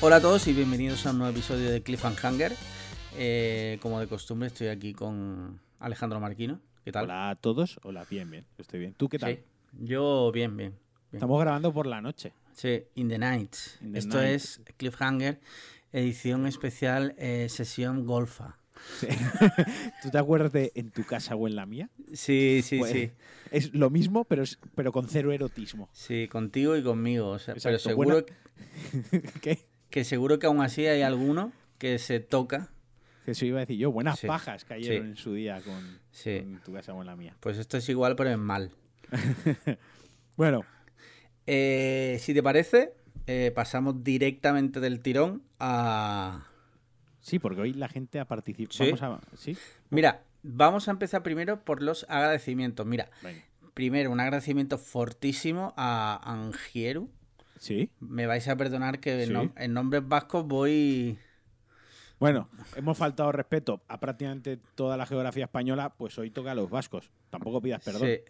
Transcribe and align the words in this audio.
Hola 0.00 0.16
a 0.16 0.20
todos 0.20 0.46
y 0.48 0.52
bienvenidos 0.52 1.04
a 1.06 1.10
un 1.10 1.18
nuevo 1.18 1.32
episodio 1.32 1.70
de 1.70 1.82
Cliffhanger. 1.82 2.52
Eh, 3.16 3.78
como 3.82 4.00
de 4.00 4.06
costumbre, 4.06 4.48
estoy 4.48 4.68
aquí 4.68 4.92
con 4.94 5.60
Alejandro 5.78 6.20
Marquino. 6.20 6.60
¿Qué 6.84 6.92
tal? 6.92 7.04
Hola 7.04 7.30
a 7.30 7.34
todos. 7.36 7.78
Hola, 7.82 8.06
bien, 8.08 8.30
bien. 8.30 8.46
Estoy 8.58 8.80
bien. 8.80 8.94
¿Tú 8.94 9.08
qué 9.08 9.18
tal? 9.18 9.34
Sí, 9.36 9.40
yo 9.84 10.30
bien, 10.32 10.56
bien. 10.56 10.70
bien. 10.70 10.80
Estamos 11.12 11.40
grabando 11.40 11.72
por 11.72 11.86
la 11.86 12.00
noche. 12.00 12.32
Sí, 12.54 12.82
In 12.94 13.08
the 13.08 13.18
Night. 13.18 13.54
In 13.82 13.92
the 13.92 13.98
Esto 13.98 14.16
night. 14.18 14.30
es 14.34 14.60
Cliffhanger, 14.76 15.40
edición 15.92 16.46
especial, 16.46 17.14
eh, 17.18 17.48
sesión 17.50 18.06
golfa. 18.06 18.56
Sí. 18.98 19.06
¿Tú 20.02 20.10
te 20.10 20.16
acuerdas 20.16 20.52
de 20.52 20.72
en 20.74 20.90
tu 20.90 21.04
casa 21.04 21.34
o 21.36 21.46
en 21.46 21.56
la 21.56 21.66
mía? 21.66 21.90
Sí, 22.14 22.62
sí, 22.64 22.78
Pues, 22.78 22.92
sí. 22.92 23.10
Es 23.50 23.74
lo 23.74 23.90
mismo, 23.90 24.24
pero, 24.24 24.42
es- 24.42 24.58
pero 24.74 24.92
con 24.92 25.06
cero 25.08 25.32
erotismo. 25.32 25.90
Sí, 25.92 26.28
contigo 26.28 26.76
y 26.76 26.82
conmigo. 26.82 27.28
o 27.28 27.38
sea, 27.38 27.54
pero 27.62 27.78
seguro 27.78 28.22
buena- 28.22 29.30
¿Qué? 29.42 29.58
Que 29.90 30.04
seguro 30.04 30.38
que 30.38 30.46
aún 30.46 30.60
así 30.62 30.86
hay 30.86 31.02
alguno 31.02 31.52
que 31.78 31.98
se 31.98 32.20
toca. 32.20 32.70
Eso 33.26 33.44
iba 33.44 33.58
a 33.58 33.60
decir 33.60 33.76
yo. 33.78 33.92
Buenas 33.92 34.18
Sí. 34.18 34.26
pajas 34.26 34.64
cayeron 34.64 35.04
Sí. 35.06 35.10
en 35.10 35.16
su 35.16 35.34
día 35.34 35.60
con, 35.60 35.98
Sí. 36.10 36.40
con 36.40 36.60
tu 36.62 36.72
casa 36.72 36.92
o 36.94 37.00
en 37.00 37.06
la 37.06 37.16
mía. 37.16 37.36
Pues 37.40 37.58
esto 37.58 37.76
es 37.76 37.88
igual, 37.88 38.16
pero 38.16 38.30
en 38.30 38.40
mal. 38.40 38.72
Bueno, 40.36 40.64
Eh, 41.46 42.18
si 42.20 42.32
te 42.32 42.42
parece, 42.42 42.94
eh, 43.26 43.50
pasamos 43.54 44.04
directamente 44.04 44.78
del 44.78 45.00
tirón 45.00 45.42
a... 45.58 46.46
sí, 47.20 47.38
porque 47.38 47.60
hoy 47.62 47.72
la 47.72 47.88
gente 47.88 48.20
ha 48.20 48.24
participado. 48.26 48.72
Sí. 48.84 48.92
Vamos 49.00 49.20
a. 49.32 49.36
¿Sí? 49.36 49.56
Mira, 49.90 50.22
vamos 50.42 50.86
a 50.88 50.92
empezar 50.92 51.22
primero 51.22 51.64
por 51.64 51.82
los 51.82 52.06
agradecimientos. 52.08 52.86
Mira, 52.86 53.10
Venga. 53.22 53.42
primero 53.74 54.10
un 54.12 54.20
agradecimiento 54.20 54.78
fortísimo 54.78 55.74
a 55.76 56.20
Angieru. 56.24 57.10
¿Sí? 57.60 57.90
Me 58.00 58.26
vais 58.26 58.48
a 58.48 58.56
perdonar 58.56 59.00
que 59.00 59.22
en, 59.22 59.28
Sí. 59.28 59.50
en 59.56 59.74
nombres 59.74 60.06
vascos 60.08 60.46
voy... 60.46 61.18
Bueno, 62.18 62.48
hemos 62.74 62.98
faltado 62.98 63.32
respeto 63.32 63.82
a 63.86 64.00
prácticamente 64.00 64.58
toda 64.74 64.96
la 64.96 65.06
geografía 65.06 65.44
española, 65.44 65.94
pues 65.96 66.18
hoy 66.18 66.30
toca 66.30 66.52
a 66.52 66.54
los 66.54 66.68
vascos. 66.70 67.10
Tampoco 67.30 67.60
pidas 67.62 67.82
perdón. 67.84 68.02
Sí. 68.08 68.20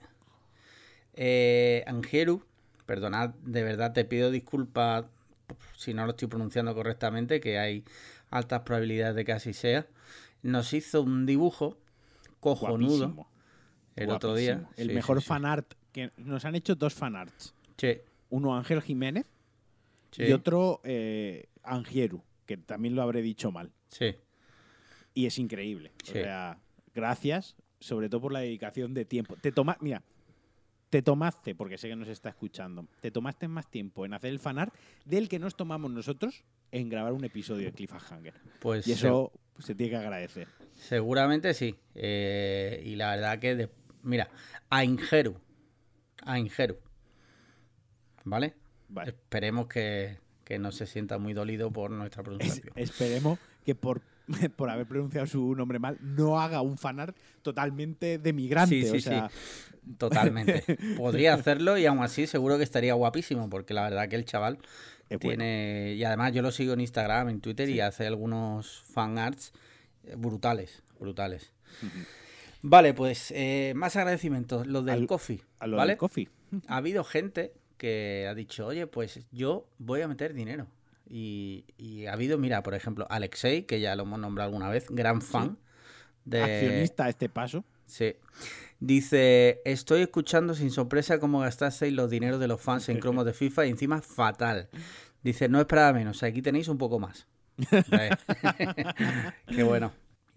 Eh, 1.15 1.85
perdonad, 2.87 3.31
de 3.45 3.63
verdad 3.63 3.93
te 3.93 4.05
pido 4.05 4.31
disculpas 4.33 5.07
si 5.77 5.95
no 5.95 6.05
lo 6.07 6.11
estoy 6.11 6.27
pronunciando 6.29 6.75
correctamente, 6.75 7.41
que 7.41 7.59
hay 7.59 7.85
altas 8.31 8.63
probabilidades 8.63 9.15
de 9.17 9.25
que 9.25 9.33
así 9.33 9.53
sea. 9.53 9.87
Nos 10.43 10.73
hizo 10.73 11.03
un 11.03 11.25
dibujo 11.27 11.79
cojonudo 12.41 12.97
Guapísimo. 12.99 13.31
el 13.97 14.11
otro 14.11 14.35
día. 14.35 14.69
El 14.77 14.89
Sí, 14.89 14.95
mejor 14.95 15.21
sí. 15.21 15.27
fanart 15.29 15.75
que 15.93 16.11
nos 16.17 16.45
han 16.45 16.55
hecho 16.57 16.75
dos 16.75 16.95
fanarts. 16.95 17.55
Sí, 17.77 17.99
Uno 18.31 18.57
Ángel 18.57 18.81
Jiménez 18.83 19.27
sí, 20.13 20.25
y 20.25 20.33
otro 20.33 20.81
eh, 20.85 21.47
Angieru, 21.63 22.23
que 22.47 22.57
también 22.57 22.95
lo 22.95 23.03
habré 23.03 23.23
dicho 23.23 23.51
mal. 23.53 23.71
sí. 23.89 24.15
Y 25.13 25.27
es 25.27 25.39
increíble. 25.41 25.91
O 26.05 26.07
sea, 26.07 26.59
gracias, 26.95 27.57
sobre 27.81 28.09
todo 28.09 28.21
por 28.21 28.33
la 28.33 28.39
dedicación 28.41 28.95
de 28.95 29.05
tiempo. 29.05 29.35
Te 29.35 29.51
toma, 29.51 29.77
mira, 29.81 30.05
te 30.89 31.03
tomaste, 31.03 31.57
porque 31.57 31.79
sé 31.79 31.89
que 31.89 31.97
nos 31.97 32.07
está 32.07 32.29
escuchando, 32.29 32.87
te 33.01 33.11
tomaste 33.11 33.49
más 33.49 33.69
tiempo 33.69 34.05
en 34.07 34.15
hacer 34.15 34.31
el 34.31 34.39
fanart 34.39 34.73
del 35.05 35.29
que 35.29 35.41
nos 35.41 35.57
tomamos 35.57 35.91
nosotros 35.91 36.45
en 36.71 36.89
grabar 36.89 37.13
un 37.13 37.25
episodio 37.25 37.67
de 37.67 37.73
Cliffhanger. 37.73 38.35
Pues 38.61 38.87
Y 38.87 38.93
eso 38.93 39.33
pues, 39.55 39.67
se 39.67 39.75
tiene 39.75 39.91
que 39.91 39.97
agradecer. 39.97 40.47
Seguramente 40.75 41.55
sí. 41.55 41.75
Eh, 41.97 42.81
y 42.87 42.95
la 42.95 43.11
verdad 43.17 43.41
que, 43.41 43.57
de- 43.57 43.71
mira, 44.05 44.31
a 44.69 44.85
Ingeru. 44.85 45.37
A 46.23 46.39
Ingeru. 46.39 46.79
¿Vale? 48.25 48.55
Vale. 48.89 49.11
Esperemos 49.11 49.67
que, 49.69 50.19
que 50.45 50.59
no 50.59 50.73
se 50.73 50.87
sienta 50.87 51.19
muy 51.19 51.33
dolido 51.33 51.71
por 51.71 51.91
nuestra 51.91 52.21
Es- 52.23 52.25
pronunciación. 52.25 52.73
esperemos 52.77 53.39
que 53.65 53.75
por, 53.75 54.03
por 54.57 54.71
haber 54.71 54.87
pronunciado 54.87 55.27
su 55.27 55.55
nombre 55.55 55.79
mal 55.79 55.99
no 56.01 56.41
haga 56.41 56.61
un 56.61 56.77
fanart 56.79 57.17
totalmente 57.43 58.19
de 58.19 58.33
migrante. 58.33 58.83
Sí, 58.83 58.89
sí, 58.91 58.97
o 58.97 59.01
sea, 59.01 59.31
Totalmente. 59.99 60.63
Podría 60.97 61.35
hacerlo 61.35 61.79
y 61.79 61.87
aún 61.87 62.03
así 62.03 62.27
seguro 62.27 62.59
que 62.59 62.65
estaría 62.65 62.95
guapísimo, 62.95 63.49
porque 63.49 63.75
la 63.75 63.83
verdad 63.85 64.09
que 64.09 64.17
el 64.17 64.25
chaval 64.25 64.59
es 65.09 65.19
bueno. 65.19 65.39
tiene. 65.43 65.95
Y 65.97 66.05
además 66.05 66.33
yo 66.33 66.43
lo 66.43 66.53
sigo 66.53 66.75
en 66.75 66.81
Instagram, 66.81 67.29
en 67.31 67.41
Twitter 67.41 67.69
y 67.71 67.81
hace 67.81 68.07
algunos 68.07 68.83
fan 68.83 69.19
arts 69.19 69.53
eh, 70.05 70.15
brutales. 70.17 70.83
Brutales. 70.99 71.53
Vale, 72.63 72.93
pues 72.93 73.33
eh, 73.35 73.73
más 73.75 73.97
agradecimientos. 73.97 74.67
Los 74.67 74.85
del 74.85 75.01
Al- 75.01 75.07
coffee. 75.07 75.41
A 75.59 75.67
lo 75.67 75.79
¿vale? 75.79 75.93
del 75.93 75.99
coffee. 75.99 76.29
ha 76.69 76.77
habido 76.77 77.03
gente 77.05 77.55
que 77.81 78.27
ha 78.29 78.35
dicho, 78.35 78.67
oye, 78.67 78.87
pues 78.87 79.21
yo 79.33 79.67
voy 79.79 80.03
a 80.03 80.09
meter 80.09 80.35
dinero. 80.35 80.67
Y, 81.09 81.65
y 81.79 82.05
ha 82.05 82.13
habido, 82.13 82.37
mira, 82.37 82.63
por 82.63 82.75
ejemplo, 82.75 83.07
Alexei, 83.09 83.63
que 83.63 83.81
ya 83.81 83.97
lo 83.97 84.03
hemos 84.03 84.21
nombrado 84.21 84.49
alguna 84.49 84.69
vez, 84.69 84.87
gran 84.91 85.23
fan 85.23 85.57
de... 86.27 86.43
Accionista 86.43 87.07
a 87.07 87.09
este 87.09 87.31
paso. 87.31 87.65
Sí. 87.87 88.17
Dice, 88.81 89.63
estoy 89.65 90.03
escuchando 90.03 90.53
sin 90.53 90.71
sorpresa 90.71 91.19
cómo 91.19 91.41
gastasteis 91.41 91.95
los 91.95 92.11
dineros 92.11 92.39
de 92.39 92.49
los 92.49 92.61
fans 92.61 92.91
en 92.91 92.99
cromos 93.01 93.25
de 93.25 93.33
FIFA 93.33 93.65
y 93.65 93.71
encima 93.71 94.03
fatal. 94.03 94.69
Dice, 95.23 95.49
no 95.49 95.59
esperaba 95.59 95.95
menos, 95.95 96.23
aquí 96.23 96.43
tenéis 96.43 96.69
un 96.69 96.77
poco 96.77 96.99
más. 96.99 97.27
Qué 99.47 99.63
bueno. 99.63 99.91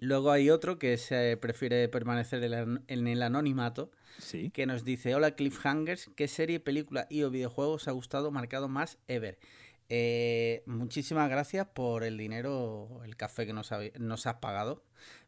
Luego 0.04 0.32
hay 0.32 0.50
otro 0.50 0.78
que 0.80 0.98
se 0.98 1.38
prefiere 1.38 1.88
permanecer 1.88 2.44
en 2.44 3.08
el- 3.08 3.22
anonimato 3.24 3.90
Sí. 4.20 4.52
que 4.52 4.66
nos 4.66 4.84
dice, 4.84 5.16
hola 5.16 5.32
Cliffhangers, 5.36 6.12
¿qué 6.16 6.28
serie, 6.28 6.60
película 6.60 7.08
y 7.10 7.24
o 7.24 7.30
videojuego 7.32 7.74
os 7.74 7.88
ha 7.88 7.92
gustado 7.92 8.30
marcado 8.30 8.68
más 8.68 8.98
ever? 9.08 9.40
Eh, 9.90 10.64
muchísimas 10.66 11.30
gracias 11.30 11.68
por 11.68 12.04
el 12.04 12.18
dinero, 12.18 13.02
el 13.06 13.16
café 13.16 13.46
que 13.46 13.54
nos, 13.54 13.70
nos 14.00 14.28
has 14.28 14.36
pagado. 14.36 14.84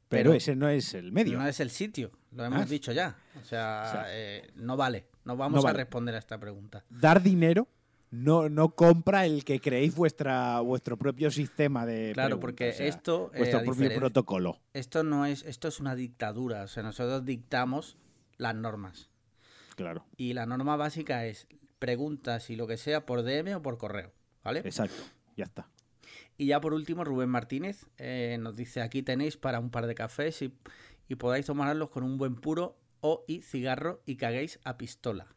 Pero, 0.07 0.33
ese 0.33 0.55
no 0.55 0.69
es 0.69 0.93
el 0.93 1.11
medio. 1.11 1.37
no 1.37 1.47
es 1.47 1.59
el 1.59 1.69
sitio, 1.71 2.11
lo 2.31 2.45
hemos 2.45 2.61
Ah. 2.61 2.65
dicho 2.65 2.91
ya. 2.91 3.17
O 3.41 3.45
sea, 3.45 3.83
O 3.87 3.91
sea, 3.91 4.05
eh, 4.09 4.51
no 4.55 4.77
vale, 4.77 5.07
no 5.23 5.35
vamos 5.37 5.63
no 5.63 5.69
a 5.69 5.73
responder 5.73 6.13
a 6.15 6.19
esta 6.19 6.37
pregunta. 6.39 6.85
Dar 6.89 7.23
dinero 7.23 7.67
no, 8.15 8.49
no 8.49 8.75
compra 8.75 9.25
el 9.25 9.43
que 9.43 9.59
creéis 9.59 9.95
vuestra, 9.95 10.59
vuestro 10.61 10.97
propio 10.97 11.31
sistema 11.31 11.85
de. 11.85 12.11
Claro, 12.13 12.39
preguntas, 12.39 12.41
porque 12.41 12.69
o 12.69 12.73
sea, 12.73 12.85
esto, 12.87 13.31
eh, 13.33 13.39
Vuestro 13.39 13.63
propio 13.63 13.95
protocolo. 13.95 14.59
esto 14.73 15.03
no 15.03 15.25
es, 15.25 15.43
esto 15.43 15.67
es 15.67 15.79
una 15.79 15.95
dictadura. 15.95 16.63
O 16.63 16.67
sea, 16.67 16.83
nosotros 16.83 17.25
dictamos 17.25 17.97
las 18.37 18.55
normas. 18.55 19.09
Claro. 19.75 20.05
Y 20.17 20.33
la 20.33 20.45
norma 20.45 20.75
básica 20.77 21.25
es 21.25 21.47
preguntas 21.79 22.49
y 22.49 22.55
lo 22.55 22.67
que 22.67 22.77
sea 22.77 23.05
por 23.05 23.23
DM 23.23 23.55
o 23.55 23.61
por 23.61 23.77
correo. 23.77 24.13
¿Vale? 24.43 24.59
Exacto. 24.59 25.03
Ya 25.35 25.45
está. 25.45 25.67
Y 26.37 26.47
ya 26.47 26.61
por 26.61 26.73
último, 26.73 27.03
Rubén 27.03 27.29
Martínez 27.29 27.85
eh, 27.97 28.37
nos 28.39 28.55
dice, 28.55 28.81
aquí 28.81 29.03
tenéis 29.03 29.37
para 29.37 29.59
un 29.59 29.69
par 29.69 29.87
de 29.87 29.95
cafés 29.95 30.41
y, 30.41 30.53
y 31.07 31.15
podáis 31.15 31.45
tomarlos 31.45 31.89
con 31.89 32.03
un 32.03 32.17
buen 32.17 32.35
puro 32.35 32.77
o 33.01 33.23
y 33.27 33.41
cigarro 33.41 34.01
y 34.05 34.15
caguéis 34.17 34.59
a 34.63 34.77
pistola. 34.77 35.27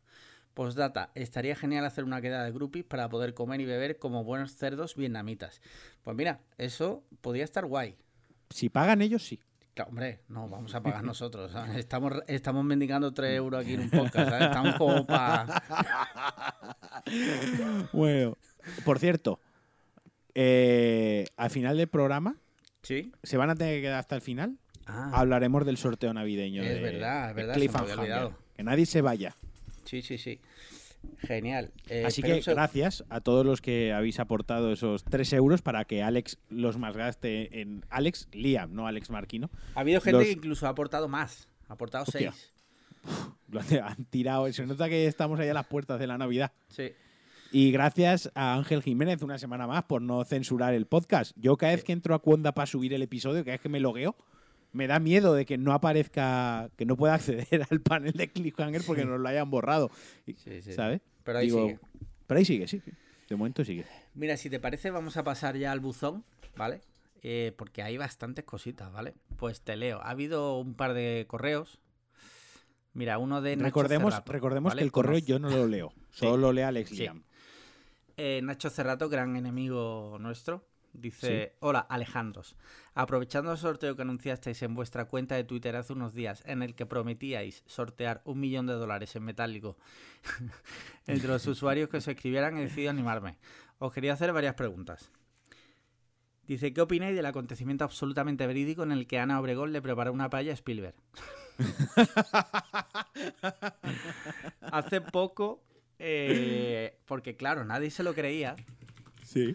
Postdata, 0.59 1.13
estaría 1.15 1.55
genial 1.55 1.85
hacer 1.85 2.03
una 2.03 2.21
quedada 2.21 2.43
de 2.45 2.51
groupies 2.51 2.85
para 2.85 3.09
poder 3.09 3.33
comer 3.33 3.61
y 3.61 3.65
beber 3.65 3.97
como 4.01 4.25
buenos 4.25 4.57
cerdos 4.57 4.97
vietnamitas. 4.97 5.63
Pues 6.03 6.17
mira, 6.17 6.41
eso 6.57 7.05
podría 7.21 7.45
estar 7.45 7.65
guay. 7.65 7.95
Si 8.51 8.69
pagan 8.69 9.01
ellos, 9.01 9.23
sí. 9.25 9.39
Claro, 9.75 9.91
hombre, 9.91 10.19
no, 10.27 10.49
vamos 10.49 10.75
a 10.75 10.83
pagar 10.83 11.05
nosotros. 11.05 11.53
¿sabes? 11.53 11.77
Estamos, 11.77 12.13
estamos 12.27 12.65
mendigando 12.65 13.15
3 13.15 13.37
euros 13.37 13.61
aquí 13.65 13.75
en 13.75 13.83
un 13.83 13.91
podcast. 13.91 14.31
¿sabes? 14.31 14.47
Estamos 14.49 14.75
como 14.75 15.07
para... 15.07 15.63
Bueno. 17.93 18.37
Por 18.85 18.99
cierto, 18.99 19.41
eh, 20.35 21.25
al 21.37 21.51
final 21.51 21.77
del 21.77 21.87
programa, 21.87 22.35
¿Sí? 22.83 23.13
¿se 23.23 23.37
van 23.37 23.51
a 23.51 23.55
tener 23.55 23.77
que 23.77 23.83
quedar 23.83 24.01
hasta 24.01 24.17
el 24.17 24.23
final? 24.23 24.59
Ah, 24.87 25.13
Hablaremos 25.15 25.65
del 25.65 25.77
sorteo 25.77 26.13
navideño. 26.13 26.65
Es 26.65 26.75
de- 26.75 26.81
verdad, 26.81 27.31
es 27.31 27.37
de 27.37 27.43
verdad, 27.43 27.55
se 27.55 27.69
me 27.69 27.79
había 27.79 27.95
olvidado. 27.95 28.39
Que 28.57 28.65
nadie 28.65 28.87
se 28.87 29.03
vaya. 29.03 29.37
Sí, 29.89 30.03
sí, 30.03 30.19
sí. 30.19 30.41
Genial. 31.19 31.71
Eh, 31.89 32.05
Así 32.05 32.23
que 32.23 32.41
gracias 32.41 33.05
a 33.09 33.21
todos 33.21 33.47
los 33.47 33.61
que 33.61 33.93
habéis 33.93 34.19
aportado 34.19 34.73
esos 34.73 35.05
3 35.05 35.33
euros 35.35 35.63
para 35.63 35.85
que 35.85 36.03
Alex 36.03 36.39
los 36.51 36.77
malgaste 36.77 37.61
en 37.61 37.85
Alex 37.89 38.29
Liam, 38.33 38.73
no 38.75 38.87
Alex 38.89 39.09
Marquino. 39.11 39.49
Ha 39.77 39.81
habido 39.81 40.01
gente 40.01 40.19
Los- 40.19 40.25
que 40.27 40.33
incluso 40.33 40.67
ha 40.67 40.71
aportado 40.71 41.07
más. 41.09 41.49
Ha 41.69 41.75
aportado 41.75 42.05
Hostia. 42.05 42.33
seis. 42.33 42.53
Lo 43.49 43.61
han 43.61 44.05
tirado. 44.07 44.53
Se 44.53 44.67
nota 44.67 44.89
que 44.89 45.07
estamos 45.07 45.39
ahí 45.39 45.49
a 45.49 45.55
las 45.55 45.67
puertas 45.67 46.01
de 46.01 46.07
la 46.09 46.19
Navidad. 46.19 46.53
Sí. 46.69 46.91
Y 47.53 47.71
gracias 47.71 48.31
a 48.35 48.55
Ángel 48.55 48.83
Jiménez 48.83 49.23
una 49.23 49.39
semana 49.39 49.67
más 49.67 49.85
por 49.85 50.03
no 50.03 50.23
censurar 50.25 50.75
el 50.75 50.87
podcast. 50.87 51.33
Yo 51.37 51.57
cada 51.57 51.73
vez 51.75 51.85
que 51.85 51.93
entro 51.93 52.15
a 52.15 52.19
Cuonda 52.19 52.53
para 52.53 52.67
subir 52.67 52.93
el 52.93 53.03
episodio, 53.03 53.43
cada 53.45 53.53
vez 53.55 53.61
que 53.61 53.69
me 53.71 53.81
logueo, 53.81 54.17
me 54.73 54.87
da 54.87 54.99
miedo 54.99 55.35
de 55.35 55.47
que 55.47 55.59
no 55.59 55.73
aparezca, 55.73 56.71
que 56.77 56.85
no 56.87 56.97
pueda 56.97 57.15
acceder 57.17 57.67
al 57.71 57.81
panel 57.81 58.13
de 58.13 58.29
Cliffhanger 58.31 58.83
porque 58.87 59.05
nos 59.05 59.21
lo 59.21 59.29
hayan 59.29 59.51
borrado. 59.51 59.91
Sí, 60.27 60.37
sí. 60.63 60.73
¿Sabes? 60.73 61.01
Pero 61.25 61.39
ahí 61.39 61.47
Digo, 61.47 61.63
sigue. 61.67 61.79
Pero 62.27 62.39
ahí 62.39 62.45
sigue, 62.45 62.69
sí. 62.69 62.81
sí. 62.85 62.93
De 63.29 63.37
momento 63.37 63.65
sigue. 63.65 63.85
Mira, 64.15 64.37
si 64.37 64.49
te 64.49 64.59
parece, 64.59 64.91
vamos 64.91 65.17
a 65.17 65.25
pasar 65.25 65.57
ya 65.57 65.73
al 65.73 65.81
buzón, 65.81 66.25
¿vale? 66.57 66.81
Eh, 67.23 67.53
porque 67.59 67.83
hay 67.83 67.97
bastantes 67.97 68.45
cositas, 68.45 68.91
¿vale? 68.93 69.15
Pues 69.37 69.61
te 69.61 69.77
leo. 69.77 70.01
Ha 70.03 70.11
habido 70.11 70.59
un 70.59 70.75
par 70.75 70.95
de 70.95 71.25
correos. 71.29 71.79
Mira, 72.95 73.19
uno 73.19 73.43
de 73.43 73.57
Nacho 73.57 73.67
Recordemos, 73.67 74.15
Cerrato, 74.15 74.33
recordemos 74.33 74.71
¿vale? 74.71 74.81
que 74.81 74.85
el 74.85 74.93
correo 74.93 75.19
yo 75.19 75.39
no 75.39 75.51
lo 75.51 75.67
leo. 75.67 75.93
Solo 76.11 76.37
lo 76.37 76.53
lee 76.53 76.63
Alex 76.63 76.91
Sí. 76.91 76.97
Liam. 76.97 77.23
Eh, 78.17 78.41
Nacho 78.43 78.71
Cerrato, 78.71 79.09
gran 79.09 79.37
enemigo 79.37 80.17
nuestro, 80.21 80.65
dice: 81.01 81.57
Hola, 81.61 81.81
Alejandros. 81.81 82.57
Aprovechando 82.95 83.53
el 83.53 83.59
sorteo 83.59 83.97
que 83.97 84.03
anunciasteis 84.03 84.63
en 84.63 84.75
vuestra 84.75 85.07
cuenta 85.07 85.35
de 85.35 85.45
Twitter 85.45 85.77
hace 85.77 85.93
unos 85.93 86.15
días, 86.15 86.43
en 86.47 86.63
el 86.63 86.75
que 86.75 86.87
prometíais 86.87 87.63
sortear 87.67 88.23
un 88.25 88.41
millón 88.41 88.67
de 88.67 88.75
dólares 88.75 89.15
en 89.17 89.25
metálico 89.25 89.77
entre 91.07 91.29
los 91.29 91.47
usuarios 91.47 91.89
que 91.89 92.01
se 92.01 92.13
escribieran, 92.13 92.57
he 92.57 92.63
decidido 92.63 92.91
animarme. 92.91 93.39
Os 93.79 93.93
quería 93.93 94.13
hacer 94.13 94.33
varias 94.33 94.55
preguntas. 94.55 95.11
Dice, 96.49 96.73
¿qué 96.73 96.81
opináis 96.81 97.15
del 97.15 97.27
acontecimiento 97.27 97.85
absolutamente 97.85 98.47
verídico 98.47 98.83
en 98.83 98.91
el 98.91 99.07
que 99.07 99.19
Ana 99.19 99.39
Obregón 99.39 99.71
le 99.71 99.83
preparó 99.83 100.15
una 100.15 100.31
paella 100.31 100.53
a 100.53 100.55
Spielberg? 100.55 100.95
Hace 104.73 105.03
poco, 105.03 105.63
eh, 105.99 106.99
porque 107.05 107.37
claro, 107.37 107.67
nadie 107.67 107.91
se 107.91 108.03
lo 108.03 108.15
creía. 108.15 108.57
Sí. 109.25 109.55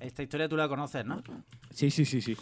Esta 0.00 0.22
historia 0.22 0.48
tú 0.48 0.56
la 0.56 0.68
conoces, 0.68 1.04
¿no? 1.04 1.22
Sí, 1.70 1.90
sí, 1.90 2.04
sí, 2.04 2.20
sí. 2.20 2.36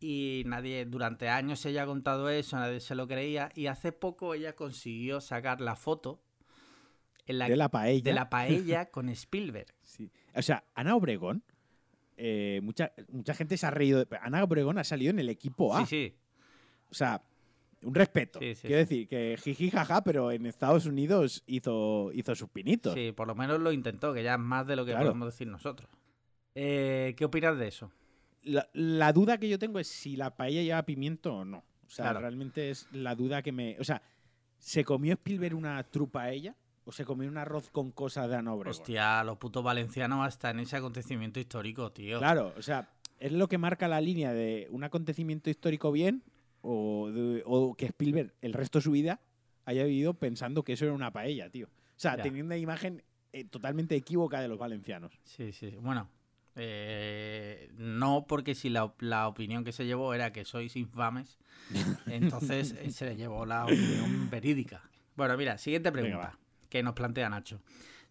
Y 0.00 0.42
nadie, 0.46 0.84
durante 0.84 1.28
años 1.28 1.64
ella 1.66 1.82
ha 1.82 1.86
contado 1.86 2.28
eso, 2.28 2.56
nadie 2.56 2.80
se 2.80 2.94
lo 2.94 3.08
creía. 3.08 3.50
Y 3.54 3.66
hace 3.66 3.92
poco 3.92 4.34
ella 4.34 4.54
consiguió 4.54 5.20
sacar 5.20 5.60
la 5.60 5.74
foto 5.76 6.22
en 7.26 7.38
de 7.38 7.56
la 7.56 7.68
paella. 7.68 8.02
de 8.04 8.12
la 8.12 8.28
paella 8.30 8.90
con 8.90 9.08
Spielberg. 9.08 9.74
Sí. 9.82 10.10
O 10.34 10.42
sea, 10.42 10.64
Ana 10.74 10.94
Obregón, 10.96 11.42
eh, 12.16 12.60
mucha, 12.62 12.92
mucha 13.10 13.34
gente 13.34 13.56
se 13.56 13.66
ha 13.66 13.70
reído. 13.70 14.04
de- 14.04 14.18
Ana 14.22 14.42
Obregón 14.44 14.78
ha 14.78 14.84
salido 14.84 15.10
en 15.10 15.18
el 15.18 15.28
equipo 15.30 15.76
A. 15.76 15.84
Sí, 15.86 15.86
sí. 16.10 16.16
O 16.90 16.94
sea, 16.94 17.22
un 17.82 17.94
respeto. 17.94 18.38
Sí, 18.40 18.54
sí, 18.54 18.66
Quiero 18.66 18.82
sí. 18.86 18.94
decir 18.94 19.08
que 19.08 19.36
jiji 19.42 19.70
jaja, 19.70 20.02
pero 20.02 20.30
en 20.32 20.46
Estados 20.46 20.86
Unidos 20.86 21.42
hizo, 21.46 22.10
hizo 22.12 22.34
sus 22.34 22.48
pinitos. 22.50 22.94
Sí, 22.94 23.12
por 23.12 23.26
lo 23.28 23.34
menos 23.34 23.60
lo 23.60 23.72
intentó, 23.72 24.12
que 24.14 24.22
ya 24.22 24.34
es 24.34 24.40
más 24.40 24.66
de 24.66 24.76
lo 24.76 24.84
que 24.84 24.92
Claro. 24.92 25.06
podemos 25.06 25.32
decir 25.32 25.46
nosotros. 25.48 25.88
Eh, 26.54 27.14
¿Qué 27.16 27.24
opinas 27.24 27.56
de 27.58 27.68
eso? 27.68 27.90
La, 28.42 28.68
la 28.72 29.12
duda 29.12 29.38
que 29.38 29.48
yo 29.48 29.58
tengo 29.58 29.78
es 29.78 29.88
si 29.88 30.16
la 30.16 30.36
paella 30.36 30.62
lleva 30.62 30.82
pimiento 30.84 31.34
o 31.34 31.44
no. 31.44 31.58
O 31.86 31.90
sea, 31.90 32.06
Claro. 32.06 32.20
realmente 32.20 32.70
es 32.70 32.86
la 32.92 33.14
duda 33.14 33.42
que 33.42 33.52
me. 33.52 33.76
O 33.80 33.84
sea, 33.84 34.02
¿se 34.58 34.84
comió 34.84 35.12
Spielberg 35.14 35.54
una 35.54 35.82
true 35.84 36.08
paella? 36.08 36.54
¿O 36.84 36.92
se 36.92 37.04
comió 37.04 37.28
un 37.28 37.36
arroz 37.36 37.68
con 37.70 37.90
cosas 37.92 38.28
de 38.30 38.36
Ana 38.36 38.54
Obregón? 38.54 38.70
Hostia, 38.80 39.22
los 39.22 39.36
putos 39.36 39.62
valencianos 39.62 40.26
hasta 40.26 40.50
en 40.50 40.60
ese 40.60 40.76
acontecimiento 40.76 41.38
histórico, 41.38 41.92
tío. 41.92 42.18
Claro, 42.18 42.54
o 42.56 42.62
sea, 42.62 42.88
es 43.20 43.32
lo 43.32 43.46
que 43.46 43.58
marca 43.58 43.88
la 43.88 44.00
línea 44.00 44.32
de 44.32 44.68
un 44.70 44.84
acontecimiento 44.84 45.50
histórico 45.50 45.92
bien 45.92 46.22
o, 46.62 47.10
de- 47.10 47.42
o 47.44 47.74
que 47.74 47.86
Spielberg 47.86 48.32
el 48.40 48.54
resto 48.54 48.78
de 48.78 48.82
su 48.84 48.90
vida 48.92 49.20
haya 49.66 49.84
vivido 49.84 50.14
pensando 50.14 50.62
que 50.62 50.72
eso 50.72 50.86
era 50.86 50.94
una 50.94 51.12
paella, 51.12 51.50
tío. 51.50 51.66
O 51.66 52.00
sea, 52.00 52.16
Ya. 52.16 52.22
teniendo 52.22 52.46
una 52.46 52.56
imagen 52.56 53.02
eh, 53.34 53.44
totalmente 53.44 53.94
equívoca 53.94 54.40
de 54.40 54.48
los 54.48 54.58
valencianos. 54.58 55.12
Sí, 55.24 55.52
sí. 55.52 55.76
Bueno, 55.80 56.08
eh, 56.60 57.70
no 57.76 58.26
porque 58.28 58.54
si 58.54 58.68
la, 58.68 58.92
la 58.98 59.28
opinión 59.28 59.64
que 59.64 59.72
se 59.72 59.86
llevó 59.86 60.12
era 60.12 60.32
que 60.32 60.44
sois 60.44 60.74
infames, 60.76 61.38
entonces 62.06 62.72
eh, 62.72 62.90
se 62.90 63.06
le 63.06 63.16
llevó 63.16 63.46
la 63.46 63.64
opinión 63.64 64.28
verídica. 64.28 64.82
Bueno, 65.16 65.36
mira, 65.36 65.56
siguiente 65.58 65.92
pregunta 65.92 66.38
que 66.68 66.82
nos 66.82 66.94
plantea 66.94 67.28
Nacho. 67.30 67.60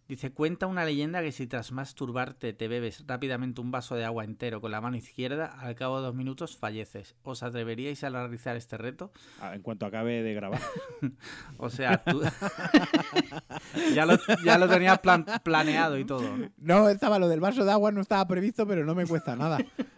Dice, 0.07 0.31
cuenta 0.31 0.67
una 0.67 0.85
leyenda 0.85 1.21
que 1.21 1.33
si 1.33 1.47
tras 1.47 1.73
masturbarte 1.73 2.53
te 2.53 2.69
bebes 2.69 3.03
rápidamente 3.07 3.59
un 3.59 3.71
vaso 3.71 3.95
de 3.95 4.05
agua 4.05 4.23
entero 4.23 4.61
con 4.61 4.71
la 4.71 4.79
mano 4.79 4.95
izquierda, 4.95 5.47
al 5.59 5.75
cabo 5.75 5.97
de 5.99 6.05
dos 6.07 6.15
minutos 6.15 6.55
falleces. 6.55 7.15
¿Os 7.23 7.43
atreveríais 7.43 8.01
a 8.05 8.09
realizar 8.09 8.55
este 8.55 8.77
reto? 8.77 9.11
Ah, 9.41 9.53
En 9.53 9.61
cuanto 9.61 9.85
acabe 9.85 10.23
de 10.23 10.33
grabar. 10.33 10.61
O 11.57 11.69
sea, 11.69 12.03
tú 12.03 12.21
ya, 13.93 14.05
lo, 14.05 14.17
ya 14.45 14.57
lo 14.57 14.67
tenías 14.69 14.99
plan- 14.99 15.25
planeado 15.43 15.97
y 15.97 16.05
todo. 16.05 16.37
¿no? 16.37 16.49
no, 16.57 16.89
estaba 16.89 17.19
lo 17.19 17.27
del 17.27 17.39
vaso 17.39 17.65
de 17.65 17.71
agua, 17.71 17.91
no 17.91 18.01
estaba 18.01 18.25
previsto, 18.27 18.65
pero 18.67 18.85
no 18.85 18.95
me 18.95 19.05
cuesta 19.05 19.35
nada. 19.35 19.57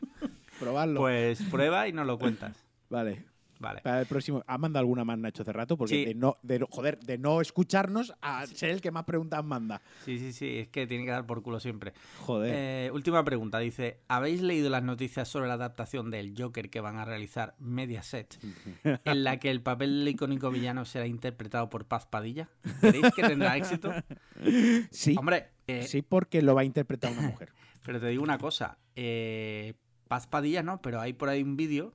Probarlo. 0.60 1.00
Pues 1.02 1.42
prueba 1.44 1.88
y 1.88 1.94
nos 1.94 2.06
lo 2.08 2.18
cuentas. 2.18 2.58
Vale. 2.90 3.26
Vale. 3.60 3.82
Para 3.82 4.00
el 4.00 4.06
próximo. 4.06 4.42
¿Ha 4.48 4.58
mandado 4.58 4.82
alguna 4.82 5.04
más 5.04 5.18
Nacho 5.20 5.44
Cerrato? 5.44 5.78
Porque 5.78 5.94
Sí. 5.96 6.06
de 6.06 6.16
no, 6.16 6.38
de, 6.44 6.60
no- 6.60 6.68
joder, 6.72 6.98
de 7.00 7.18
no 7.18 7.42
escucharnos 7.42 8.14
a 8.22 8.46
ser 8.48 8.70
el 8.70 8.80
que 8.82 8.90
más 8.92 9.04
preguntas 9.04 9.44
manda. 9.44 9.82
Sí, 10.06 10.18
sí, 10.18 10.32
sí, 10.32 10.60
es 10.60 10.68
que 10.70 10.88
tiene 10.88 11.04
que 11.04 11.12
dar 11.12 11.26
por 11.26 11.42
culo 11.42 11.60
siempre. 11.60 11.94
Joder. 12.22 12.54
Eh, 12.56 12.92
última 12.92 13.24
pregunta, 13.26 13.60
dice, 13.60 14.00
¿habéis 14.08 14.42
leído 14.42 14.70
las 14.70 14.84
noticias 14.84 15.28
sobre 15.28 15.48
la 15.50 15.56
adaptación 15.56 16.10
del 16.10 16.34
Joker 16.38 16.70
que 16.70 16.80
van 16.80 16.96
a 16.98 17.04
realizar 17.06 17.56
Mediaset, 17.60 18.40
en 19.06 19.24
la 19.26 19.38
que 19.40 19.52
el 19.52 19.62
papel 19.62 20.00
del 20.00 20.08
icónico 20.08 20.50
villano 20.52 20.86
será 20.86 21.06
interpretado 21.06 21.70
por 21.70 21.86
Paz 21.86 22.06
Padilla? 22.06 22.50
¿Creéis 22.80 23.14
que 23.14 23.24
tendrá 23.24 23.58
éxito? 23.58 23.92
sí. 24.92 25.16
Hombre, 25.18 25.50
eh, 25.68 25.84
Sí, 25.84 26.02
porque 26.02 26.42
lo 26.42 26.56
va 26.56 26.62
a 26.62 26.66
interpretar 26.66 27.12
una 27.12 27.24
mujer. 27.24 27.52
pero 27.86 28.00
te 28.00 28.08
digo 28.08 28.24
una 28.24 28.38
cosa, 28.38 28.78
eh, 28.96 29.74
Paz 30.08 30.28
Padilla 30.28 30.64
no, 30.64 30.82
pero 30.82 31.00
hay 31.02 31.14
por 31.14 31.30
ahí 31.30 31.44
un 31.44 31.56
vídeo 31.58 31.94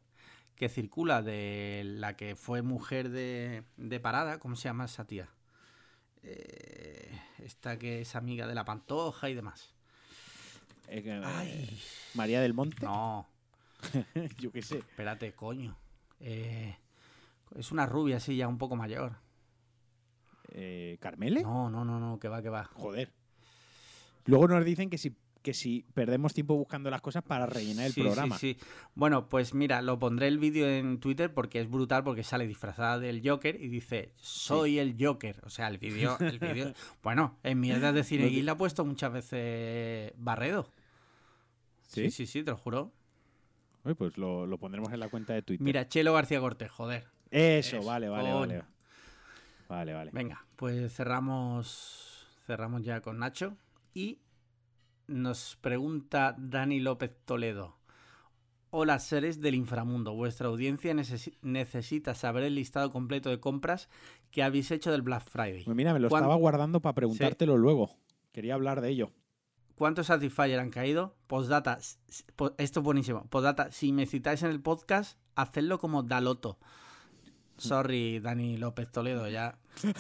que 0.57 0.69
circula 0.69 1.23
de 1.23 1.83
la 1.85 2.17
que 2.17 2.37
fue 2.37 2.63
mujer 2.63 3.11
de, 3.11 3.65
de 3.77 4.01
Parada, 4.01 4.39
¿cómo 4.39 4.57
se 4.57 4.65
llama 4.69 4.85
esa 4.85 5.05
tía? 5.07 5.29
Eh, 6.23 7.11
esta 7.39 7.79
que 7.79 8.01
es 8.03 8.15
amiga 8.17 8.47
de 8.47 8.55
la 8.55 8.65
Pantoja 8.65 9.29
y 9.29 9.35
demás. 9.35 9.75
Eh, 10.89 11.03
que- 11.03 11.13
Ay, 11.25 11.81
María 12.15 12.41
del 12.41 12.55
Monte. 12.55 12.85
no. 12.85 13.27
Yo 14.39 14.51
qué 14.51 14.63
sé. 14.63 14.79
Espérate, 14.79 15.33
coño. 15.35 15.77
Eh, 16.21 16.77
es 17.57 17.71
una 17.73 17.85
rubia 17.87 18.17
así 18.17 18.37
ya 18.37 18.49
un 18.49 18.57
poco 18.59 18.77
mayor. 18.77 19.17
Eh, 20.53 20.97
¿Carmele? 21.01 21.43
No, 21.43 21.69
no, 21.69 21.85
no, 21.85 21.99
no, 22.01 22.19
que 22.19 22.29
va, 22.29 22.41
que 22.41 22.49
va. 22.49 22.65
Joder. 22.75 23.13
Luego 24.27 24.49
nos 24.49 24.65
dicen 24.65 24.89
que 24.89 24.97
si, 24.97 25.15
que 25.45 25.53
si 25.53 25.85
perdemos 25.93 26.33
tiempo 26.33 26.57
buscando 26.57 26.91
las 26.91 27.03
cosas 27.03 27.23
para 27.23 27.45
rellenar 27.45 27.85
el 27.85 27.93
Sí, 27.93 28.01
programa. 28.01 28.39
Sí, 28.39 28.57
sí. 28.59 28.67
Bueno, 28.95 29.29
pues 29.29 29.53
mira, 29.53 29.83
lo 29.83 29.99
pondré 29.99 30.27
el 30.27 30.39
vídeo 30.39 30.67
en 30.67 30.99
Twitter 31.01 31.35
porque 31.35 31.61
es 31.61 31.71
brutal 31.71 32.03
porque 32.03 32.25
sale 32.25 32.47
disfrazada 32.47 32.99
del 32.99 33.21
Joker 33.23 33.61
y 33.61 33.69
dice, 33.69 34.15
soy 34.17 34.79
el 34.79 34.97
Joker. 34.99 35.43
O 35.45 35.51
sea, 35.51 35.69
el 35.69 35.77
vídeo, 35.77 36.17
el 36.21 36.39
vídeo. 36.39 36.73
bueno, 37.03 37.39
en 37.43 37.61
mierdas 37.61 37.95
de 37.95 38.05
cine 38.05 38.31
No 38.31 38.43
la 38.43 38.53
ha 38.53 38.57
puesto 38.57 38.87
muchas 38.87 39.13
veces 39.13 40.15
Barredo. 40.17 40.67
¿Sí? 41.89 42.05
Sí, 42.05 42.11
sí, 42.11 42.27
sí, 42.27 42.43
te 42.43 42.51
lo 42.51 42.57
juro. 42.57 42.91
Uy, 43.85 43.93
pues 43.93 44.17
lo, 44.17 44.47
lo 44.47 44.57
pondremos 44.57 44.91
en 44.95 44.99
la 45.01 45.11
cuenta 45.11 45.35
de 45.35 45.43
Twitter. 45.43 45.63
Mira, 45.63 45.87
Chelo 45.87 46.15
García 46.15 46.41
Cortés, 46.41 46.71
joder. 46.71 47.05
Eso, 47.31 47.77
Eso, 47.77 47.87
vale, 47.87 48.09
vale, 48.09 48.33
vale. 48.33 48.63
Vale, 49.69 49.93
vale. 49.93 50.11
Venga, 50.15 50.47
pues 50.57 50.91
cerramos, 50.95 52.27
cerramos 52.47 52.83
ya 52.83 53.03
con 53.03 53.19
Nacho. 53.19 53.59
Y 53.93 54.21
nos 55.07 55.57
pregunta 55.61 56.35
Dani 56.39 56.81
López 56.81 57.13
Toledo. 57.25 57.77
Hola 58.71 58.99
seres 58.99 59.41
del 59.41 59.55
inframundo, 59.55 60.15
vuestra 60.15 60.49
audiencia 60.49 60.93
necesi- 60.95 61.37
necesita 61.43 62.15
saber 62.15 62.43
el 62.43 62.57
listado 62.57 62.91
completo 62.91 63.31
de 63.31 63.39
compras 63.39 63.89
que 64.33 64.43
habéis 64.43 64.71
hecho 64.73 64.91
del 64.91 65.03
Black 65.03 65.23
Friday. 65.29 65.65
Pues 65.65 65.77
mira, 65.77 65.93
me 65.93 66.01
lo 66.01 66.09
¿Cuán- 66.09 66.23
estaba 66.25 66.35
guardando 66.35 66.81
para 66.81 66.95
preguntártelo 66.95 67.57
luego. 67.57 67.91
Quería 68.33 68.55
hablar 68.55 68.81
de 68.81 68.89
ello. 68.91 69.13
¿Cuántos 69.77 70.07
Satisfyer 70.09 70.59
han 70.59 70.71
caído? 70.71 71.17
Postdata, 71.29 71.79
esto 72.59 72.81
es 72.81 72.85
buenísimo. 72.85 73.27
Postdata, 73.29 73.71
si 73.71 73.93
me 73.93 74.07
citáis 74.07 74.43
en 74.43 74.51
el 74.51 74.61
podcast, 74.61 75.19
hacedlo 75.37 75.79
como 75.79 76.03
Daloto. 76.03 76.59
Sorry, 77.57 78.21
Dani 78.21 78.57
López 78.57 78.91
Toledo, 78.91 79.29
ya. 79.29 79.57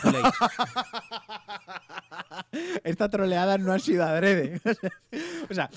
Esta 2.85 3.09
troleada 3.09 3.59
no 3.59 3.73
ha 3.73 3.79
sido 3.79 4.05
adrede. 4.05 4.61
o 5.51 5.55
sea, 5.55 5.71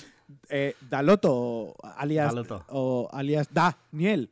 eh, 0.48 0.74
Daloto, 0.88 1.74
alias, 1.96 2.28
Daloto. 2.34 2.64
o 2.68 3.08
alias 3.12 3.48
Daniel, 3.52 4.30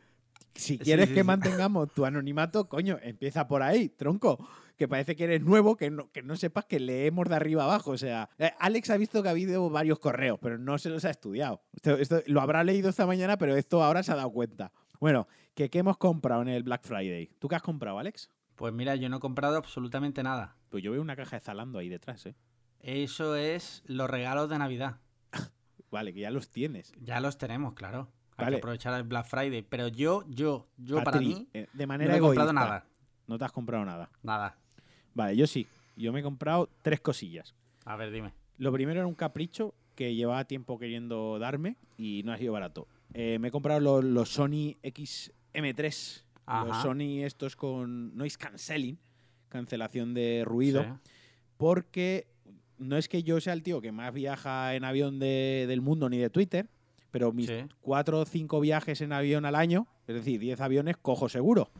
si 0.54 0.74
Sí, 0.74 0.78
quieres 0.78 1.08
sí, 1.08 1.14
que 1.14 1.20
sí. 1.20 1.26
mantengamos 1.26 1.92
tu 1.92 2.04
anonimato, 2.04 2.68
coño, 2.68 2.98
empieza 3.02 3.46
por 3.46 3.62
ahí, 3.62 3.88
tronco. 3.90 4.38
Que 4.76 4.88
parece 4.88 5.16
que 5.16 5.24
eres 5.24 5.40
nuevo, 5.40 5.74
que 5.74 5.90
no, 5.90 6.10
que 6.12 6.22
no 6.22 6.36
sepas 6.36 6.66
que 6.66 6.78
leemos 6.78 7.26
de 7.30 7.34
arriba 7.34 7.64
abajo. 7.64 7.92
O 7.92 7.96
sea, 7.98 8.28
eh, 8.38 8.50
Alex 8.58 8.90
ha 8.90 8.98
visto 8.98 9.22
que 9.22 9.28
ha 9.28 9.30
habido 9.30 9.70
varios 9.70 9.98
correos, 9.98 10.38
pero 10.42 10.58
no 10.58 10.76
se 10.76 10.90
los 10.90 11.06
ha 11.06 11.10
estudiado. 11.10 11.62
Esto, 11.72 11.94
esto 11.94 12.22
lo 12.26 12.42
habrá 12.42 12.62
leído 12.62 12.90
esta 12.90 13.06
mañana, 13.06 13.38
pero 13.38 13.56
esto 13.56 13.82
ahora 13.82 14.02
se 14.02 14.12
ha 14.12 14.16
dado 14.16 14.30
cuenta. 14.32 14.72
Bueno, 15.00 15.28
que 15.56 15.70
qué 15.70 15.78
hemos 15.78 15.96
comprado 15.96 16.42
en 16.42 16.48
el 16.48 16.62
Black 16.62 16.82
Friday. 16.84 17.30
¿Tú 17.38 17.48
qué 17.48 17.56
has 17.56 17.62
comprado, 17.62 17.98
Alex? 17.98 18.30
Pues 18.56 18.74
mira, 18.74 18.94
yo 18.94 19.08
no 19.08 19.16
he 19.16 19.20
comprado 19.20 19.56
absolutamente 19.56 20.22
nada. 20.22 20.54
Pues 20.68 20.84
yo 20.84 20.92
veo 20.92 21.00
una 21.00 21.16
caja 21.16 21.36
de 21.36 21.40
Zalando 21.40 21.78
ahí 21.78 21.88
detrás, 21.88 22.26
¿eh? 22.26 22.36
Eso 22.80 23.36
es 23.36 23.82
los 23.86 24.08
regalos 24.08 24.50
de 24.50 24.58
Navidad. 24.58 24.98
vale, 25.90 26.12
que 26.12 26.20
ya 26.20 26.30
los 26.30 26.50
tienes. 26.50 26.92
Ya 27.00 27.20
los 27.20 27.38
tenemos, 27.38 27.72
claro. 27.72 28.08
Hay 28.36 28.50
que 28.50 28.56
aprovechar 28.56 28.92
el 28.94 29.04
Black 29.04 29.26
Friday. 29.26 29.62
Pero 29.62 29.88
yo, 29.88 30.24
yo, 30.28 30.68
yo 30.76 31.02
para 31.02 31.20
mí. 31.20 31.48
Eh, 31.54 31.66
de 31.72 31.86
manera 31.86 32.10
no 32.10 32.14
he 32.14 32.18
egoísta, 32.18 32.44
comprado 32.44 32.52
nada. 32.52 32.84
No 33.26 33.38
te 33.38 33.44
has 33.46 33.52
comprado 33.52 33.84
nada. 33.86 34.10
Nada. 34.22 34.58
Vale, 35.14 35.36
yo 35.36 35.46
sí. 35.46 35.66
Yo 35.96 36.12
me 36.12 36.20
he 36.20 36.22
comprado 36.22 36.68
tres 36.82 37.00
cosillas. 37.00 37.54
A 37.86 37.96
ver, 37.96 38.10
dime. 38.10 38.34
Lo 38.58 38.72
primero 38.72 39.00
era 39.00 39.06
un 39.06 39.14
capricho 39.14 39.74
que 39.94 40.14
llevaba 40.14 40.44
tiempo 40.44 40.78
queriendo 40.78 41.38
darme 41.38 41.78
y 41.96 42.22
no 42.24 42.32
ha 42.32 42.36
sido 42.36 42.52
barato. 42.52 42.86
Eh, 43.14 43.38
me 43.38 43.48
he 43.48 43.50
comprado 43.50 44.02
los 44.02 44.28
Sony 44.28 44.76
X, 44.82 45.32
M3, 45.56 46.22
los 46.66 46.82
Sony 46.82 47.24
estos 47.24 47.56
con 47.56 48.16
noise 48.16 48.36
canceling, 48.38 48.98
cancelación 49.48 50.14
de 50.14 50.44
ruido, 50.44 51.00
porque 51.56 52.26
no 52.78 52.96
es 52.96 53.08
que 53.08 53.22
yo 53.22 53.40
sea 53.40 53.52
el 53.52 53.62
tío 53.62 53.80
que 53.80 53.92
más 53.92 54.12
viaja 54.12 54.74
en 54.74 54.84
avión 54.84 55.18
de, 55.18 55.64
del 55.66 55.80
mundo 55.80 56.08
ni 56.08 56.18
de 56.18 56.30
Twitter, 56.30 56.68
pero 57.10 57.32
mis 57.32 57.46
sí. 57.46 57.64
cuatro 57.80 58.20
o 58.20 58.24
cinco 58.26 58.60
viajes 58.60 59.00
en 59.00 59.12
avión 59.12 59.44
al 59.44 59.54
año, 59.54 59.86
es 60.06 60.14
decir, 60.14 60.38
10 60.38 60.60
aviones, 60.60 60.96
cojo 60.96 61.28
seguro. 61.28 61.70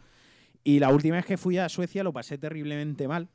Y 0.64 0.80
la 0.80 0.88
última 0.88 1.16
vez 1.16 1.26
que 1.26 1.36
fui 1.36 1.58
a 1.58 1.68
Suecia 1.68 2.02
lo 2.02 2.12
pasé 2.12 2.38
terriblemente 2.38 3.06
mal. 3.06 3.28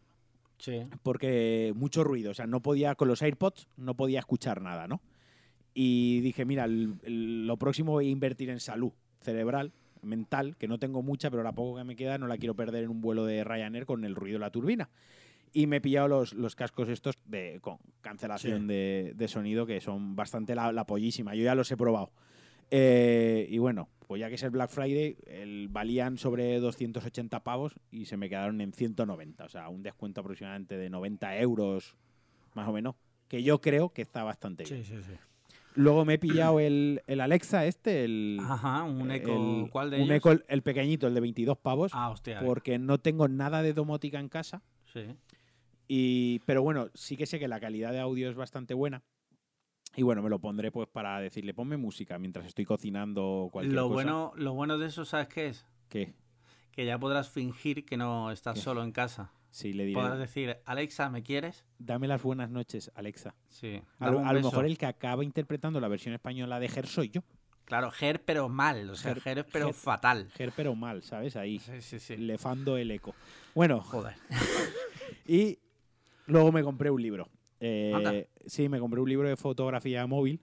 Porque 1.01 1.74
mucho 1.75 2.03
ruido, 2.03 2.31
o 2.31 2.33
sea, 2.36 2.45
no 2.45 2.62
podía, 2.62 2.93
con 2.93 3.07
los 3.07 3.21
AirPods 3.21 3.67
no 3.77 3.95
podía 3.95 4.19
escuchar 4.19 4.62
nada, 4.62 4.88
¿no? 4.88 5.01
Y 5.74 6.19
dije, 6.21 6.45
mira, 6.45 6.65
el, 6.65 6.95
el, 7.03 7.48
lo 7.48 7.57
próximo 7.57 7.93
voy 7.93 8.07
a 8.07 8.12
invertir 8.12 8.50
en 8.50 8.60
salud 8.60 8.91
cerebral 9.21 9.71
mental, 10.01 10.55
que 10.58 10.67
no 10.67 10.79
tengo 10.79 11.01
mucha, 11.01 11.29
pero 11.29 11.43
la 11.43 11.51
poco 11.53 11.77
que 11.77 11.84
me 11.84 11.96
queda 11.96 12.17
no 12.17 12.27
la 12.27 12.38
quiero 12.38 12.55
perder 12.55 12.84
en 12.86 12.89
un 12.89 13.01
vuelo 13.01 13.25
de 13.25 13.43
Ryanair 13.43 13.86
con 13.86 14.03
el 14.05 14.15
ruido 14.15 14.36
de 14.36 14.46
la 14.46 14.51
turbina. 14.51 14.89
Y 15.53 15.67
me 15.67 15.77
he 15.77 15.81
pillado 15.81 16.08
los, 16.08 16.34
los 16.34 16.55
cascos 16.55 16.88
estos 16.89 17.20
de, 17.25 17.60
con 17.62 17.77
cancelación 18.01 18.62
Sí. 18.62 18.67
de, 18.67 19.13
de 19.15 19.27
sonido, 19.27 19.65
que 19.65 19.81
son 19.81 20.15
bastante 20.15 20.55
la, 20.55 20.72
la 20.72 20.86
pollísima. 20.86 21.36
Yo 21.36 21.43
ya 21.43 21.55
los 21.55 21.70
he 21.72 21.77
probado. 21.77 22.12
Eh, 22.74 23.48
y 23.50 23.58
bueno, 23.58 23.89
pues 24.08 24.22
ya 24.22 24.29
que 24.29 24.36
es 24.36 24.43
el 24.43 24.51
Black 24.51 24.70
Friday, 24.70 25.17
el, 25.27 25.67
valían 25.70 26.17
sobre 26.17 26.58
280 26.60 27.43
pavos 27.43 27.75
y 27.91 28.05
se 28.05 28.15
me 28.15 28.29
quedaron 28.29 28.62
en 28.62 28.72
190. 28.72 29.43
O 29.43 29.50
sea, 29.50 29.67
un 29.67 29.84
descuento 29.84 30.22
aproximadamente 30.22 30.77
de 30.77 30.89
90 30.89 31.38
euros, 31.39 31.96
más 32.53 32.67
o 32.67 32.72
menos. 32.72 32.96
Que 33.27 33.43
yo 33.43 33.60
creo 33.60 33.89
que 33.89 34.01
está 34.01 34.24
bastante 34.24 34.63
bien. 34.63 34.84
Sí, 34.84 34.96
sí, 34.96 35.03
sí. 35.03 35.13
Luego 35.75 36.03
me 36.05 36.15
he 36.15 36.19
pillado 36.19 36.59
el, 36.59 37.01
el 37.07 37.21
Alexa 37.21 37.65
este, 37.65 38.03
el... 38.03 38.39
Ajá, 38.41 38.83
un 38.83 39.09
eco. 39.11 39.31
el- 39.63 39.69
¿Cuál 39.69 39.89
de 39.91 39.97
un 39.97 40.03
ellos? 40.11 40.15
Echo, 40.17 40.43
el, 40.47 40.61
pequeñito, 40.61 41.07
el 41.07 41.13
de 41.13 41.21
22 41.21 41.57
pavos. 41.57 41.91
Ah, 41.95 42.09
hostia. 42.09 42.41
porque 42.45 42.77
no 42.77 42.97
tengo 42.99 43.27
nada 43.27 43.61
de 43.61 43.73
domótica 43.73 44.19
en 44.19 44.27
casa. 44.29 44.61
Sí. 44.93 45.05
Y, 45.87 46.39
pero 46.45 46.61
bueno, 46.63 46.89
sí 46.93 47.15
que 47.17 47.25
sé 47.25 47.39
que 47.39 47.47
la 47.47 47.59
calidad 47.59 47.91
de 47.91 47.99
audio 47.99 48.29
es 48.29 48.35
bastante 48.35 48.73
buena. 48.73 49.01
Y 49.95 50.03
bueno, 50.03 50.21
me 50.21 50.29
lo 50.29 50.39
pondré 50.39 50.71
pues 50.71 50.87
para 50.87 51.19
decirle, 51.19 51.53
ponme 51.53 51.75
música 51.77 52.17
mientras 52.17 52.45
estoy 52.45 52.63
cocinando 52.65 53.25
o 53.25 53.49
cualquier 53.49 53.75
Lo 53.75 53.83
cosa. 53.89 53.93
bueno, 53.93 54.31
lo 54.35 54.53
bueno 54.53 54.77
de 54.77 54.87
eso, 54.87 55.03
¿sabes 55.03 55.27
qué 55.27 55.47
es? 55.47 55.65
¿Qué? 55.89 56.13
Que 56.71 56.85
ya 56.85 56.97
podrás 56.97 57.29
fingir 57.29 57.85
que 57.85 57.97
no 57.97 58.31
estás 58.31 58.55
¿Qué? 58.55 58.61
solo 58.61 58.83
en 58.83 58.93
casa. 58.93 59.31
Sí, 59.51 59.74
le 59.74 59.86
diré. 59.86 60.00
Podrás 60.00 60.17
decir, 60.17 60.58
Alexa, 60.65 61.10
¿me 61.10 61.24
quieres? 61.24 61.65
Dame 61.77 62.08
las 62.08 62.24
buenas 62.24 62.50
noches, 62.50 62.89
Alexa. 62.96 63.36
Sí. 63.50 63.81
A, 64.00 64.10
lo- 64.10 64.20
a 64.25 64.34
mejor 64.34 64.65
el 64.65 64.77
que 64.77 64.86
acaba 64.86 65.24
interpretando 65.24 65.79
la 65.79 65.88
versión 65.89 66.13
española 66.13 66.60
de 66.60 66.70
Ger 66.70 66.88
soy 66.88 67.10
yo. 67.10 67.22
Claro, 67.65 67.91
Ger, 67.91 68.24
pero 68.24 68.50
mal. 68.50 68.89
O 68.89 68.96
sea, 68.96 69.13
Ger- 69.13 69.22
Ger, 69.22 69.46
pero 69.51 69.72
fatal. 69.74 70.29
Ger 70.36 70.51
pero 70.55 70.74
mal, 70.75 71.03
¿sabes? 71.03 71.36
Ahí, 71.36 71.60
Sí, 71.60 71.81
sí, 71.81 72.00
sí. 72.00 72.17
lefando 72.17 72.77
el 72.77 72.91
eco. 72.91 73.13
Bueno, 73.53 73.81
Joder. 73.81 74.15
y 75.27 75.60
luego 76.27 76.51
me 76.51 76.63
compré 76.63 76.89
un 76.89 77.01
libro. 77.01 77.29
Eh, 77.60 78.27
sí, 78.46 78.70
me 78.70 78.79
compré 78.79 79.00
un 79.01 79.10
libro 79.10 79.27
de 79.29 79.36
fotografía 79.38 80.05
móvil. 80.08 80.41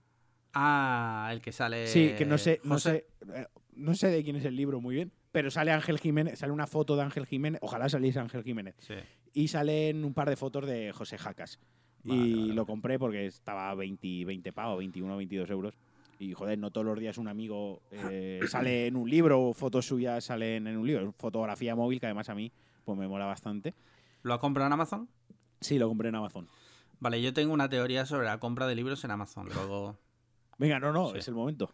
Ah, 0.54 1.28
el 1.32 1.40
que 1.40 1.52
sale. 1.52 1.86
Sí, 1.86 2.14
que 2.16 2.24
no 2.24 2.38
sé, 2.38 2.60
no 2.64 2.78
sé, 2.78 3.06
eh, 3.34 3.46
no 3.74 3.94
sé 3.94 4.08
de 4.08 4.22
quién 4.22 4.36
es 4.36 4.44
el 4.44 4.56
libro 4.56 4.80
muy 4.80 4.94
bien, 4.94 5.12
pero 5.32 5.50
sale 5.50 5.70
Ángel 5.72 5.98
Jiménez, 5.98 6.38
sale 6.38 6.52
una 6.52 6.66
foto 6.66 6.96
de 6.96 7.02
Ángel 7.02 7.26
Jiménez, 7.26 7.60
ojalá 7.62 7.88
saliese 7.88 8.18
Ángel 8.18 8.42
Jiménez, 8.42 8.74
Sí. 8.78 8.94
y 9.34 9.48
salen 9.48 10.04
un 10.04 10.14
par 10.14 10.28
de 10.28 10.36
fotos 10.36 10.66
de 10.66 10.92
José 10.92 11.18
Jacas. 11.18 11.58
Vale, 12.04 12.20
y 12.20 12.34
vale, 12.34 12.54
lo 12.54 12.64
compré 12.66 12.98
porque 12.98 13.26
estaba 13.26 13.74
20, 13.74 14.24
20 14.24 14.52
pavos, 14.52 14.78
21, 14.78 15.16
22 15.16 15.50
euros. 15.50 15.74
Y 16.20 16.32
joder, 16.32 16.58
no 16.58 16.70
todos 16.70 16.84
los 16.86 16.98
días 16.98 17.18
un 17.18 17.28
amigo 17.28 17.82
eh, 17.92 18.40
sale 18.48 18.86
en 18.86 18.96
un 18.96 19.08
libro, 19.10 19.52
fotos 19.52 19.86
suyas 19.86 20.24
salen 20.24 20.66
en 20.66 20.76
un 20.76 20.86
libro. 20.86 21.12
Fotografía 21.18 21.74
móvil, 21.76 22.00
que 22.00 22.06
además 22.06 22.28
a 22.28 22.34
mí 22.34 22.50
pues 22.84 22.98
me 22.98 23.06
mola 23.08 23.26
bastante. 23.26 23.74
¿Lo 24.22 24.32
ha 24.34 24.40
comprado 24.40 24.66
en 24.68 24.72
Amazon? 24.72 25.08
Sí, 25.60 25.78
lo 25.78 25.88
compré 25.88 26.08
en 26.08 26.14
Amazon. 26.14 26.48
Vale, 27.00 27.20
yo 27.22 27.32
tengo 27.32 27.52
una 27.52 27.68
teoría 27.68 28.06
sobre 28.06 28.26
la 28.26 28.38
compra 28.38 28.66
de 28.66 28.74
libros 28.74 29.04
en 29.04 29.10
Amazon. 29.10 29.48
Luego, 29.54 29.98
Venga, 30.58 30.80
no, 30.80 30.92
no, 30.92 31.10
Sí. 31.12 31.18
es 31.18 31.28
el 31.28 31.34
momento. 31.34 31.72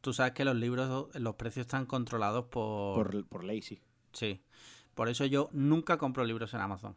Tú 0.00 0.12
sabes 0.12 0.32
que 0.32 0.44
los 0.44 0.56
libros, 0.56 1.08
los 1.14 1.34
precios 1.36 1.66
están 1.66 1.86
controlados 1.86 2.46
por... 2.46 3.10
Por, 3.10 3.26
por 3.26 3.44
ley, 3.44 3.62
sí. 3.62 3.80
Sí. 4.12 4.40
Por 4.94 5.08
eso 5.08 5.24
yo 5.26 5.48
nunca 5.52 5.96
compro 5.98 6.24
libros 6.24 6.52
en 6.54 6.60
Amazon. 6.60 6.96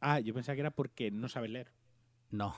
Ah, 0.00 0.20
yo 0.20 0.34
pensaba 0.34 0.54
que 0.54 0.60
era 0.60 0.70
porque 0.70 1.10
no 1.10 1.28
sabes 1.28 1.50
leer. 1.50 1.72
No. 2.30 2.54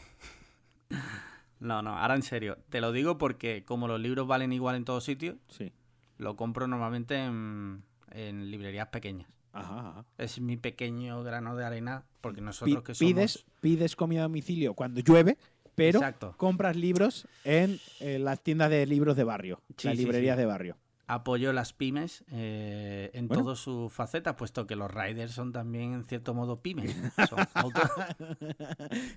No, 1.59 1.81
no, 1.81 1.97
ahora 1.97 2.15
en 2.15 2.23
serio. 2.23 2.59
Te 2.69 2.83
lo 2.83 2.93
digo 2.93 3.17
porque 3.17 3.65
como 3.65 3.89
los 3.89 3.99
libros 3.99 4.27
valen 4.27 4.53
igual 4.53 4.77
en 4.77 4.85
todos 4.85 5.05
sitios, 5.05 5.37
Sí. 5.49 5.73
lo 6.19 6.37
compro 6.37 6.67
normalmente 6.67 7.17
en, 7.17 7.83
en 8.11 8.51
librerías 8.51 8.89
pequeñas. 8.89 9.29
Ajá, 9.55 9.89
ajá. 9.89 10.05
Es 10.19 10.39
mi 10.39 10.59
pequeño 10.59 11.23
grano 11.23 11.57
de 11.57 11.65
arena 11.65 12.05
porque 12.21 12.43
nosotros 12.43 12.83
que 12.83 12.95
somos... 12.95 13.11
pides, 13.15 13.45
pides 13.63 13.97
comida 13.97 14.21
a 14.21 14.23
domicilio 14.25 14.75
cuando 14.75 15.01
llueve, 15.01 15.39
pero 15.77 16.01
Exacto. 16.01 16.35
compras 16.37 16.75
libros 16.75 17.29
en, 17.45 17.79
eh, 18.01 18.19
las 18.19 18.41
tiendas 18.41 18.71
de 18.71 18.85
libros 18.87 19.17
de 19.17 19.23
barrio, 19.23 19.61
Sí, 19.77 19.87
las 19.87 19.97
librerías 19.97 20.35
sí. 20.37 20.41
de 20.41 20.47
barrio. 20.47 20.77
apoyo 21.09 21.53
las 21.53 21.73
pymes 21.73 22.25
eh, 22.33 23.11
en 23.15 23.29
Bueno. 23.29 23.45
todas 23.45 23.61
sus 23.61 23.93
facetas, 23.93 24.35
puesto 24.35 24.67
que 24.67 24.75
los 24.75 24.91
riders 24.91 25.31
son 25.31 25.53
también 25.53 25.93
en 25.93 26.05
cierto 26.05 26.35
modo 26.35 26.61
pymes. 26.61 26.91
Son 27.31 27.39
auto- 27.55 27.81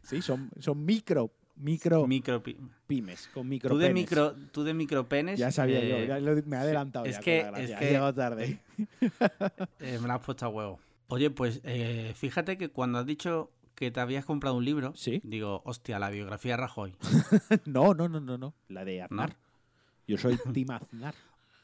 sí, 0.04 0.22
son, 0.22 0.52
son 0.60 0.86
micro, 0.86 1.32
micro 1.56 2.06
micro 2.08 2.44
py- 2.44 2.58
pymes, 2.88 3.28
con 3.34 3.48
micro 3.50 3.70
Tú 3.72 3.78
de 3.80 3.88
penes. 3.88 4.04
micro, 4.04 4.36
tú 4.52 4.64
de 4.64 4.74
micropenes. 4.76 5.40
Ya 5.40 5.52
sabía 5.52 5.80
eh, 5.80 5.90
yo, 5.90 6.06
ya 6.06 6.20
lo- 6.20 6.42
me 6.46 6.58
he 6.58 6.60
adelantado 6.60 7.06
es 7.06 7.16
ya 7.16 7.22
que- 7.22 7.40
es 7.40 7.72
que- 7.72 7.86
He 7.88 7.92
llegado 7.92 8.14
tarde. 8.14 8.60
eh, 9.80 9.98
me 10.02 10.08
la 10.08 10.16
has 10.16 10.22
puesto 10.24 10.46
a 10.46 10.50
huevo. 10.50 10.80
Oye, 11.08 11.32
pues 11.32 11.60
eh, 11.64 12.14
fíjate 12.16 12.58
que 12.58 12.70
cuando 12.70 13.00
has 13.00 13.06
dicho 13.06 13.50
que 13.80 13.92
te 13.92 14.00
habías 14.02 14.26
comprado 14.26 14.58
un 14.58 14.66
libro, 14.66 14.92
Sí. 14.96 15.22
digo, 15.24 15.62
hostia, 15.64 15.98
la 16.00 16.10
biografía 16.10 16.54
de 16.54 16.58
Rajoy. 16.58 16.96
no, 17.66 17.94
no, 17.94 18.10
no, 18.10 18.20
no, 18.20 18.38
no, 18.38 18.54
la 18.68 18.84
de 18.84 19.02
Aznar. 19.02 19.38
Yo 20.06 20.18
soy 20.18 20.38
Tim 20.54 20.70
Aznar. 20.72 21.16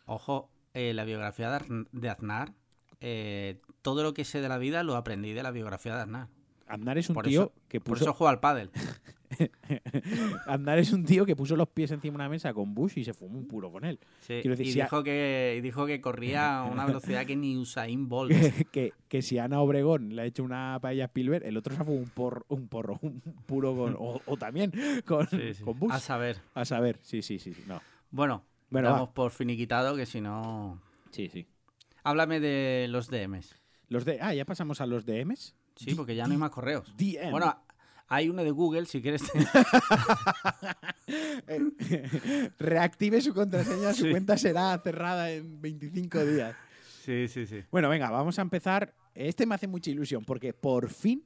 Ojo, 0.05 0.49
eh, 0.73 0.93
la 0.93 1.03
biografía 1.03 1.49
de, 1.91 2.09
Aznar, 2.09 2.53
eh, 3.01 3.59
todo 3.81 4.01
lo 4.01 4.13
que 4.13 4.23
sé 4.23 4.39
de 4.39 4.47
la 4.49 4.57
vida 4.57 4.83
lo 4.83 4.95
aprendí 4.95 5.33
de 5.33 5.43
la 5.43 5.51
biografía 5.51 5.95
de 5.95 6.01
Aznar. 6.03 6.27
Aznar 6.67 6.97
es 6.97 7.09
un 7.09 7.15
Por 7.15 7.25
tío 7.25 7.41
eso- 7.43 7.53
que 7.67 7.81
Por 7.81 7.97
eso 7.97 8.13
juego 8.13 8.29
al 8.29 8.39
pádel. 8.39 8.71
Aznar 10.45 10.79
es 10.79 10.91
un 10.93 11.05
tío 11.05 11.25
que 11.25 11.35
puso 11.35 11.55
los 11.55 11.67
pies 11.69 11.91
encima 11.91 12.13
de 12.13 12.15
una 12.15 12.29
mesa 12.29 12.53
con 12.53 12.73
Bush 12.73 12.93
y 12.97 13.03
se 13.03 13.13
fumó 13.13 13.37
un 13.37 13.47
puro 13.47 13.71
con 13.71 13.85
él. 13.85 13.99
Sí, 14.21 14.39
Quiero 14.41 14.51
decir, 14.51 14.67
y, 14.67 14.71
si 14.73 14.81
a- 14.81 14.85
dijo 14.85 15.03
que, 15.03 15.55
y 15.57 15.61
dijo 15.61 15.85
que 15.85 16.01
corría 16.01 16.59
a 16.59 16.63
una 16.65 16.85
velocidad 16.85 17.25
que 17.25 17.35
ni 17.35 17.57
Usain 17.57 18.07
Bolt. 18.07 18.31
que, 18.71 18.93
que 19.07 19.21
si 19.21 19.37
Ana 19.37 19.61
Obregón 19.61 20.15
le 20.15 20.21
ha 20.21 20.25
hecho 20.25 20.43
una 20.43 20.77
paella 20.81 21.03
a 21.05 21.07
Spielberg, 21.07 21.45
el 21.45 21.57
otro 21.57 21.75
se 21.75 21.81
ha 21.81 21.85
fumado 21.85 22.01
un 22.03 22.09
porro, 22.09 22.45
un 22.49 22.67
porro, 22.67 22.99
un 23.01 23.21
puro 23.45 23.75
con. 23.75 23.95
O, 23.97 24.21
o 24.25 24.37
también 24.37 24.71
con, 25.05 25.27
Sí, 25.29 25.53
sí. 25.53 25.63
con 25.63 25.79
Bush. 25.79 25.91
A 25.93 25.99
saber. 25.99 26.37
A 26.53 26.65
saber, 26.65 26.99
sí, 27.01 27.21
sí, 27.21 27.39
sí. 27.39 27.53
No. 27.67 27.81
Bueno, 28.11 28.43
Bueno, 28.69 28.89
damos 28.89 29.09
va. 29.09 29.13
por 29.13 29.31
finiquitado 29.31 29.95
que 29.95 30.05
si 30.05 30.21
no... 30.21 30.81
Sí, 31.11 31.29
sí. 31.29 31.47
Háblame 32.03 32.39
de 32.39 32.87
los 32.89 33.09
DMs. 33.09 33.55
Los 33.87 34.05
de. 34.05 34.19
Ah, 34.21 34.33
ya 34.33 34.45
pasamos 34.45 34.81
a 34.81 34.85
los 34.85 35.05
DMs. 35.05 35.55
Sí, 35.75 35.93
porque 35.95 36.15
ya 36.15 36.25
no 36.25 36.31
hay 36.33 36.37
más 36.37 36.51
correos. 36.51 36.93
DM. 36.97 37.31
Bueno, 37.31 37.55
hay 38.07 38.29
uno 38.29 38.43
de 38.43 38.51
Google, 38.51 38.85
si 38.85 39.01
quieres. 39.01 39.23
Reactive 42.59 43.21
su 43.21 43.33
contraseña, 43.33 43.93
su 43.93 44.05
Sí. 44.05 44.11
cuenta 44.11 44.37
será 44.37 44.77
cerrada 44.83 45.31
en 45.31 45.61
25 45.61 46.25
días. 46.25 46.55
sí, 47.03 47.27
sí, 47.27 47.45
sí. 47.45 47.63
Bueno, 47.71 47.89
venga, 47.89 48.09
vamos 48.09 48.37
a 48.39 48.41
empezar. 48.41 48.93
Este 49.13 49.45
me 49.45 49.55
hace 49.55 49.67
mucha 49.67 49.89
ilusión 49.91 50.23
porque 50.25 50.53
por 50.53 50.89
fin 50.89 51.23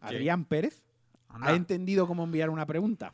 Adrián 0.00 0.44
Pérez 0.44 0.82
Anda, 1.28 1.48
ha 1.48 1.54
entendido 1.54 2.06
cómo 2.06 2.24
enviar 2.24 2.50
una 2.50 2.66
pregunta. 2.66 3.12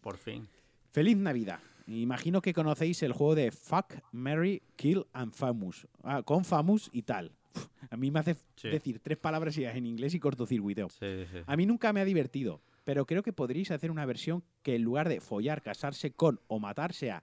por 0.00 0.16
fin. 0.16 0.48
Feliz 0.92 1.16
Navidad. 1.16 1.60
Imagino 1.88 2.42
que 2.42 2.52
conocéis 2.52 3.00
el 3.04 3.12
juego 3.12 3.36
de 3.36 3.52
Fuck, 3.52 3.94
Mary, 4.10 4.60
Kill 4.74 5.06
and 5.12 5.32
Famous. 5.32 5.86
Ah, 6.02 6.22
con 6.24 6.44
Famous 6.44 6.90
y 6.92 7.02
tal. 7.02 7.30
A 7.90 7.96
mí 7.96 8.10
me 8.10 8.20
hace 8.20 8.36
Sí. 8.56 8.68
decir 8.68 9.00
tres 9.00 9.18
palabras 9.18 9.56
en 9.58 9.86
inglés 9.86 10.14
y 10.14 10.20
cortocircuiteo. 10.20 10.88
Sí, 10.90 11.24
sí. 11.32 11.38
A 11.46 11.56
mí 11.56 11.66
nunca 11.66 11.92
me 11.92 12.00
ha 12.00 12.04
divertido, 12.04 12.60
pero 12.84 13.06
creo 13.06 13.22
que 13.22 13.32
podríais 13.32 13.70
hacer 13.70 13.90
una 13.90 14.06
versión 14.06 14.42
que 14.62 14.76
en 14.76 14.82
lugar 14.82 15.08
de 15.08 15.20
follar, 15.20 15.62
casarse 15.62 16.12
con 16.12 16.40
o 16.48 16.58
matarse 16.58 17.10
a 17.10 17.22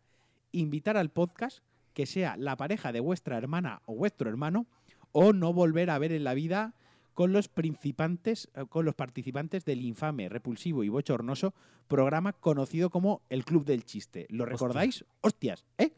invitar 0.51 0.97
al 0.97 1.09
podcast, 1.09 1.59
que 1.93 2.05
sea 2.05 2.37
la 2.37 2.55
pareja 2.57 2.91
de 2.91 2.99
vuestra 2.99 3.37
hermana 3.37 3.81
o 3.85 3.95
vuestro 3.95 4.29
hermano, 4.29 4.65
o 5.11 5.33
no 5.33 5.53
volver 5.53 5.89
a 5.89 5.97
ver 5.99 6.11
en 6.11 6.23
la 6.23 6.33
vida 6.33 6.73
con 7.13 7.31
los 7.33 7.47
participantes, 7.47 8.49
eh, 8.55 8.65
con 8.67 8.85
los 8.85 8.95
participantes 8.95 9.65
del 9.65 9.81
infame, 9.81 10.29
repulsivo 10.29 10.83
y 10.83 10.89
bochornoso 10.89 11.53
programa 11.87 12.33
conocido 12.33 12.89
como 12.89 13.21
el 13.29 13.45
Club 13.45 13.65
del 13.65 13.83
Chiste. 13.85 14.25
¿Lo 14.29 14.45
recordáis? 14.45 15.05
Hostias, 15.21 15.65
¿eh? 15.77 15.91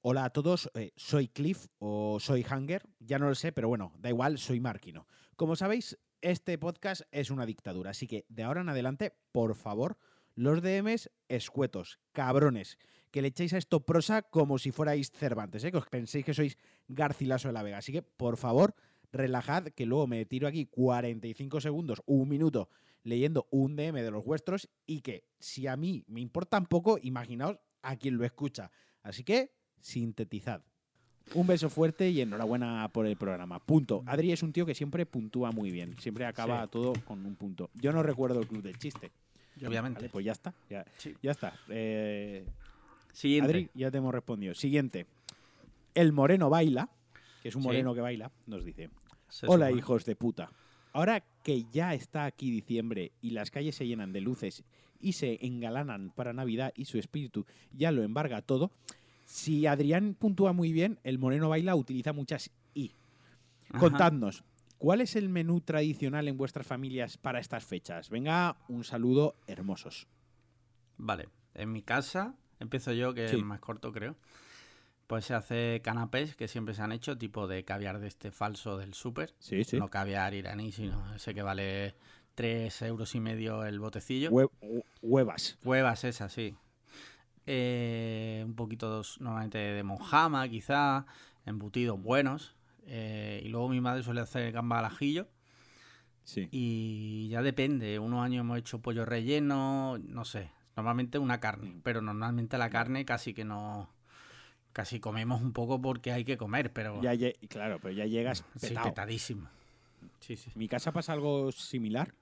Hola 0.00 0.26
a 0.26 0.30
todos, 0.30 0.70
eh, 0.74 0.92
soy 0.94 1.26
Cliff 1.26 1.66
o 1.80 2.20
soy 2.20 2.46
Hanger, 2.48 2.84
ya 3.00 3.18
no 3.18 3.28
lo 3.28 3.34
sé, 3.34 3.50
pero 3.50 3.66
bueno, 3.66 3.92
da 3.98 4.08
igual, 4.08 4.38
soy 4.38 4.60
Marquino. 4.60 5.08
Como 5.34 5.56
sabéis, 5.56 5.98
este 6.20 6.56
podcast 6.56 7.02
es 7.10 7.32
una 7.32 7.44
dictadura, 7.46 7.90
así 7.90 8.06
que 8.06 8.24
de 8.28 8.44
ahora 8.44 8.60
en 8.60 8.68
adelante, 8.68 9.16
por 9.32 9.56
favor, 9.56 9.98
los 10.36 10.62
DMs 10.62 11.10
escuetos, 11.26 11.98
cabrones, 12.12 12.78
que 13.10 13.22
le 13.22 13.28
echéis 13.28 13.54
a 13.54 13.58
esto 13.58 13.84
prosa 13.84 14.22
como 14.22 14.58
si 14.58 14.70
fuerais 14.70 15.10
Cervantes, 15.10 15.64
¿eh? 15.64 15.72
que 15.72 15.78
os 15.78 15.88
penséis 15.88 16.24
que 16.24 16.32
sois 16.32 16.58
Garcilaso 16.86 17.48
de 17.48 17.54
la 17.54 17.64
Vega. 17.64 17.78
Así 17.78 17.90
que, 17.90 18.02
por 18.02 18.36
favor, 18.36 18.76
relajad, 19.10 19.64
que 19.64 19.84
luego 19.84 20.06
me 20.06 20.24
tiro 20.26 20.46
aquí 20.46 20.66
45 20.66 21.60
segundos, 21.60 22.02
un 22.06 22.28
minuto, 22.28 22.68
leyendo 23.02 23.48
un 23.50 23.74
DM 23.74 24.00
de 24.02 24.12
los 24.12 24.24
vuestros 24.24 24.68
y 24.86 25.00
que 25.00 25.24
si 25.40 25.66
a 25.66 25.76
mí 25.76 26.04
me 26.06 26.20
importan 26.20 26.66
poco, 26.66 27.00
imaginaos 27.02 27.58
a 27.82 27.96
quien 27.96 28.16
lo 28.16 28.24
escucha. 28.24 28.70
Así 29.02 29.24
que, 29.24 29.57
sintetizad. 29.80 30.60
Un 31.34 31.46
beso 31.46 31.68
fuerte 31.68 32.08
y 32.08 32.20
enhorabuena 32.22 32.88
por 32.92 33.06
el 33.06 33.16
programa. 33.16 33.58
Punto. 33.58 34.02
Adri 34.06 34.32
es 34.32 34.42
un 34.42 34.52
tío 34.52 34.64
que 34.64 34.74
siempre 34.74 35.04
puntúa 35.04 35.52
muy 35.52 35.70
bien. 35.70 35.94
Siempre 35.98 36.24
acaba 36.24 36.62
Sí. 36.64 36.70
todo 36.72 36.94
con 37.04 37.24
un 37.26 37.34
punto. 37.36 37.68
Yo 37.74 37.92
no 37.92 38.02
recuerdo 38.02 38.40
el 38.40 38.46
club 38.46 38.62
del 38.62 38.78
chiste. 38.78 39.10
Obviamente. 39.66 40.00
Vale, 40.00 40.08
pues 40.10 40.24
ya 40.24 40.32
está. 40.32 40.54
Ya, 40.70 40.86
Sí. 40.96 41.14
ya 41.22 41.32
está. 41.32 41.52
Eh, 41.68 42.46
Siguiente. 43.12 43.50
Adri, 43.50 43.70
ya 43.74 43.90
te 43.90 43.98
hemos 43.98 44.14
respondido. 44.14 44.54
Siguiente. 44.54 45.06
El 45.94 46.12
moreno 46.12 46.48
baila, 46.48 46.88
que 47.42 47.48
es 47.50 47.56
un 47.56 47.62
Sí. 47.62 47.68
moreno 47.68 47.92
que 47.94 48.00
baila, 48.00 48.30
nos 48.46 48.64
dice. 48.64 48.88
Se 49.28 49.46
Hola, 49.46 49.68
suma. 49.68 49.78
hijos 49.78 50.04
de 50.06 50.16
puta. 50.16 50.50
Ahora 50.94 51.22
que 51.42 51.64
ya 51.72 51.92
está 51.92 52.24
aquí 52.24 52.50
diciembre 52.50 53.12
y 53.20 53.30
las 53.30 53.50
calles 53.50 53.74
se 53.74 53.86
llenan 53.86 54.12
de 54.12 54.20
luces 54.22 54.64
y 55.00 55.12
se 55.12 55.44
engalanan 55.44 56.10
para 56.10 56.32
Navidad 56.32 56.72
y 56.74 56.86
su 56.86 56.98
espíritu 56.98 57.44
ya 57.72 57.92
lo 57.92 58.02
embarga 58.02 58.40
todo, 58.42 58.70
si 59.28 59.66
Adrián 59.66 60.14
puntúa 60.18 60.54
muy 60.54 60.72
bien, 60.72 60.98
el 61.04 61.18
Moreno 61.18 61.50
Baila 61.50 61.74
utiliza 61.76 62.14
muchas 62.14 62.50
I. 62.72 62.92
Ajá. 63.68 63.78
Contadnos, 63.78 64.42
¿cuál 64.78 65.02
es 65.02 65.16
el 65.16 65.28
menú 65.28 65.60
tradicional 65.60 66.28
en 66.28 66.38
vuestras 66.38 66.66
familias 66.66 67.18
para 67.18 67.38
estas 67.38 67.62
fechas? 67.66 68.08
Venga, 68.08 68.56
un 68.68 68.84
saludo 68.84 69.34
hermosos. 69.46 70.06
Vale, 70.96 71.28
en 71.52 71.70
mi 71.72 71.82
casa, 71.82 72.36
empiezo 72.58 72.92
yo, 72.94 73.12
que 73.12 73.28
Sí. 73.28 73.36
es 73.36 73.42
más 73.44 73.60
corto 73.60 73.92
creo. 73.92 74.16
Pues 75.06 75.26
se 75.26 75.34
hace 75.34 75.80
canapés 75.84 76.34
que 76.34 76.48
siempre 76.48 76.72
se 76.74 76.80
han 76.82 76.92
hecho, 76.92 77.18
tipo 77.18 77.46
de 77.46 77.64
caviar 77.64 78.00
de 78.00 78.08
este 78.08 78.30
falso 78.30 78.78
del 78.78 78.94
súper. 78.94 79.34
Sí, 79.38 79.62
sí. 79.64 79.78
No 79.78 79.88
caviar 79.90 80.32
iraní, 80.32 80.72
sino 80.72 81.14
ese 81.14 81.34
que 81.34 81.42
vale 81.42 81.94
3 82.34 82.80
euros 82.82 83.14
y 83.14 83.20
medio 83.20 83.64
el 83.66 83.78
botecillo. 83.78 84.30
Hue- 84.30 84.50
hu- 84.62 84.84
huevas. 85.02 85.58
Huevas 85.64 86.04
esas, 86.04 86.32
sí. 86.32 86.54
Eh, 87.50 88.42
un 88.44 88.54
poquito 88.54 89.02
normalmente 89.20 89.56
de 89.56 89.82
mojama, 89.82 90.46
quizá, 90.48 91.06
embutidos 91.46 92.00
buenos. 92.00 92.54
Eh, 92.86 93.40
y 93.42 93.48
luego 93.48 93.70
mi 93.70 93.80
madre 93.80 94.02
suele 94.02 94.20
hacer 94.20 94.52
gamba 94.52 94.80
al 94.80 94.84
ajillo. 94.84 95.28
Sí. 96.24 96.46
Y 96.50 97.28
ya 97.30 97.40
depende. 97.40 97.98
Unos 97.98 98.22
años 98.22 98.40
hemos 98.40 98.58
hecho 98.58 98.80
pollo 98.80 99.06
relleno, 99.06 99.96
no 99.98 100.26
sé. 100.26 100.50
Normalmente 100.76 101.18
una 101.18 101.40
carne, 101.40 101.80
pero 101.82 102.02
normalmente 102.02 102.58
la 102.58 102.68
carne 102.68 103.06
casi 103.06 103.32
que 103.32 103.44
no. 103.44 103.88
Casi 104.74 105.00
comemos 105.00 105.40
un 105.40 105.52
poco 105.54 105.80
porque 105.80 106.12
hay 106.12 106.24
que 106.24 106.36
comer, 106.36 106.70
pero. 106.72 107.00
Ya 107.00 107.12
claro, 107.48 107.78
pero 107.80 107.94
ya 107.94 108.04
llegas 108.04 108.44
sí, 108.56 108.68
petao. 108.68 108.84
petadísimo. 108.84 109.48
Sí, 110.20 110.36
sí. 110.36 110.50
En 110.54 110.58
mi 110.58 110.68
casa 110.68 110.92
pasa 110.92 111.14
algo 111.14 111.50
similar. 111.50 112.12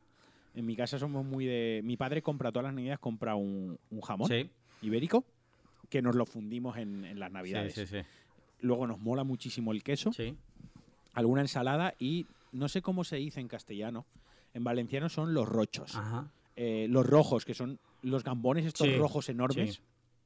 En 0.55 0.65
mi 0.65 0.77
casa 0.77 1.01
somos 1.01 1.25
muy 1.25 1.47
de. 1.47 1.81
Mi 1.83 1.97
padre 1.97 2.23
compra 2.23 2.53
todas 2.53 2.67
las 2.67 2.75
navidades, 2.75 3.01
compra 3.01 3.35
un, 3.35 3.79
un 3.91 4.01
jamón 4.01 4.29
Sí, 4.29 4.49
ibérico 4.83 5.25
que 5.89 6.03
nos 6.03 6.15
lo 6.17 6.27
fundimos 6.27 6.77
en, 6.79 7.05
en 7.05 7.19
las 7.21 7.29
sí, 7.31 7.35
navidades. 7.35 7.75
sí, 7.75 7.87
sí. 7.87 7.99
Luego 8.61 8.87
nos 8.87 8.99
mola 8.99 9.23
muchísimo 9.25 9.73
el 9.73 9.83
queso, 9.83 10.13
Sí. 10.13 10.35
alguna 11.15 11.43
ensalada 11.43 11.95
y 11.99 12.27
no 12.53 12.69
sé 12.69 12.83
cómo 12.83 13.05
se 13.05 13.17
dice 13.17 13.41
en 13.41 13.49
castellano. 13.49 14.07
En 14.55 14.65
valenciano 14.65 15.09
son 15.09 15.35
los 15.35 15.49
rochos. 15.49 15.95
Ajá. 15.95 16.31
Eh, 16.57 16.87
los 16.89 17.05
rojos, 17.07 17.45
que 17.45 17.53
son 17.55 17.79
los 18.03 18.25
gambones 18.25 18.65
estos 18.65 18.87
Sí, 18.87 18.97
rojos 18.97 19.29
enormes. 19.29 19.75
sí. 19.75 19.81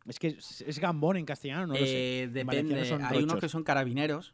Es 0.07 0.19
que 0.19 0.29
es, 0.29 0.63
es 0.63 0.79
gambón 0.79 1.17
en 1.17 1.27
castellano, 1.27 1.67
no 1.67 1.73
lo 1.75 1.81
sé. 1.81 1.85
Eh, 1.85 2.23
En 2.23 2.47
valenciano 2.47 2.69
depende. 2.83 2.85
son 2.89 3.05
Hay 3.05 3.23
unos 3.23 3.39
que 3.41 3.49
son 3.49 3.65
carabineros. 3.65 4.33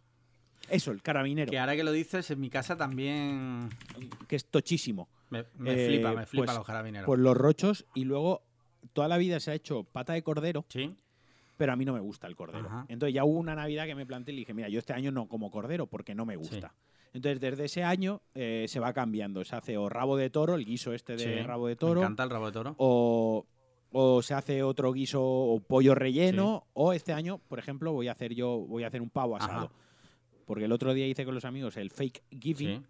Eso, 0.68 0.90
el 0.92 1.02
carabinero, 1.02 1.50
Que 1.50 1.58
ahora 1.58 1.74
que 1.76 1.84
lo 1.84 1.92
dices, 1.92 2.30
en 2.30 2.40
mi 2.40 2.50
casa 2.50 2.76
también. 2.76 3.68
que 4.28 4.36
es 4.36 4.44
tochísimo. 4.46 5.08
Me, 5.30 5.44
me 5.58 5.72
Eh, 5.72 5.86
flipa, 5.88 6.12
me 6.12 6.26
flipa 6.26 6.46
pues- 6.46 6.56
los 6.56 6.66
carabineros. 6.66 7.06
Pues 7.06 7.18
los 7.20 7.36
rochos 7.36 7.84
y 7.94 8.04
luego 8.04 8.42
toda 8.96 9.08
la 9.08 9.18
vida 9.18 9.38
se 9.38 9.50
ha 9.52 9.54
hecho 9.54 9.84
pata 9.84 10.14
de 10.14 10.22
cordero, 10.22 10.64
Sí. 10.68 10.92
pero 11.56 11.72
a 11.72 11.76
mí 11.76 11.84
no 11.84 11.92
me 11.92 12.00
gusta 12.00 12.26
el 12.26 12.34
cordero. 12.34 12.66
Ajá. 12.66 12.86
Entonces 12.88 13.14
ya 13.14 13.24
hubo 13.24 13.38
una 13.38 13.54
Navidad 13.54 13.86
que 13.86 13.94
me 13.94 14.04
planteé 14.06 14.32
y 14.32 14.36
le 14.36 14.40
dije, 14.40 14.54
mira, 14.54 14.68
yo 14.68 14.78
este 14.78 14.92
año 14.92 15.12
no 15.12 15.28
como 15.28 15.50
cordero 15.50 15.86
porque 15.86 16.14
no 16.14 16.24
me 16.26 16.36
gusta. 16.36 16.74
Entonces 17.12 17.40
desde 17.40 17.64
ese 17.66 17.82
año 17.84 18.20
eh, 18.34 18.66
se 18.68 18.80
va 18.80 18.92
cambiando. 18.92 19.44
Se 19.44 19.54
hace 19.56 19.76
o 19.78 19.88
rabo 19.88 20.16
de 20.16 20.28
toro, 20.30 20.54
el 20.54 20.64
guiso 20.64 20.92
este 20.92 21.12
de 21.16 21.18
sí. 21.38 21.42
rabo 21.46 21.66
de 21.68 21.72
Me 21.72 21.76
toro, 21.76 22.00
encanta 22.00 22.24
el 22.24 22.30
rabo 22.30 22.46
de 22.46 22.52
toro. 22.52 22.74
o, 22.78 23.46
o 23.92 24.22
se 24.22 24.34
hace 24.34 24.62
otro 24.62 24.92
guiso 24.92 25.22
o 25.22 25.60
pollo 25.60 25.94
relleno, 25.94 26.66
o 26.74 26.92
este 26.92 27.12
año, 27.12 27.38
por 27.38 27.58
ejemplo, 27.58 27.92
voy 27.92 28.08
a 28.08 28.12
hacer 28.12 28.34
yo, 28.34 28.58
voy 28.58 28.84
a 28.84 28.88
hacer 28.88 29.00
un 29.00 29.08
pavo 29.10 29.36
Ajá. 29.36 29.44
asado. 29.46 29.70
Porque 30.44 30.64
el 30.66 30.72
otro 30.72 30.92
día 30.94 31.06
hice 31.06 31.24
con 31.24 31.34
los 31.34 31.44
amigos 31.44 31.76
el 31.76 31.90
fake 31.90 32.22
giving 32.30 32.80
Sí. 32.80 32.86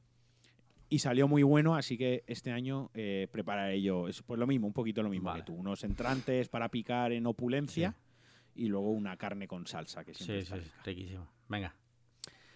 Y 0.88 0.98
salió 1.00 1.26
muy 1.28 1.42
bueno, 1.42 1.74
así 1.76 1.96
que 1.98 2.22
este 2.26 2.52
año 2.52 2.90
eh, 2.94 3.28
prepararé 3.30 3.80
yo, 3.82 4.08
es 4.08 4.22
pues 4.22 4.38
lo 4.38 4.46
mismo, 4.46 4.66
un 4.66 4.72
poquito 4.72 5.02
lo 5.02 5.08
mismo 5.10 5.30
Vale. 5.30 5.40
que 5.42 5.46
tú, 5.46 5.54
unos 5.54 5.82
entrantes 5.84 6.48
para 6.48 6.68
picar 6.68 7.12
en 7.12 7.26
opulencia 7.26 7.96
y 8.54 8.68
luego 8.68 8.90
una 8.90 9.16
carne 9.16 9.48
con 9.48 9.66
salsa 9.66 10.04
que 10.04 10.14
siempre 10.14 10.44
Sí, 10.44 10.52
sí, 10.64 10.70
riquísimo. 10.84 11.26
Venga. 11.48 11.74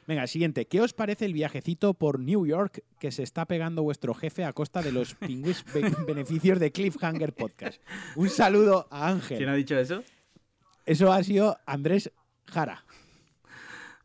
Venga, 0.07 0.27
siguiente. 0.27 0.67
¿Qué 0.67 0.81
os 0.81 0.93
parece 0.93 1.25
el 1.27 1.35
viajecito 1.35 1.95
por 1.95 2.19
New 2.19 2.47
York 2.47 2.83
que 2.99 3.13
se 3.13 3.23
está 3.23 3.47
pegando 3.47 3.83
vuestro 3.83 4.13
jefe 4.15 4.45
a 4.45 4.53
costa 4.53 4.83
de 4.83 4.91
los 4.93 5.15
pingüis 5.27 5.65
be- 5.73 5.95
beneficios 6.07 6.59
de 6.59 6.73
Cliffhanger 6.73 7.33
Podcast? 7.35 7.81
Un 8.17 8.29
saludo 8.29 8.89
a 8.91 9.09
Ángel. 9.09 9.37
¿Quién 9.39 9.51
ha 9.51 9.55
dicho 9.55 9.79
eso? 9.79 10.03
Eso 10.87 11.13
ha 11.13 11.23
sido 11.23 11.59
Andrés 11.67 12.11
Jara. 12.47 12.85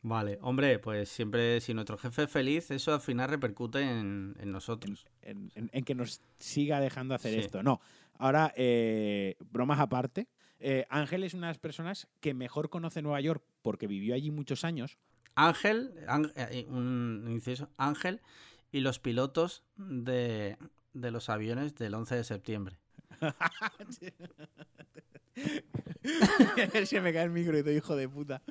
Vale, 0.07 0.37
hombre, 0.41 0.77
pues 0.77 1.09
siempre, 1.09 1.59
si 1.61 1.73
nuestro 1.73 1.97
jefe 1.97 2.23
es 2.23 2.29
feliz, 2.29 2.69
eso 2.69 2.93
al 2.93 3.01
final 3.01 3.27
repercute 3.27 3.81
en, 3.81 4.35
en 4.39 4.51
nosotros. 4.51 5.07
En, 5.23 5.51
en- 5.55 5.71
en 5.73 5.83
que 5.83 5.95
nos 5.95 6.21
siga 6.37 6.79
dejando 6.79 7.15
hacer 7.15 7.33
Sí. 7.33 7.39
esto. 7.39 7.63
No. 7.63 7.81
Ahora, 8.19 8.53
eh, 8.55 9.35
bromas 9.51 9.79
aparte. 9.79 10.27
eh, 10.59 10.85
Ángel 10.91 11.23
es 11.23 11.33
una 11.33 11.47
de 11.47 11.51
las 11.53 11.57
personas 11.57 12.07
que 12.21 12.33
mejor 12.35 12.69
conoce 12.69 13.01
Nueva 13.01 13.19
York 13.19 13.43
porque 13.63 13.87
vivió 13.87 14.13
allí 14.13 14.29
muchos 14.29 14.63
años. 14.63 14.99
Ángel, 15.33 15.91
Ángel- 16.07 16.33
eh, 16.35 16.65
un 16.69 17.25
inciso, 17.27 17.69
Ángel 17.77 18.21
y 18.71 18.81
los 18.81 18.99
pilotos 18.99 19.63
de, 19.75 20.55
de 20.93 21.11
los 21.11 21.29
aviones 21.29 21.73
del 21.75 21.95
11 21.95 22.15
de 22.15 22.23
septiembre. 22.23 22.77
Se 26.85 27.01
me 27.01 27.13
cae 27.13 27.23
el 27.23 27.31
micro 27.31 27.57
y 27.57 27.61
todo 27.63 27.73
hijo 27.73 27.95
de 27.95 28.07
puta. 28.07 28.41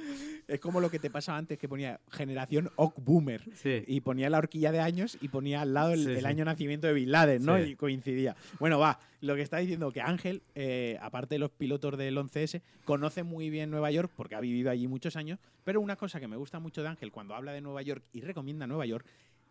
Es 0.49 0.61
como 0.61 0.81
lo 0.81 0.91
que 0.91 0.99
te 0.99 1.11
pasaba 1.11 1.39
antes 1.39 1.59
que 1.59 1.69
ponía 1.69 2.01
generación 2.11 2.71
Ock 2.77 2.95
Boomer. 2.99 3.43
Sí. 3.55 3.85
y 3.87 4.01
ponía 4.01 4.29
la 4.29 4.39
horquilla 4.39 4.73
de 4.73 4.81
años 4.81 5.17
y 5.21 5.29
ponía 5.29 5.63
al 5.63 5.75
lado 5.75 5.93
el, 5.93 6.05
Sí, 6.05 6.11
el 6.11 6.21
sí. 6.21 6.27
año 6.27 6.39
de 6.39 6.45
nacimiento 6.47 6.87
de 6.87 6.93
Bin 6.93 7.11
Laden, 7.11 7.45
¿no? 7.45 7.63
Y 7.65 7.77
coincidía. 7.77 8.37
Bueno, 8.59 8.79
va, 8.79 8.99
lo 9.21 9.35
que 9.37 9.43
está 9.43 9.59
diciendo 9.59 9.91
que 9.93 10.01
Ángel, 10.01 10.43
eh, 10.55 10.99
aparte 11.01 11.37
de 11.37 11.39
los 11.39 11.51
pilotos 11.51 11.97
del 11.97 12.17
11S, 12.17 12.63
conoce 12.85 13.23
muy 13.23 13.51
bien 13.51 13.71
Nueva 13.71 13.91
York 13.91 14.13
porque 14.15 14.35
ha 14.35 14.41
vivido 14.41 14.71
allí 14.71 14.87
muchos 14.89 15.17
años, 15.17 15.39
pero 15.65 15.81
una 15.81 15.97
cosa 15.97 16.21
que 16.21 16.29
me 16.29 16.37
gusta 16.37 16.59
mucho 16.59 16.83
de 16.83 16.89
Ángel 16.89 17.13
cuando 17.13 17.35
habla 17.35 17.53
de 17.53 17.61
Nueva 17.61 17.83
York 17.83 18.05
y 18.13 18.21
recomienda 18.21 18.67
Nueva 18.67 18.87
York 18.87 19.07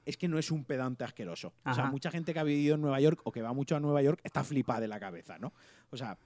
es 0.06 0.18
que 0.18 0.28
no 0.28 0.38
es 0.38 0.52
un 0.52 0.66
pedante 0.66 1.04
asqueroso. 1.04 1.54
O 1.66 1.74
sea, 1.74 1.84
Ajá. 1.84 1.92
mucha 1.92 2.12
gente 2.12 2.34
que 2.34 2.39
ha 2.39 2.44
vivido 2.44 2.76
en 2.76 2.82
Nueva 2.82 3.00
York 3.00 3.22
o 3.24 3.32
que 3.32 3.42
va 3.42 3.54
mucho 3.54 3.76
a 3.76 3.80
Nueva 3.80 4.02
York 4.02 4.20
está 4.24 4.44
flipada 4.44 4.82
de 4.82 4.88
la 4.88 5.00
cabeza, 5.00 5.38
¿no? 5.38 5.54
O 5.92 5.98
sea, 5.98 6.18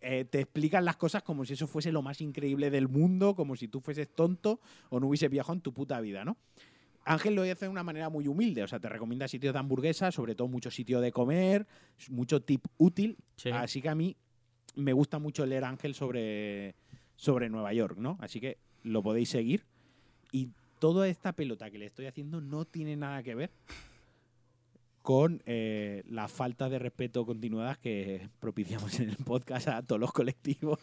eh, 0.00 0.24
te 0.24 0.40
explican 0.40 0.84
las 0.84 0.96
cosas 0.96 1.22
como 1.22 1.44
si 1.44 1.54
eso 1.54 1.66
fuese 1.66 1.90
lo 1.90 2.02
más 2.02 2.20
increíble 2.20 2.70
del 2.70 2.88
mundo, 2.88 3.34
como 3.34 3.56
si 3.56 3.66
tú 3.68 3.80
fueses 3.80 4.08
tonto 4.14 4.60
o 4.90 5.00
no 5.00 5.08
hubiese 5.08 5.28
viajado 5.28 5.54
en 5.54 5.60
tu 5.60 5.72
puta 5.72 6.00
vida, 6.00 6.24
¿no? 6.24 6.36
Ángel 7.04 7.34
lo 7.34 7.42
hace 7.42 7.64
de 7.64 7.68
una 7.68 7.82
manera 7.82 8.10
muy 8.10 8.28
humilde, 8.28 8.62
o 8.62 8.68
sea, 8.68 8.78
te 8.78 8.88
recomienda 8.88 9.26
sitios 9.28 9.54
de 9.54 9.58
hamburguesas, 9.58 10.14
sobre 10.14 10.34
todo 10.34 10.46
mucho 10.46 10.70
sitio 10.70 11.00
de 11.00 11.10
comer, 11.10 11.66
mucho 12.10 12.42
tip 12.42 12.66
útil. 12.76 13.16
Sí. 13.36 13.48
Así 13.50 13.80
que 13.80 13.88
a 13.88 13.94
mí 13.94 14.14
me 14.76 14.92
gusta 14.92 15.18
mucho 15.18 15.46
leer 15.46 15.64
Ángel 15.64 15.94
sobre, 15.94 16.74
sobre 17.16 17.48
Nueva 17.48 17.72
York, 17.72 17.96
¿no? 17.98 18.18
Así 18.20 18.40
que 18.40 18.58
lo 18.82 19.02
podéis 19.02 19.30
seguir. 19.30 19.64
Y 20.32 20.50
toda 20.78 21.08
esta 21.08 21.32
pelota 21.32 21.70
que 21.70 21.78
le 21.78 21.86
estoy 21.86 22.06
haciendo 22.06 22.40
no 22.40 22.64
tiene 22.64 22.96
nada 22.96 23.22
que 23.22 23.34
ver 23.34 23.50
con 25.02 25.42
eh, 25.46 26.02
la 26.08 26.28
falta 26.28 26.68
de 26.68 26.78
respeto 26.78 27.24
continuadas 27.24 27.78
que 27.78 28.28
propiciamos 28.40 29.00
en 29.00 29.08
el 29.10 29.16
podcast 29.16 29.68
a 29.68 29.82
todos 29.82 30.00
los 30.00 30.12
colectivos. 30.12 30.78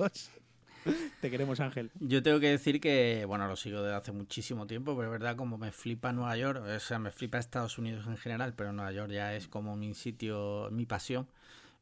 Te 1.22 1.32
queremos, 1.32 1.60
Ángel. 1.60 1.92
Yo 2.00 2.22
tengo 2.24 2.40
que 2.40 2.50
decir 2.50 2.80
que, 2.80 3.26
bueno, 3.28 3.48
lo 3.48 3.56
sigo 3.56 3.82
desde 3.82 3.96
hace 3.96 4.12
muchísimo 4.12 4.68
tiempo, 4.68 4.96
pero 4.96 5.08
es 5.08 5.12
verdad, 5.12 5.36
como 5.36 5.58
me 5.58 5.72
flipa 5.72 6.12
Nueva 6.14 6.38
York, 6.38 6.64
o 6.64 6.80
sea, 6.80 7.00
me 7.00 7.12
flipa 7.12 7.40
Estados 7.40 7.78
Unidos 7.80 8.06
en 8.08 8.18
general, 8.18 8.54
pero 8.56 8.72
Nueva 8.72 8.92
York 8.92 9.12
ya 9.12 9.36
es 9.36 9.48
como 9.48 9.76
mi 9.76 9.94
sitio, 9.96 10.70
mi 10.72 10.86
pasión, 10.86 11.28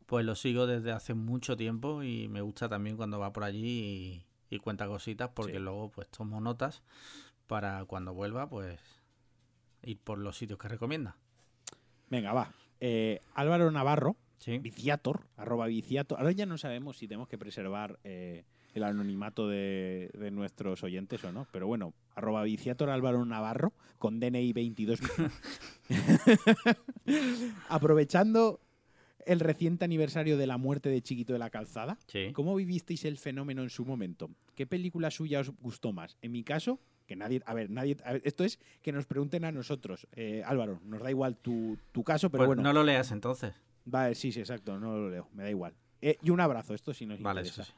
pues 0.06 0.26
lo 0.26 0.36
sigo 0.36 0.68
desde 0.68 0.92
hace 0.92 1.14
mucho 1.14 1.58
tiempo 1.58 2.02
y 2.04 2.28
me 2.30 2.42
gusta 2.42 2.70
también 2.70 2.96
cuando 2.96 3.20
va 3.20 3.34
por 3.34 3.44
allí 3.44 4.24
y, 4.50 4.56
y 4.56 4.60
cuenta 4.60 4.88
cositas, 4.88 5.30
porque 5.34 5.54
Sí. 5.54 5.60
luego 5.60 5.90
pues 5.92 6.08
tomo 6.10 6.40
notas 6.40 6.82
para 7.48 7.84
cuando 7.86 8.14
vuelva, 8.14 8.50
pues 8.50 8.80
ir 9.84 10.00
por 10.00 10.18
los 10.18 10.38
sitios 10.38 10.60
que 10.60 10.68
recomienda. 10.68 11.18
Venga, 12.10 12.34
va. 12.34 12.54
Eh, 12.80 13.20
Álvaro 13.36 13.72
Navarro, 13.72 14.16
Sí. 14.38 14.58
Viciator, 14.58 15.26
arroba 15.38 15.68
Viciator. 15.68 16.20
Ahora 16.20 16.34
ya 16.34 16.46
no 16.46 16.58
sabemos 16.58 16.98
si 16.98 17.08
tenemos 17.08 17.30
que 17.30 17.38
preservar 17.38 17.98
eh, 18.04 18.44
el 18.74 18.84
anonimato 18.84 19.48
de, 19.48 20.12
de 20.14 20.32
nuestros 20.32 20.84
oyentes 20.84 21.24
o 21.24 21.32
no, 21.32 21.48
pero 21.54 21.66
bueno, 21.66 21.94
arroba 22.14 22.44
Viciator 22.44 22.90
Álvaro 22.90 23.24
Navarro 23.24 23.72
con 24.00 24.20
DNI 24.20 24.52
22. 24.52 25.00
Aprovechando 27.70 28.60
el 29.26 29.40
reciente 29.40 29.86
aniversario 29.86 30.38
de 30.38 30.48
la 30.48 30.58
muerte 30.58 30.90
de 30.90 31.02
Chiquito 31.02 31.32
de 31.32 31.40
la 31.40 31.50
Calzada? 31.50 31.98
Sí. 32.08 32.32
¿Cómo 32.34 32.56
vivisteis 32.56 33.06
el 33.06 33.18
fenómeno 33.18 33.64
en 33.64 33.70
su 33.70 33.86
momento? 33.86 34.30
¿Qué 34.56 34.68
película 34.68 35.10
suya 35.12 35.40
os 35.40 35.52
gustó 35.62 35.94
más? 35.94 36.18
En 36.22 36.34
mi 36.34 36.44
caso, 36.44 36.80
que 37.06 37.16
nadie. 37.16 37.42
A 37.46 37.54
ver, 37.54 37.70
nadie. 37.70 37.98
a 38.06 38.14
ver, 38.14 38.22
esto 38.26 38.44
es 38.44 38.60
que 38.82 38.92
nos 38.92 39.06
pregunten 39.06 39.46
a 39.46 39.52
nosotros. 39.52 40.08
Eh, 40.14 40.42
Álvaro, 40.46 40.80
nos 40.86 41.02
da 41.02 41.10
igual 41.10 41.38
tu, 41.38 41.78
tu 41.92 42.04
caso, 42.04 42.30
pero 42.30 42.40
Pues 42.42 42.48
bueno. 42.48 42.62
no 42.64 42.74
lo 42.74 42.84
leas 42.84 43.12
entonces. 43.12 43.54
Vale, 43.86 44.16
sí, 44.16 44.32
sí, 44.32 44.40
exacto, 44.40 44.80
no 44.80 44.98
lo 44.98 45.10
leo, 45.10 45.28
me 45.34 45.44
da 45.44 45.50
igual. 45.50 45.74
Eh, 46.02 46.18
y 46.22 46.30
un 46.30 46.40
abrazo, 46.40 46.74
esto 46.74 46.94
sí 46.94 47.06
nos 47.06 47.22
Vale, 47.22 47.42
interesa. 47.42 47.64
sí. 47.66 47.74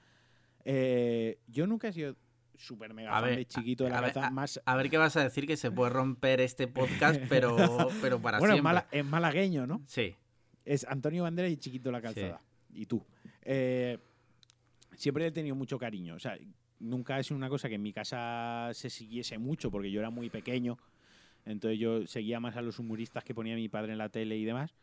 Eh, 0.65 1.39
yo 1.47 1.67
nunca 1.67 1.87
he 1.87 1.93
sido 1.93 2.15
súper 2.57 2.93
mega 2.93 3.11
A 3.11 3.19
fan 3.21 3.29
ver, 3.29 3.37
de 3.39 3.45
Chiquito 3.45 3.83
de 3.83 3.89
la 3.89 3.97
a 3.97 4.01
ver, 4.01 4.13
Calzada, 4.13 4.31
más. 4.31 4.61
A 4.65 4.75
ver 4.75 4.89
qué 4.89 4.97
vas 4.97 5.15
a 5.17 5.23
decir 5.23 5.45
que 5.45 5.57
se 5.57 5.71
puede 5.71 5.89
romper 5.91 6.39
este 6.41 6.67
podcast, 6.67 7.19
pero, 7.29 7.55
pero 8.01 8.19
para 8.21 8.39
bueno, 8.39 8.53
siempre. 8.55 8.61
mala- 8.63 8.87
es 8.91 9.05
malagueño, 9.05 9.67
¿no? 9.67 9.81
Sí. 9.87 10.15
Es 10.63 10.85
Antonio 10.85 11.23
Bandera 11.23 11.47
y 11.49 11.57
Chiquito 11.57 11.89
de 11.89 11.93
la 11.93 12.01
Calzada. 12.01 12.41
Y 12.73 12.85
tú. 12.87 13.03
Eh, 13.43 13.99
siempre 14.95 15.23
le 15.23 15.27
he 15.29 15.31
tenido 15.31 15.55
mucho 15.55 15.77
cariño. 15.77 16.15
O 16.15 16.19
sea, 16.19 16.37
nunca 16.79 17.19
es 17.19 17.31
una 17.31 17.49
cosa 17.49 17.69
que 17.69 17.75
en 17.75 17.81
mi 17.81 17.93
casa 17.93 18.69
se 18.73 18.89
siguiese 18.89 19.37
mucho, 19.37 19.71
porque 19.71 19.91
yo 19.91 19.99
era 19.99 20.09
muy 20.09 20.29
pequeño. 20.29 20.77
Entonces 21.45 21.79
yo 21.79 22.07
seguía 22.07 22.39
más 22.39 22.55
a 22.57 22.61
los 22.61 22.79
humoristas 22.79 23.23
que 23.23 23.35
ponía 23.35 23.55
mi 23.55 23.69
padre 23.69 23.91
en 23.91 23.99
la 23.99 24.09
tele 24.09 24.37
y 24.37 24.45
demás. 24.45 24.73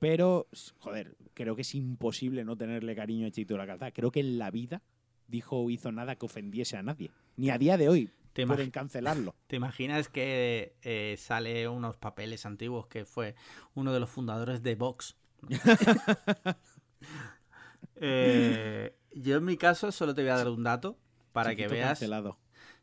Pero, 0.00 0.46
joder, 0.78 1.16
creo 1.34 1.56
que 1.56 1.62
es 1.62 1.74
imposible 1.74 2.44
no 2.44 2.56
tenerle 2.56 2.94
cariño 2.94 3.26
a 3.26 3.30
Chiquito 3.30 3.54
de 3.54 3.58
la 3.58 3.66
Calzada. 3.66 3.90
Creo 3.90 4.10
que 4.10 4.20
en 4.20 4.38
la 4.38 4.50
vida 4.50 4.82
dijo 5.26 5.56
o 5.58 5.70
hizo 5.70 5.92
nada 5.92 6.16
que 6.16 6.26
ofendiese 6.26 6.76
a 6.76 6.82
nadie. 6.82 7.10
Ni 7.36 7.50
a 7.50 7.58
día 7.58 7.76
de 7.76 7.88
hoy 7.88 8.10
¿Te, 8.32 8.46
pueden 8.46 8.70
cancelarlo. 8.70 9.34
te 9.48 9.56
imaginas 9.56 10.08
que 10.08 10.76
eh, 10.82 11.16
sale 11.18 11.66
unos 11.66 11.96
papeles 11.96 12.46
antiguos 12.46 12.86
que 12.86 13.04
fue 13.04 13.34
uno 13.74 13.92
de 13.92 14.00
los 14.00 14.10
fundadores 14.10 14.62
de 14.62 14.74
Vox? 14.74 15.16
Eh, 18.00 18.94
yo 19.12 19.38
en 19.38 19.44
mi 19.44 19.56
caso 19.56 19.90
solo 19.90 20.14
te 20.14 20.22
voy 20.22 20.30
a 20.30 20.36
dar 20.36 20.48
un 20.48 20.62
dato 20.62 20.96
para 21.40 21.50
Chiquito 21.50 21.68
que 21.68 21.74
veas. 21.74 21.88
cancelado. 21.90 22.38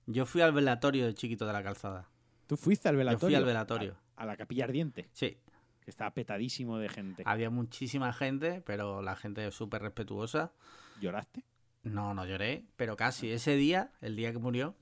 Yo 0.08 0.26
fui 0.26 0.42
al 0.42 0.52
velatorio 0.54 1.06
de 1.06 1.14
Chiquito 1.14 1.46
de 1.48 1.54
la 1.54 1.64
Calzada. 1.64 2.10
¿Tú 2.48 2.58
fuiste 2.58 2.88
al 2.90 2.96
velatorio? 2.96 3.20
Yo 3.22 3.28
fui 3.28 3.36
al 3.36 3.46
velatorio. 3.46 3.98
A, 4.16 4.24
a 4.24 4.26
la 4.26 4.38
capilla 4.38 4.66
ardiente, 4.66 5.10
Sí, 5.14 5.38
que 5.82 5.90
estaba 5.90 6.12
petadísimo 6.14 6.78
de 6.78 6.90
gente. 6.90 7.24
había 7.26 7.50
muchísima 7.50 8.14
gente, 8.14 8.62
pero 8.62 9.02
la 9.02 9.16
gente 9.16 9.50
súper 9.52 9.82
respetuosa. 9.82 10.54
¿Lloraste? 11.02 11.44
No, 11.84 12.14
no 12.14 12.26
lloré, 12.26 12.66
pero 12.76 12.96
casi. 12.96 13.32
Ese 13.32 13.56
día, 13.56 13.92
el 14.02 14.16
día 14.16 14.32
que 14.32 14.40
murió, 14.40 14.76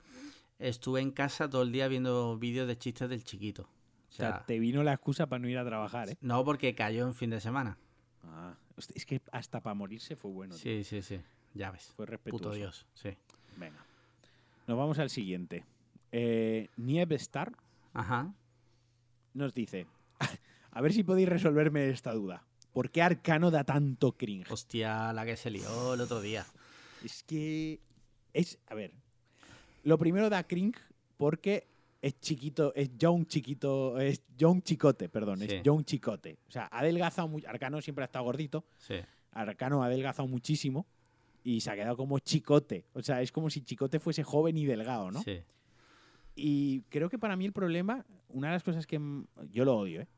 estuve 0.58 1.00
en 1.00 1.10
casa 1.10 1.48
todo 1.50 1.62
el 1.62 1.72
día 1.72 1.88
viendo 1.88 2.38
vídeos 2.38 2.66
de 2.68 2.78
chistes 2.78 3.08
del 3.08 3.24
chiquito. 3.24 3.62
O 3.62 3.66
O 3.66 4.12
sea, 4.16 4.44
te 4.46 4.58
vino 4.58 4.82
la 4.82 4.92
excusa 4.92 5.26
para 5.26 5.40
no 5.40 5.48
ir 5.48 5.58
a 5.58 5.64
trabajar, 5.64 6.08
¿eh? 6.10 6.16
no 6.20 6.44
porque 6.44 6.74
cayó 6.74 7.06
en 7.06 7.14
fin 7.14 7.30
de 7.30 7.40
semana. 7.40 7.76
Ah, 8.22 8.54
es 8.94 9.04
que 9.04 9.20
hasta 9.32 9.60
para 9.60 9.74
morirse 9.74 10.16
fue 10.16 10.30
bueno. 10.30 10.54
tío. 10.54 10.62
Sí, 10.62 10.84
sí, 10.84 11.02
sí. 11.02 11.20
Ya 11.52 11.70
ves. 11.70 11.92
Fue 11.96 12.06
respetuoso. 12.06 12.44
Puto 12.44 12.54
Dios, 12.54 12.86
sí. 12.94 13.10
Venga. 13.56 13.84
Nos 14.66 14.76
vamos 14.78 14.98
al 14.98 15.10
siguiente. 15.10 15.64
Eh, 16.12 16.68
Nievestar 16.76 17.52
Ajá. 17.92 18.32
nos 19.34 19.54
dice: 19.54 19.86
A 20.72 20.80
ver 20.80 20.92
si 20.92 21.02
podéis 21.04 21.28
resolverme 21.28 21.88
esta 21.90 22.12
duda. 22.12 22.44
¿Por 22.72 22.90
qué 22.90 23.02
Arcano 23.02 23.50
da 23.50 23.64
tanto 23.64 24.12
cringe? 24.12 24.50
Hostia, 24.50 25.12
la 25.12 25.24
que 25.24 25.36
se 25.36 25.50
lió 25.50 25.94
el 25.94 26.00
otro 26.00 26.20
día. 26.20 26.44
Es 27.04 27.22
que. 27.22 27.78
Es. 28.32 28.58
A 28.66 28.74
ver. 28.74 28.92
Lo 29.84 29.98
primero 29.98 30.30
da 30.30 30.42
cringe 30.44 30.78
porque 31.18 31.66
es 32.00 32.18
chiquito, 32.20 32.74
es 32.74 32.90
John 33.00 33.26
chiquito, 33.26 33.98
es 34.00 34.22
John 34.38 34.62
Chicote, 34.62 35.08
perdón, 35.08 35.38
Sí. 35.40 35.46
es 35.46 35.62
John 35.64 35.84
Chicote. 35.84 36.38
O 36.48 36.50
sea, 36.50 36.68
ha 36.72 36.78
adelgazado 36.80 37.28
mucho. 37.28 37.48
Arcano 37.48 37.80
siempre 37.82 38.02
ha 38.04 38.06
estado 38.06 38.24
gordito. 38.24 38.64
Sí. 38.78 38.96
Arcano 39.32 39.82
ha 39.82 39.86
adelgazado 39.86 40.26
muchísimo 40.28 40.86
y 41.44 41.60
se 41.60 41.70
ha 41.70 41.76
quedado 41.76 41.96
como 41.96 42.18
chicote. 42.18 42.86
O 42.94 43.02
sea, 43.02 43.20
es 43.20 43.30
como 43.30 43.50
si 43.50 43.60
chicote 43.60 44.00
fuese 44.00 44.24
joven 44.24 44.56
y 44.56 44.64
delgado, 44.64 45.10
¿no? 45.12 45.22
Sí. 45.22 45.42
Y 46.34 46.80
creo 46.88 47.08
que 47.08 47.18
para 47.18 47.36
mí 47.36 47.44
el 47.44 47.52
problema, 47.52 48.04
una 48.28 48.48
de 48.48 48.54
las 48.54 48.64
cosas 48.64 48.86
que 48.86 48.98
yo 49.50 49.64
lo 49.64 49.76
odio, 49.76 50.00
¿eh? 50.00 50.08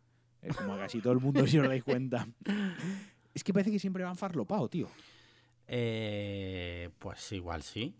Es 0.40 0.56
como 0.56 0.74
a 0.74 0.78
casi 0.78 1.00
todo 1.00 1.12
el 1.12 1.18
mundo, 1.18 1.44
si 1.46 1.58
os 1.58 1.66
dais 1.66 1.82
cuenta, 1.82 2.28
es 3.34 3.42
que 3.42 3.52
parece 3.52 3.72
que 3.72 3.80
siempre 3.80 4.04
van 4.04 4.16
farlopado, 4.16 4.68
tío. 4.68 4.88
Eh, 5.66 6.90
pues 7.00 7.32
igual 7.32 7.62
sí. 7.64 7.96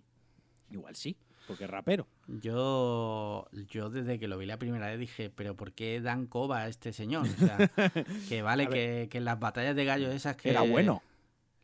Igual 0.71 0.95
sí, 0.95 1.17
porque 1.49 1.65
es 1.65 1.71
rapero. 1.71 2.07
Yo, 2.29 3.49
yo 3.69 3.91
desde 3.91 4.21
que 4.21 4.29
lo 4.29 4.39
vi 4.39 4.47
la 4.47 4.59
primera 4.59 4.87
vez 4.87 5.01
dije, 5.01 5.31
pero 5.31 5.57
¿por 5.57 5.73
qué 5.73 6.01
dan 6.01 6.27
coba 6.27 6.63
a 6.63 6.69
este 6.69 6.93
señor? 6.93 7.27
O 7.27 7.47
sea, 7.47 7.59
que 8.29 8.43
vale 8.43 8.69
que 8.69 9.09
en 9.13 9.25
las 9.25 9.41
batallas 9.41 9.75
de 9.75 9.85
gallos 9.85 10.15
esas 10.15 10.37
que... 10.37 10.51
Era 10.51 10.63
bueno. 10.63 11.03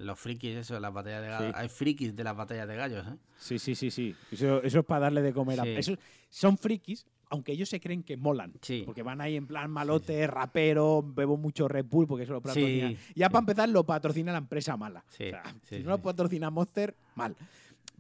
Los 0.03 0.19
frikis, 0.19 0.57
eso, 0.57 0.79
las 0.81 0.93
batallas 0.93 1.23
de 1.23 1.29
gallos. 1.29 1.47
Sí. 1.49 1.53
Hay 1.57 1.69
frikis 1.69 2.17
de 2.17 2.25
las 2.25 2.37
batallas 2.37 2.69
de 2.69 2.77
gallos, 2.77 3.07
¿eh? 3.07 3.17
Sí, 3.39 3.59
sí, 3.59 3.75
sí, 3.75 3.91
sí. 3.91 4.15
Eso, 4.31 4.63
eso 4.63 4.81
es 4.81 4.85
para 4.85 5.03
darle 5.03 5.23
de 5.23 5.33
comer 5.33 5.61
a... 5.61 5.65
Sí. 5.65 5.71
Esos 5.71 5.99
son 6.29 6.59
frikis, 6.59 7.07
aunque 7.31 7.53
ellos 7.53 7.69
se 7.69 7.81
creen 7.81 8.03
que 8.03 8.17
molan. 8.17 8.53
Sí. 8.61 8.83
Porque 8.85 9.03
van 9.03 9.21
ahí 9.21 9.37
en 9.37 9.47
plan 9.47 9.71
malote, 9.71 10.27
rapero, 10.27 11.03
bebo 11.03 11.37
mucho 11.37 11.69
Red 11.69 11.87
Bull 11.87 12.07
porque 12.07 12.25
eso 12.25 12.33
lo 12.33 12.41
patrocina. 12.41 12.89
Sí, 12.89 12.99
ya 13.15 13.31
para 13.31 13.41
empezar 13.41 13.69
lo 13.69 13.85
patrocina 13.85 14.33
la 14.33 14.39
empresa 14.39 14.77
mala. 14.77 15.05
Sí, 15.09 15.27
O 15.27 15.31
sea, 15.31 15.43
si 15.63 15.79
no 15.81 15.91
lo 15.91 15.99
patrocina 16.03 16.51
Monster, 16.51 16.95
mal. 17.15 17.37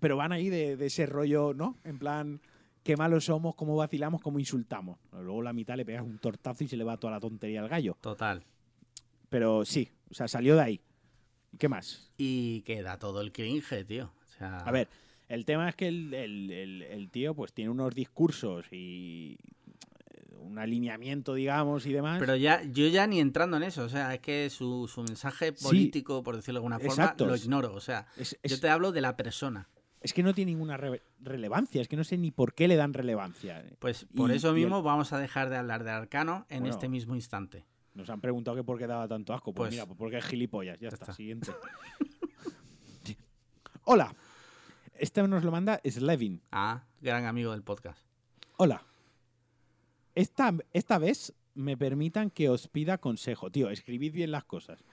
Pero 0.00 0.16
van 0.16 0.32
ahí 0.32 0.48
de, 0.48 0.76
de 0.76 0.86
ese 0.86 1.06
rollo, 1.06 1.54
¿no? 1.54 1.76
En 1.84 1.98
plan, 1.98 2.40
qué 2.82 2.96
malos 2.96 3.26
somos, 3.26 3.54
cómo 3.54 3.76
vacilamos, 3.76 4.20
cómo 4.20 4.38
insultamos. 4.38 4.98
Luego 5.12 5.40
la 5.42 5.52
mitad 5.52 5.76
le 5.76 5.84
pegas 5.84 6.02
un 6.02 6.18
tortazo 6.18 6.64
y 6.64 6.68
se 6.68 6.76
le 6.76 6.84
va 6.84 6.96
toda 6.96 7.12
la 7.12 7.20
tontería 7.20 7.60
al 7.62 7.68
gallo. 7.68 7.96
Total. 8.00 8.42
Pero 9.28 9.64
sí, 9.64 9.88
o 10.10 10.14
sea, 10.14 10.28
salió 10.28 10.56
de 10.56 10.62
ahí. 10.62 10.80
¿Y 11.52 11.58
qué 11.58 11.68
más? 11.68 12.10
Y 12.16 12.62
queda 12.62 12.98
todo 12.98 13.20
el 13.20 13.32
cringe, 13.32 13.84
tío. 13.86 14.12
O 14.24 14.38
sea, 14.38 14.58
A 14.58 14.70
ver, 14.72 14.88
el 15.28 15.44
tema 15.44 15.68
es 15.68 15.76
que 15.76 15.88
el, 15.88 16.12
el- 16.14 16.50
el- 16.50 16.82
el 16.82 17.10
tío 17.10 17.34
pues 17.34 17.52
tiene 17.52 17.70
unos 17.70 17.94
discursos 17.94 18.66
y 18.72 19.36
eh, 20.14 20.34
un 20.40 20.58
alineamiento, 20.58 21.34
digamos, 21.34 21.86
y 21.86 21.92
demás. 21.92 22.18
Pero 22.18 22.36
ya, 22.36 22.62
yo 22.64 22.86
ya 22.88 23.06
ni 23.06 23.20
entrando 23.20 23.56
en 23.58 23.62
eso, 23.64 23.84
o 23.84 23.88
sea, 23.88 24.14
es 24.14 24.20
que 24.20 24.48
su, 24.50 24.88
su 24.88 25.02
mensaje 25.02 25.52
Sí. 25.54 25.64
político, 25.64 26.22
por 26.22 26.36
decirlo 26.36 26.58
de 26.60 26.64
alguna 26.64 26.78
forma, 26.78 26.92
Exacto. 26.94 27.26
lo 27.26 27.36
ignoro. 27.36 27.74
O 27.74 27.80
sea, 27.80 28.06
es, 28.16 28.36
yo 28.42 28.58
te 28.58 28.68
hablo 28.68 28.90
de 28.92 29.00
la 29.02 29.16
persona. 29.16 29.68
es 30.00 30.12
que 30.12 30.24
no 30.24 30.34
tiene 30.34 30.50
ninguna 30.50 30.76
re- 30.76 31.00
relevancia, 31.20 31.80
es 31.80 31.86
que 31.86 31.94
no 31.96 32.02
sé 32.02 32.18
ni 32.18 32.32
por 32.32 32.54
qué 32.54 32.66
le 32.66 32.74
dan 32.74 32.92
relevancia. 32.92 33.64
Pues 33.78 34.04
por 34.16 34.32
Y- 34.32 34.34
eso 34.34 34.48
el- 34.48 34.56
mismo 34.56 34.82
vamos 34.82 35.12
a 35.12 35.18
dejar 35.20 35.48
de 35.48 35.56
hablar 35.56 35.84
de 35.84 35.92
Arcano 35.92 36.44
en 36.48 36.60
Bueno. 36.62 36.74
este 36.74 36.88
mismo 36.88 37.14
instante. 37.14 37.64
Nos 37.94 38.08
han 38.10 38.20
preguntado 38.20 38.56
que 38.56 38.64
por 38.64 38.78
qué 38.78 38.86
daba 38.86 39.06
tanto 39.06 39.34
asco. 39.34 39.52
Pues, 39.52 39.68
Pues- 39.68 39.70
mira, 39.72 39.86
pues 39.86 39.98
porque 39.98 40.18
es 40.18 40.24
gilipollas. 40.24 40.78
Ya, 40.78 40.88
Ya 40.88 40.94
está, 40.94 41.04
está. 41.04 41.14
siguiente. 41.14 41.52
Hola. 43.84 44.14
Este 44.94 45.26
nos 45.26 45.42
lo 45.42 45.50
manda 45.50 45.80
Slevin. 45.84 46.40
Ah, 46.52 46.84
gran 47.00 47.24
amigo 47.24 47.52
del 47.52 47.62
podcast. 47.62 48.06
Hola. 48.56 48.84
Esta, 50.14 50.54
esta 50.72 50.98
vez 50.98 51.34
me 51.54 51.76
permitan 51.76 52.30
que 52.30 52.48
os 52.48 52.68
pida 52.68 52.98
consejo. 52.98 53.50
Tío, 53.50 53.70
escribid 53.70 54.12
bien 54.12 54.30
las 54.30 54.44
cosas. 54.44 54.84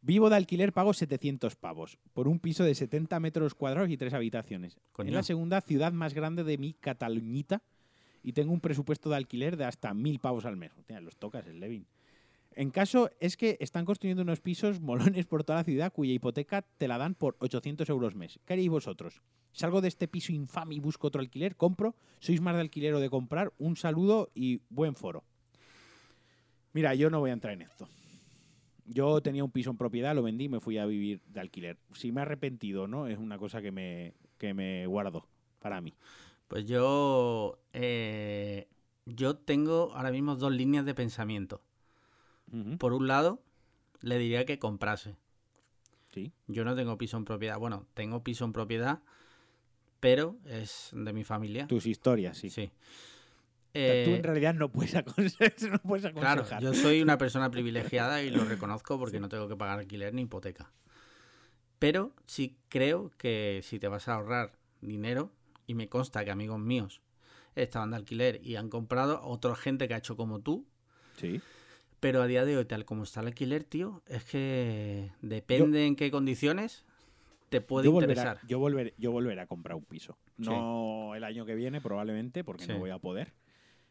Vivo 0.00 0.30
de 0.30 0.36
alquiler, 0.36 0.72
pago 0.72 0.94
700 0.94 1.54
pavos 1.54 1.98
por 2.12 2.26
un 2.26 2.40
piso 2.40 2.64
de 2.64 2.74
70 2.74 3.20
metros 3.20 3.54
cuadrados 3.54 3.88
y 3.90 3.96
tres 3.96 4.14
habitaciones. 4.14 4.80
Coño. 4.92 5.10
Es 5.10 5.14
la 5.14 5.22
segunda 5.22 5.60
ciudad 5.60 5.92
más 5.92 6.12
grande 6.12 6.42
de 6.42 6.58
mi 6.58 6.72
Cataluñita 6.74 7.62
y 8.24 8.32
tengo 8.32 8.52
un 8.52 8.60
presupuesto 8.60 9.10
de 9.10 9.16
alquiler 9.16 9.56
de 9.56 9.64
hasta 9.64 9.94
1000 9.94 10.18
pavos 10.18 10.44
al 10.44 10.56
mes. 10.56 10.72
Hostia, 10.76 11.00
los 11.00 11.16
tocas, 11.18 11.46
el 11.46 11.60
Levin. 11.60 11.86
En 12.54 12.70
caso 12.70 13.10
es 13.20 13.36
que 13.36 13.56
están 13.60 13.84
construyendo 13.84 14.22
unos 14.22 14.40
pisos 14.40 14.80
molones 14.80 15.26
por 15.26 15.44
toda 15.44 15.60
la 15.60 15.64
ciudad 15.64 15.92
cuya 15.92 16.12
hipoteca 16.12 16.62
te 16.62 16.88
la 16.88 16.98
dan 16.98 17.14
por 17.14 17.36
800 17.38 17.88
euros 17.88 18.14
mes. 18.14 18.38
¿Qué 18.44 18.52
haréis 18.52 18.68
vosotros? 18.68 19.22
Salgo 19.52 19.80
de 19.80 19.88
este 19.88 20.08
piso 20.08 20.32
infame 20.32 20.74
y 20.74 20.80
busco 20.80 21.06
otro 21.06 21.20
alquiler, 21.20 21.56
compro. 21.56 21.94
¿Sois 22.20 22.40
más 22.40 22.54
de 22.54 22.60
alquiler 22.60 22.94
o 22.94 23.00
de 23.00 23.10
comprar? 23.10 23.52
Un 23.58 23.76
saludo 23.76 24.30
y 24.34 24.60
buen 24.68 24.94
foro. 24.94 25.24
Mira, 26.72 26.94
yo 26.94 27.10
no 27.10 27.20
voy 27.20 27.30
a 27.30 27.34
entrar 27.34 27.54
en 27.54 27.62
esto. 27.62 27.88
Yo 28.86 29.20
tenía 29.20 29.44
un 29.44 29.50
piso 29.50 29.70
en 29.70 29.76
propiedad, 29.76 30.14
lo 30.14 30.22
vendí 30.22 30.48
me 30.48 30.60
fui 30.60 30.78
a 30.78 30.86
vivir 30.86 31.22
de 31.26 31.40
alquiler. 31.40 31.78
Si 31.94 32.12
me 32.12 32.20
he 32.20 32.22
arrepentido 32.22 32.86
no, 32.86 33.06
es 33.06 33.18
una 33.18 33.38
cosa 33.38 33.62
que 33.62 33.70
me, 33.70 34.14
que 34.38 34.54
me 34.54 34.86
guardo 34.86 35.28
para 35.60 35.80
mí. 35.80 35.94
Pues 36.48 36.66
yo, 36.66 37.58
eh, 37.72 38.68
yo 39.06 39.36
tengo 39.36 39.92
ahora 39.94 40.10
mismo 40.10 40.36
dos 40.36 40.52
líneas 40.52 40.84
de 40.84 40.94
pensamiento. 40.94 41.62
Por 42.78 42.92
un 42.92 43.06
lado, 43.08 43.42
le 44.00 44.18
diría 44.18 44.44
que 44.44 44.58
comprase. 44.58 45.16
Sí. 46.12 46.32
Yo 46.46 46.64
no 46.64 46.74
tengo 46.76 46.98
piso 46.98 47.16
en 47.16 47.24
propiedad. 47.24 47.58
Bueno, 47.58 47.86
tengo 47.94 48.22
piso 48.22 48.44
en 48.44 48.52
propiedad, 48.52 49.00
pero 50.00 50.36
es 50.44 50.90
de 50.92 51.12
mi 51.12 51.24
familia. 51.24 51.66
Tus 51.66 51.86
historias, 51.86 52.36
sí. 52.36 52.50
Sí. 52.50 52.70
Tú 53.72 53.78
Eh, 53.78 54.16
en 54.18 54.22
realidad 54.22 54.52
no 54.54 54.68
puedes, 54.70 54.94
aconse- 54.94 55.70
no 55.70 55.78
puedes 55.78 56.04
Claro, 56.12 56.42
aconsejar. 56.42 56.60
yo 56.62 56.74
soy 56.74 57.00
una 57.00 57.16
persona 57.18 57.50
privilegiada 57.50 58.22
y 58.22 58.30
lo 58.30 58.44
reconozco 58.44 58.98
porque 58.98 59.18
no 59.18 59.30
tengo 59.30 59.48
que 59.48 59.56
pagar 59.56 59.78
alquiler 59.78 60.12
ni 60.12 60.22
hipoteca. 60.22 60.70
Pero 61.78 62.12
sí 62.26 62.56
creo 62.68 63.10
que 63.16 63.60
si 63.64 63.78
te 63.78 63.88
vas 63.88 64.08
a 64.08 64.14
ahorrar 64.14 64.52
dinero, 64.82 65.30
y 65.66 65.74
me 65.74 65.88
consta 65.88 66.24
que 66.24 66.30
amigos 66.30 66.58
míos 66.58 67.00
estaban 67.54 67.90
de 67.90 67.96
alquiler 67.96 68.40
y 68.44 68.56
han 68.56 68.68
comprado, 68.68 69.22
otra 69.24 69.54
gente 69.56 69.88
que 69.88 69.94
ha 69.94 69.98
hecho 69.98 70.16
como 70.16 70.40
tú, 70.40 70.66
Sí. 71.16 71.40
Pero 72.02 72.20
a 72.20 72.26
día 72.26 72.44
de 72.44 72.56
hoy, 72.56 72.64
tal 72.64 72.84
como 72.84 73.04
está 73.04 73.20
el 73.20 73.28
alquiler, 73.28 73.62
tío, 73.62 74.02
es 74.08 74.24
que 74.24 75.12
depende 75.20 75.86
en 75.86 75.94
qué 75.94 76.10
condiciones 76.10 76.84
te 77.48 77.60
puede 77.60 77.84
yo 77.84 77.92
interesar. 77.92 78.40
yo, 78.44 78.58
volveré, 78.58 78.92
yo 78.98 79.12
volveré 79.12 79.40
a 79.40 79.46
comprar 79.46 79.76
un 79.76 79.84
piso. 79.84 80.18
No 80.36 81.14
el 81.14 81.22
año 81.22 81.46
que 81.46 81.54
viene, 81.54 81.80
probablemente, 81.80 82.42
porque 82.42 82.64
Sí. 82.64 82.72
no 82.72 82.80
voy 82.80 82.90
a 82.90 82.98
poder. 82.98 83.32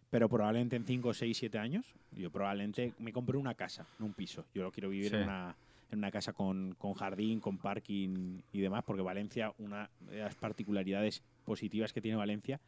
Pero 0.10 0.28
probablemente 0.28 0.76
en 0.76 0.84
5, 0.84 1.13
6, 1.13 1.38
7 1.38 1.58
años, 1.58 1.86
yo 2.12 2.30
probablemente 2.30 2.91
me 3.00 3.13
compre 3.13 3.38
una 3.38 3.54
casa, 3.56 3.88
no 3.97 4.08
un 4.08 4.13
piso. 4.13 4.43
Yo 4.54 4.69
quiero 4.74 4.89
vivir 4.89 5.12
Sí. 5.12 5.15
en, 5.15 5.24
una, 5.24 5.56
en 5.89 6.00
una 6.00 6.12
casa 6.12 6.34
con, 6.34 6.76
con 6.78 6.93
jardín, 6.95 7.39
con 7.39 7.60
parking 7.60 8.41
y 8.52 8.60
demás, 8.60 8.84
porque 8.86 9.04
Valencia, 9.04 9.54
una 9.58 9.89
de 10.02 10.17
las 10.17 10.36
particularidades 10.36 11.24
positivas 11.45 11.93
que 11.93 12.02
tiene 12.02 12.17
Valencia 12.17 12.60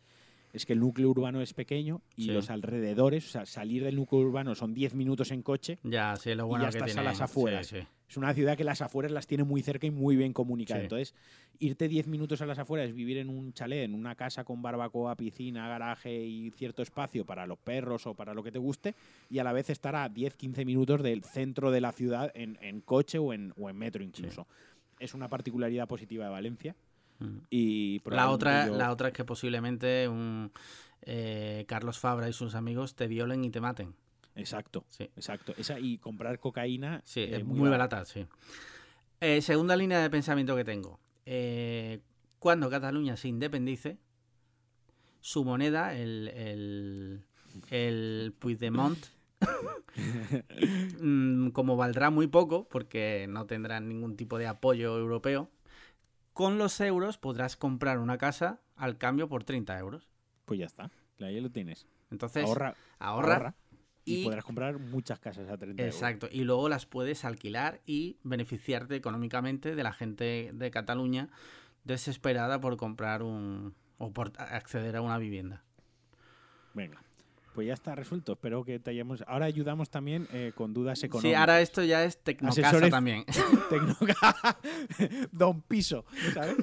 es 0.53 0.65
que 0.65 0.73
el 0.73 0.79
núcleo 0.79 1.09
urbano 1.09 1.41
es 1.41 1.53
pequeño 1.53 2.01
y 2.15 2.25
Sí. 2.25 2.31
los 2.31 2.49
alrededores, 2.49 3.25
o 3.25 3.29
sea, 3.29 3.45
salir 3.45 3.83
del 3.83 3.95
núcleo 3.95 4.21
urbano 4.21 4.53
son 4.55 4.73
10 4.73 4.93
minutos 4.93 5.31
en 5.31 5.41
coche. 5.41 5.79
Ya, 5.83 6.15
sí, 6.15 6.33
lo 6.35 6.45
Y 6.45 6.47
bueno 6.47 6.65
ya 6.65 6.71
que 6.71 6.77
estás 6.77 6.95
a 6.97 7.03
las 7.03 7.19
afueras. 7.21 7.67
Sí. 7.67 7.79
Es 8.07 8.17
una 8.17 8.31
ciudad 8.35 8.55
que 8.55 8.63
las 8.63 8.81
afueras 8.83 9.11
las 9.11 9.25
tiene 9.25 9.43
muy 9.43 9.63
cerca 9.63 9.87
y 9.87 9.91
muy 9.91 10.15
bien 10.15 10.33
comunicadas. 10.33 10.81
Sí. 10.81 10.85
Entonces, 10.85 11.15
irte 11.57 11.87
10 11.87 12.05
minutos 12.05 12.41
a 12.41 12.45
las 12.45 12.59
afueras 12.59 12.93
vivir 12.93 13.17
en 13.17 13.29
un 13.29 13.53
chalet, 13.53 13.83
en 13.85 13.95
una 13.95 14.13
casa 14.13 14.43
con 14.43 14.61
barbacoa, 14.61 15.15
piscina, 15.15 15.67
garaje 15.67 16.23
y 16.23 16.51
cierto 16.51 16.83
espacio 16.83 17.25
para 17.25 17.47
los 17.47 17.57
perros 17.57 18.05
o 18.05 18.13
para 18.13 18.35
lo 18.35 18.43
que 18.43 18.51
te 18.51 18.59
guste, 18.59 18.93
y 19.31 19.39
a 19.39 19.43
la 19.43 19.51
vez 19.53 19.71
estar 19.71 19.95
a 19.95 20.07
10-15 20.09 20.63
minutos 20.65 21.01
del 21.01 21.23
centro 21.23 21.71
de 21.71 21.81
la 21.81 21.91
ciudad 21.91 22.31
en, 22.35 22.59
en 22.61 22.81
coche 22.81 23.17
o 23.17 23.33
en, 23.33 23.51
o 23.57 23.71
en 23.71 23.77
metro 23.77 24.03
incluso. 24.03 24.45
Es 24.99 25.15
una 25.15 25.27
particularidad 25.27 25.87
positiva 25.87 26.25
de 26.25 26.31
Valencia. 26.31 26.75
Y 27.49 28.01
La 28.05 28.29
otra, 28.29 28.65
yo- 28.67 28.77
la 28.77 28.91
otra 28.91 29.09
es 29.09 29.13
que 29.13 29.23
posiblemente 29.25 30.07
un 30.07 30.51
eh, 31.01 31.65
Carlos 31.67 31.99
Fabra 31.99 32.29
y 32.29 32.33
sus 32.33 32.55
amigos 32.55 32.95
te 32.95 33.07
violen 33.07 33.43
y 33.43 33.49
te 33.49 33.59
maten. 33.61 33.93
Exacto, 34.35 34.85
Sí, 34.89 35.03
exacto. 35.15 35.53
Esa, 35.57 35.79
y 35.79 35.97
comprar 35.99 36.39
cocaína 36.39 37.01
sí, 37.05 37.19
eh, 37.21 37.37
es 37.37 37.45
muy, 37.45 37.69
barata, 37.69 38.03
sí. 38.05 38.25
Eh, 39.21 39.41
segunda 39.41 39.75
línea 39.75 39.99
de 39.99 40.09
pensamiento 40.09 40.55
que 40.55 40.63
tengo. 40.63 40.99
Eh, 41.25 41.99
cuando 42.39 42.69
Cataluña 42.69 43.15
se 43.15 43.27
independice, 43.27 43.97
su 45.21 45.45
moneda, 45.45 45.93
el, 45.95 46.27
el, 46.29 47.23
el 47.69 48.33
Puigdemont, 48.39 49.05
mm, 50.99 51.49
como 51.49 51.77
valdrá 51.77 52.09
muy 52.09 52.27
poco, 52.27 52.67
porque 52.69 53.25
no 53.29 53.45
tendrán 53.45 53.87
ningún 53.87 54.15
tipo 54.17 54.37
de 54.37 54.47
apoyo 54.47 54.97
europeo, 54.97 55.49
con 56.33 56.57
los 56.57 56.79
euros 56.81 57.17
podrás 57.17 57.55
comprar 57.55 57.99
una 57.99 58.17
casa 58.17 58.59
al 58.75 58.97
cambio 58.97 59.29
por 59.29 59.43
30 59.43 59.77
euros. 59.79 60.09
Pues 60.45 60.59
ya 60.59 60.65
está. 60.65 60.91
Ahí 61.21 61.39
lo 61.39 61.49
tienes. 61.51 61.87
Entonces, 62.11 62.43
ahorra, 62.43 62.75
ahorra, 62.99 63.33
ahorra 63.33 63.55
y, 64.05 64.21
y- 64.21 64.23
podrás 64.25 64.43
comprar 64.43 64.77
muchas 64.79 65.19
casas 65.19 65.49
a 65.49 65.57
30 65.57 65.81
euros. 65.81 65.95
Exacto, 65.95 66.27
y 66.31 66.43
luego 66.43 66.67
las 66.69 66.85
puedes 66.85 67.23
alquilar 67.23 67.81
y 67.85 68.17
beneficiarte 68.23 68.95
económicamente 68.95 69.75
de 69.75 69.83
la 69.83 69.93
gente 69.93 70.51
de 70.53 70.71
Cataluña 70.71 71.29
desesperada 71.83 72.59
por 72.59 72.77
comprar 72.77 73.23
un 73.23 73.73
o 73.97 74.11
por 74.11 74.33
acceder 74.37 74.95
a 74.97 75.01
una 75.01 75.17
vivienda. 75.17 75.63
Venga. 76.73 77.01
Pues 77.53 77.67
ya 77.67 77.73
está 77.73 77.93
resuelto. 77.95 78.33
Espero 78.33 78.63
que 78.63 78.79
te 78.79 78.89
hayamos. 78.91 79.23
Ahora 79.27 79.45
ayudamos 79.45 79.89
también 79.89 80.27
eh, 80.33 80.51
con 80.55 80.73
dudas 80.73 81.03
económicas. 81.03 81.29
Sí, 81.31 81.35
ahora 81.35 81.61
esto 81.61 81.83
ya 81.83 82.03
es 82.03 82.17
tecnocasa 82.17 82.71
Asesores- 82.71 82.89
también. 82.89 83.25
Tecnoca- 83.69 84.57
Don 85.31 85.61
Piso, 85.61 86.03
¿sabes? 86.33 86.55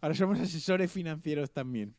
Ahora 0.00 0.14
somos 0.14 0.38
asesores 0.40 0.90
financieros 0.92 1.50
también. 1.52 1.94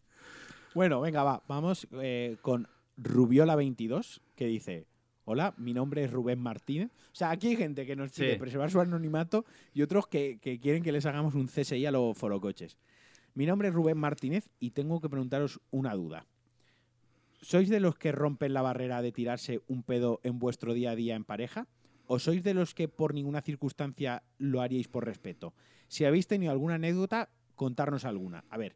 Bueno, 0.75 1.01
venga, 1.01 1.23
va. 1.23 1.43
Vamos 1.47 1.87
eh, 2.01 2.37
con 2.41 2.67
Rubiola22, 2.97 4.21
que 4.35 4.45
dice: 4.45 4.85
Hola, 5.25 5.53
mi 5.57 5.73
nombre 5.73 6.03
es 6.03 6.11
Rubén 6.11 6.39
Martínez. 6.39 6.91
O 7.11 7.15
sea, 7.15 7.31
aquí 7.31 7.47
hay 7.49 7.55
gente 7.55 7.85
que 7.85 7.95
nos 7.95 8.11
Sí. 8.11 8.35
preservar 8.39 8.69
su 8.71 8.79
anonimato 8.79 9.45
y 9.73 9.81
otros 9.81 10.07
que, 10.07 10.39
que 10.39 10.59
quieren 10.59 10.83
que 10.83 10.91
les 10.91 11.05
hagamos 11.05 11.33
un 11.35 11.47
CSI 11.47 11.85
a 11.85 11.91
los 11.91 12.17
forocoches. 12.17 12.77
Mi 13.33 13.45
nombre 13.45 13.69
es 13.69 13.73
Rubén 13.73 13.97
Martínez 13.97 14.49
y 14.59 14.71
tengo 14.71 14.99
que 14.99 15.09
preguntaros 15.09 15.59
una 15.71 15.93
duda. 15.95 16.25
¿Sois 17.41 17.69
de 17.69 17.79
los 17.79 17.97
que 17.97 18.11
rompen 18.11 18.53
la 18.53 18.61
barrera 18.61 19.01
de 19.01 19.11
tirarse 19.11 19.61
un 19.67 19.81
pedo 19.83 20.19
en 20.23 20.37
vuestro 20.37 20.73
día 20.73 20.91
a 20.91 20.95
día 20.95 21.15
en 21.15 21.25
pareja? 21.25 21.67
¿O 22.05 22.19
sois 22.19 22.43
de 22.43 22.53
los 22.53 22.75
que 22.75 22.87
por 22.87 23.13
ninguna 23.13 23.41
circunstancia 23.41 24.23
lo 24.37 24.61
haríais 24.61 24.87
por 24.87 25.05
respeto? 25.05 25.53
Si 25.87 26.05
habéis 26.05 26.27
tenido 26.27 26.51
alguna 26.51 26.75
anécdota, 26.75 27.29
contarnos 27.55 28.05
alguna. 28.05 28.43
A 28.49 28.57
ver, 28.57 28.75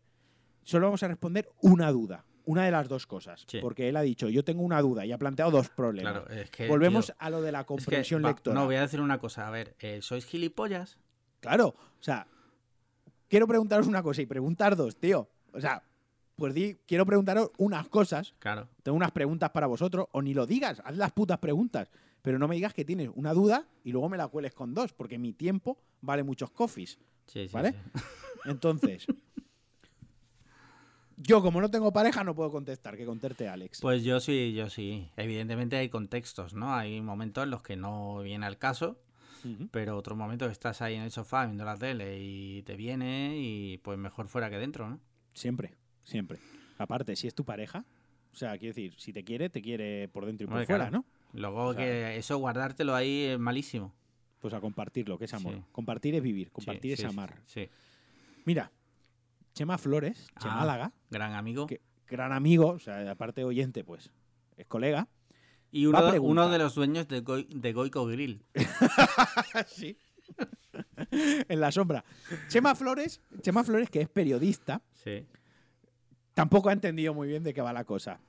solo 0.64 0.88
vamos 0.88 1.04
a 1.04 1.08
responder 1.08 1.48
una 1.62 1.92
duda, 1.92 2.26
una 2.46 2.66
de 2.66 2.72
las 2.72 2.88
dos 2.88 3.06
cosas. 3.06 3.46
Sí. 3.48 3.60
Porque 3.62 3.88
él 3.90 3.98
ha 3.98 4.02
dicho, 4.02 4.30
yo 4.30 4.44
tengo 4.44 4.64
una 4.64 4.82
duda 4.82 5.06
y 5.06 5.12
ha 5.12 5.18
planteado 5.18 5.52
dos 5.52 5.70
problemas. 5.70 6.14
Claro, 6.14 6.30
es 6.30 6.50
que 6.50 6.68
Volvemos 6.68 7.08
tío, 7.08 7.16
a 7.20 7.30
lo 7.30 7.42
de 7.42 7.52
la 7.52 7.60
es 7.60 7.64
que, 7.66 7.68
comprensión 7.68 8.24
lectora. 8.24 8.60
No, 8.60 8.66
voy 8.66 8.78
a 8.78 8.82
decir 8.82 9.00
una 9.00 9.20
cosa, 9.20 9.48
a 9.48 9.52
ver, 9.52 9.76
eh, 9.80 10.00
¿sois 10.02 10.26
gilipollas? 10.26 10.98
Claro, 11.40 11.68
o 11.68 12.04
sea, 12.04 12.26
quiero 13.28 13.48
preguntaros 13.48 13.86
una 13.86 14.02
cosa 14.02 14.24
y 14.24 14.26
preguntar 14.26 14.76
dos, 14.76 14.98
tío. 14.98 15.30
O 15.54 15.62
sea, 15.62 15.84
pues 16.36 16.54
di, 16.54 16.76
quiero 16.86 17.06
preguntaros 17.06 17.52
unas 17.58 17.88
cosas 17.88 18.34
Claro. 18.40 18.68
tengo 18.84 18.96
unas 18.98 19.12
preguntas 19.12 19.50
para 19.52 19.68
vosotros, 19.68 20.08
o 20.12 20.22
ni 20.22 20.34
lo 20.34 20.46
digas, 20.46 20.82
haz 20.86 20.96
las 20.96 21.12
putas 21.12 21.40
preguntas. 21.40 21.90
Pero 22.22 22.40
no 22.40 22.48
me 22.48 22.56
digas 22.56 22.74
que 22.74 22.84
tienes 22.86 23.10
una 23.14 23.34
duda 23.34 23.68
y 23.84 23.92
luego 23.92 24.10
me 24.10 24.18
la 24.18 24.28
cueles 24.28 24.54
con 24.54 24.74
dos, 24.74 24.94
porque 24.94 25.18
mi 25.20 25.32
tiempo 25.34 25.78
vale 26.02 26.24
muchos 26.24 26.50
coffees. 26.52 26.98
Sí, 27.28 27.48
sí, 27.48 27.54
¿Vale? 27.54 27.72
sí. 27.74 27.78
Entonces, 28.46 29.06
yo 31.18 31.42
como 31.42 31.62
no 31.62 31.70
tengo 31.72 31.94
pareja 31.94 32.24
no 32.24 32.36
puedo 32.36 32.52
contestar, 32.52 32.98
que 32.98 33.06
conteste 33.06 33.48
Alex. 33.48 33.80
Pues 33.82 34.04
yo 34.04 34.20
sí, 34.20 34.54
yo 34.54 34.70
sí. 34.70 35.10
Evidentemente 35.16 35.78
hay 35.78 35.90
contextos, 35.90 36.54
¿no? 36.54 36.74
Hay 36.76 37.00
momentos 37.02 37.44
en 37.46 37.52
los 37.52 37.62
que 37.62 37.76
no 37.78 38.20
viene 38.22 38.46
al 38.46 38.58
caso, 38.58 39.00
pero 39.72 39.96
otro 39.96 40.16
momento 40.16 40.48
que 40.48 40.52
estás 40.52 40.82
ahí 40.82 40.96
en 40.96 41.04
el 41.04 41.12
sofá 41.12 41.46
viendo 41.46 41.64
la 41.66 41.78
tele 41.78 42.20
y 42.20 42.64
te 42.64 42.76
viene 42.76 43.36
y 43.38 43.78
pues 43.78 43.98
mejor 44.00 44.28
fuera 44.28 44.50
que 44.50 44.58
dentro, 44.58 44.90
¿no? 44.90 45.00
Siempre, 45.36 45.76
siempre. 46.06 46.40
Aparte, 46.78 47.16
si 47.18 47.28
es 47.28 47.36
tu 47.36 47.44
pareja, 47.44 47.84
o 48.32 48.36
sea, 48.38 48.58
quiero 48.58 48.74
decir, 48.74 48.94
si 48.98 49.12
te 49.12 49.24
quiere, 49.26 49.50
te 49.50 49.62
quiere 49.62 50.08
por 50.08 50.26
dentro 50.26 50.46
y 50.46 50.48
por 50.48 50.54
Hombre, 50.56 50.66
fuera, 50.66 50.90
claro. 50.90 51.06
¿no? 51.34 51.40
Luego 51.40 51.66
O 51.68 51.74
sea- 51.74 51.84
que 51.84 52.16
eso 52.18 52.38
guardártelo 52.38 52.96
ahí 52.96 53.24
es 53.24 53.40
malísimo. 53.40 53.94
Pues 54.40 54.54
a 54.54 54.62
compartirlo, 54.62 55.18
que 55.18 55.26
es 55.26 55.34
amor. 55.34 55.56
Sí. 55.56 55.62
Compartir 55.72 56.16
es 56.16 56.22
vivir, 56.22 56.48
Sí, 56.48 56.52
compartir 56.54 56.94
es 56.94 57.00
sí, 57.00 57.06
amar. 57.06 57.36
Sí, 57.46 57.68
Mira, 58.46 58.72
Chema 59.54 59.78
Flores, 59.78 60.28
Ah. 60.36 60.40
Chemálaga, 60.42 60.92
gran 61.10 61.34
amigo. 61.34 61.66
que 61.68 61.82
gran 62.08 62.32
amigo, 62.32 62.68
o 62.70 62.80
sea, 62.80 63.10
aparte 63.10 63.42
de 63.42 63.46
oyente, 63.46 63.84
pues 63.84 64.12
es 64.58 64.68
colega. 64.68 65.08
Y 65.72 65.88
uno, 65.88 66.04
de- 66.06 66.12
preguntar. 66.12 66.32
uno 66.46 66.50
de 66.52 66.60
los 66.60 66.76
dueños 66.76 67.08
de, 67.08 67.22
de 67.22 67.74
Goico 67.74 68.06
Grill. 68.06 68.44
sí. 69.68 69.98
en 71.12 71.60
la 71.60 71.72
sombra. 71.72 72.04
Chema 72.50 72.76
Flores, 72.76 73.22
Chema 73.42 73.64
Flores, 73.64 73.90
que 73.90 74.02
es 74.02 74.10
periodista, 74.10 74.82
Sí. 74.94 75.26
Tampoco 76.36 76.70
ha 76.70 76.74
entendido 76.74 77.16
muy 77.16 77.28
bien 77.28 77.44
de 77.44 77.56
qué 77.56 77.62
va 77.62 77.74
la 77.74 77.86
cosa. 77.86 78.20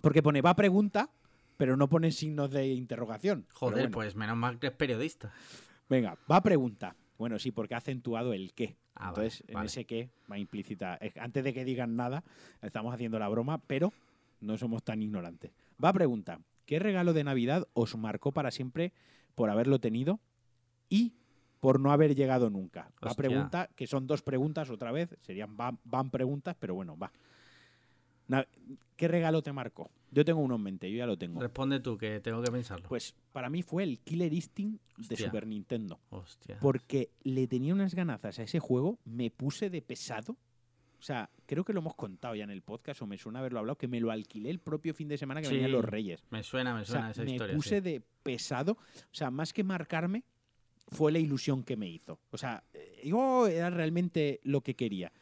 Porque 0.00 0.22
pone 0.22 0.40
va 0.40 0.54
pregunta, 0.54 1.10
pero 1.58 1.76
no 1.76 1.88
pone 1.88 2.10
signos 2.12 2.50
de 2.50 2.68
interrogación. 2.68 3.46
Joder, 3.52 3.74
bueno, 3.74 3.90
pues 3.90 4.16
menos 4.16 4.36
mal 4.36 4.58
que 4.58 4.68
es 4.68 4.72
periodista. 4.72 5.30
Venga, 5.90 6.16
va 6.30 6.40
pregunta. 6.40 6.96
Bueno, 7.18 7.38
sí, 7.38 7.50
porque 7.50 7.74
ha 7.74 7.78
acentuado 7.78 8.32
el 8.32 8.54
qué. 8.54 8.76
Ah, 8.94 9.10
vale, 9.10 9.26
Entonces, 9.26 9.44
en 9.48 9.54
vale. 9.54 9.66
ese 9.66 9.84
qué 9.84 10.10
va 10.30 10.38
implícita. 10.38 10.98
Antes 11.20 11.44
de 11.44 11.52
que 11.52 11.64
digan 11.64 11.96
nada, 11.96 12.22
estamos 12.62 12.94
haciendo 12.94 13.18
la 13.18 13.28
broma, 13.28 13.58
pero 13.58 13.92
no 14.40 14.56
somos 14.56 14.84
tan 14.84 15.02
ignorantes. 15.02 15.50
Va 15.82 15.92
pregunta. 15.92 16.40
¿Qué 16.64 16.78
regalo 16.78 17.12
de 17.12 17.24
Navidad 17.24 17.66
os 17.72 17.96
marcó 17.96 18.30
para 18.30 18.50
siempre 18.50 18.92
por 19.34 19.50
haberlo 19.50 19.80
tenido 19.80 20.20
y 20.88 21.14
por 21.60 21.80
no 21.80 21.92
haber 21.92 22.14
llegado 22.14 22.50
nunca? 22.50 22.90
Hostia. 23.00 23.14
pregunta, 23.14 23.68
que 23.74 23.86
son 23.86 24.06
dos 24.06 24.22
preguntas 24.22 24.70
otra 24.70 24.92
vez, 24.92 25.16
serían 25.22 25.56
van, 25.56 25.78
van 25.84 26.10
preguntas, 26.10 26.56
pero 26.58 26.74
bueno, 26.74 26.96
va. 26.96 27.12
¿Qué 28.96 29.08
regalo 29.08 29.42
te 29.42 29.52
marcó? 29.52 29.90
Yo 30.10 30.24
tengo 30.24 30.40
uno 30.40 30.56
en 30.56 30.62
mente, 30.62 30.90
yo 30.90 30.98
ya 30.98 31.06
lo 31.06 31.16
tengo. 31.16 31.40
Responde 31.40 31.80
tú, 31.80 31.96
que 31.96 32.20
tengo 32.20 32.42
que 32.42 32.50
pensarlo. 32.50 32.88
Pues 32.88 33.14
para 33.32 33.48
mí 33.48 33.62
fue 33.62 33.82
el 33.84 34.00
Killer 34.00 34.32
Instinct 34.32 34.82
de. 34.96 35.16
Super 35.16 35.46
Nintendo. 35.46 36.00
Hostia. 36.10 36.58
Porque 36.60 37.10
le 37.22 37.46
tenía 37.46 37.74
unas 37.74 37.94
ganazas 37.94 38.38
a 38.38 38.42
ese 38.42 38.58
juego, 38.58 38.98
me 39.04 39.30
puse 39.30 39.70
de 39.70 39.82
pesado. 39.82 40.32
O 40.98 41.02
sea, 41.02 41.30
creo 41.46 41.64
que 41.64 41.72
lo 41.72 41.78
hemos 41.80 41.94
contado 41.94 42.34
ya 42.34 42.42
en 42.44 42.50
el 42.50 42.62
podcast 42.62 43.00
o 43.02 43.06
me 43.06 43.16
suena 43.18 43.38
haberlo 43.38 43.60
hablado, 43.60 43.76
que 43.78 43.86
me 43.86 44.00
lo 44.00 44.10
alquilé 44.10 44.50
el 44.50 44.58
propio 44.58 44.92
fin 44.94 45.06
de 45.08 45.16
semana 45.16 45.40
que 45.40 45.46
Sí, 45.46 45.54
venían 45.54 45.70
los 45.72 45.84
Reyes. 45.84 46.24
Me 46.30 46.42
suena, 46.42 46.74
me 46.74 46.80
O 46.80 46.84
suena 46.84 47.02
sea, 47.02 47.10
esa 47.12 47.22
me 47.24 47.30
historia. 47.32 47.54
puse 47.54 47.76
sí. 47.76 47.80
de 47.82 48.02
pesado. 48.24 48.72
O 48.72 49.14
sea, 49.14 49.30
más 49.30 49.52
que 49.52 49.62
marcarme, 49.62 50.24
fue 50.88 51.12
la 51.12 51.18
ilusión 51.18 51.62
que 51.62 51.76
me 51.76 51.88
hizo. 51.88 52.18
O 52.30 52.38
sea, 52.38 52.64
eh, 52.72 53.02
yo 53.04 53.46
era 53.46 53.70
realmente 53.70 54.40
lo 54.42 54.60
que 54.62 54.74
quería. 54.74 55.12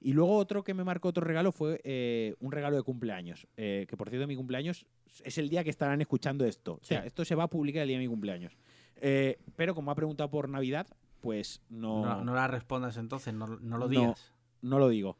Y 0.00 0.12
luego 0.14 0.36
otro 0.36 0.64
que 0.64 0.74
me 0.74 0.82
marcó 0.82 1.08
otro 1.08 1.24
regalo 1.24 1.52
fue 1.52 1.80
eh, 1.84 2.34
un 2.40 2.50
regalo 2.52 2.76
de 2.76 2.82
cumpleaños. 2.82 3.46
eh, 3.56 3.86
que 3.88 3.96
por 3.96 4.10
cierto, 4.10 4.26
mi 4.26 4.34
cumpleaños 4.36 4.84
es 5.24 5.38
el 5.38 5.48
día 5.48 5.62
que 5.62 5.70
estarán 5.70 6.00
escuchando 6.00 6.44
esto. 6.44 6.74
O 6.74 6.84
sea, 6.84 7.02
Sí. 7.02 7.06
esto 7.06 7.24
se 7.24 7.34
va 7.36 7.44
a 7.44 7.48
publicar 7.48 7.82
el 7.82 7.88
día 7.88 7.98
de 7.98 8.04
mi 8.04 8.08
cumpleaños. 8.08 8.56
Eh, 8.96 9.38
pero 9.56 9.74
como 9.74 9.90
ha 9.90 9.94
preguntado 9.94 10.28
por 10.30 10.48
Navidad, 10.48 10.86
pues 11.20 11.62
No, 11.68 12.24
no 12.24 12.34
la 12.34 12.48
respondas 12.48 12.96
entonces, 12.96 13.32
no, 13.32 13.46
no 13.46 13.78
lo 13.78 13.84
No. 13.84 13.88
digas. 13.88 14.32
no 14.60 14.78
lo 14.80 14.88
digo. 14.88 15.16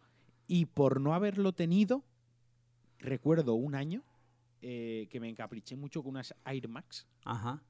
Y 0.49 0.67
por 0.67 1.01
no 1.01 1.15
haberlo 1.15 1.53
tenido, 1.53 2.03
recuerdo 2.99 3.55
un 3.55 3.75
año 3.75 4.03
que 4.61 5.19
me 5.21 5.29
encapriché 5.29 5.75
mucho 5.77 6.03
con 6.03 6.11
unas 6.11 6.35
Air 6.45 6.69
Max 6.69 7.07
Ajá. 7.25 7.61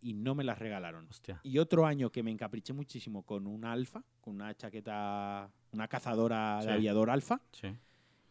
Y 0.00 0.14
no 0.14 0.34
me 0.34 0.44
las 0.44 0.58
regalaron. 0.58 1.06
Hostia. 1.08 1.40
Y 1.42 1.58
otro 1.58 1.86
año 1.86 2.10
que 2.10 2.22
me 2.22 2.30
encapriché 2.30 2.72
muchísimo 2.72 3.22
con 3.24 3.46
una 3.46 3.72
Alfa, 3.72 4.02
con 4.20 4.34
una 4.36 4.54
chaqueta, 4.56 5.50
una 5.72 5.88
cazadora 5.88 6.58
Sí. 6.60 6.68
de 6.68 6.72
aviador 6.74 7.10
Alfa, 7.10 7.40
Sí. 7.52 7.68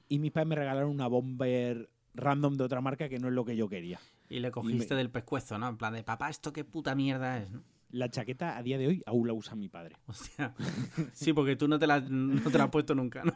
y 0.10 0.20
mis 0.20 0.32
padres 0.32 0.48
me 0.50 0.56
regalaron 0.56 0.90
una 0.92 1.08
Bomber 1.08 1.90
random 2.14 2.56
de 2.58 2.64
otra 2.64 2.82
marca 2.82 3.10
que 3.10 3.20
no 3.20 3.28
es 3.28 3.34
lo 3.34 3.46
que 3.46 3.56
yo 3.56 3.68
quería. 3.70 4.00
Y 4.30 4.40
le 4.40 4.50
cogiste 4.52 4.96
del 4.96 5.10
pescuezo, 5.10 5.58
¿no? 5.58 5.68
En 5.70 5.78
plan 5.78 5.94
de, 5.94 6.04
papá, 6.04 6.30
¿esto 6.30 6.52
qué 6.52 6.64
puta 6.66 6.96
mierda 6.96 7.38
es? 7.40 7.52
¿no? 7.52 7.62
La 7.92 8.10
chaqueta 8.10 8.58
a 8.58 8.64
día 8.64 8.78
de 8.78 8.88
hoy 8.88 9.04
aún 9.06 9.28
la 9.28 9.34
usa 9.34 9.56
mi 9.56 9.70
padre. 9.70 9.96
Hostia. 10.08 10.54
Sí, 11.14 11.32
porque 11.34 11.56
tú 11.56 11.68
no 11.68 11.78
te 11.80 11.88
la, 11.88 12.00
no 12.02 12.50
te 12.52 12.58
la 12.58 12.66
has 12.66 12.70
puesto 12.70 12.96
nunca, 12.96 13.24
¿no? 13.24 13.34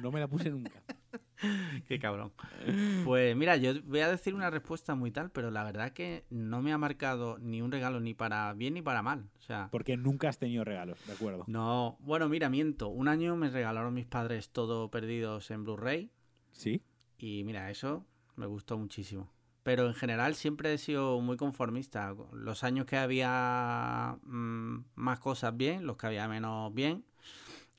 No 0.00 0.10
me 0.10 0.18
la 0.20 0.26
puse 0.28 0.50
nunca. 0.50 0.70
Qué 1.88 1.98
cabrón. 1.98 2.32
Pues 3.04 3.36
mira, 3.36 3.56
yo 3.56 3.72
voy 3.84 4.00
a 4.00 4.08
decir 4.08 4.34
una 4.34 4.50
respuesta 4.50 4.94
muy 4.94 5.10
tal, 5.10 5.30
pero 5.30 5.50
la 5.50 5.64
verdad 5.64 5.92
que 5.92 6.24
no 6.30 6.62
me 6.62 6.72
ha 6.72 6.78
marcado 6.78 7.38
ni 7.38 7.62
un 7.62 7.72
regalo 7.72 8.00
ni 8.00 8.14
para 8.14 8.52
bien 8.54 8.74
ni 8.74 8.82
para 8.82 9.02
mal. 9.02 9.28
O 9.38 9.40
sea, 9.42 9.68
Porque 9.72 9.96
nunca 9.96 10.28
has 10.28 10.38
tenido 10.38 10.64
regalos, 10.64 10.98
¿de 11.06 11.12
acuerdo? 11.12 11.44
no. 11.46 11.96
Bueno, 12.00 12.28
mira, 12.28 12.48
miento. 12.48 12.88
Un 12.88 13.08
año 13.08 13.36
me 13.36 13.50
regalaron 13.50 13.94
mis 13.94 14.06
padres 14.06 14.50
todo 14.50 14.90
perdidos 14.90 15.50
en 15.50 15.64
Blu-ray 15.64 16.10
Sí. 16.52 16.82
y 17.18 17.42
mira, 17.44 17.70
eso 17.70 18.06
me 18.36 18.46
gustó 18.46 18.78
muchísimo. 18.78 19.30
Pero 19.62 19.86
en 19.86 19.94
general 19.94 20.34
siempre 20.34 20.74
he 20.74 20.78
sido 20.78 21.20
muy 21.20 21.36
conformista. 21.36 22.14
Los 22.32 22.64
años 22.64 22.84
que 22.84 22.96
había 22.96 24.18
mm, 24.24 24.78
más 24.96 25.20
cosas 25.20 25.56
bien, 25.56 25.86
los 25.86 25.96
que 25.96 26.06
había 26.08 26.26
menos 26.26 26.74
bien. 26.74 27.04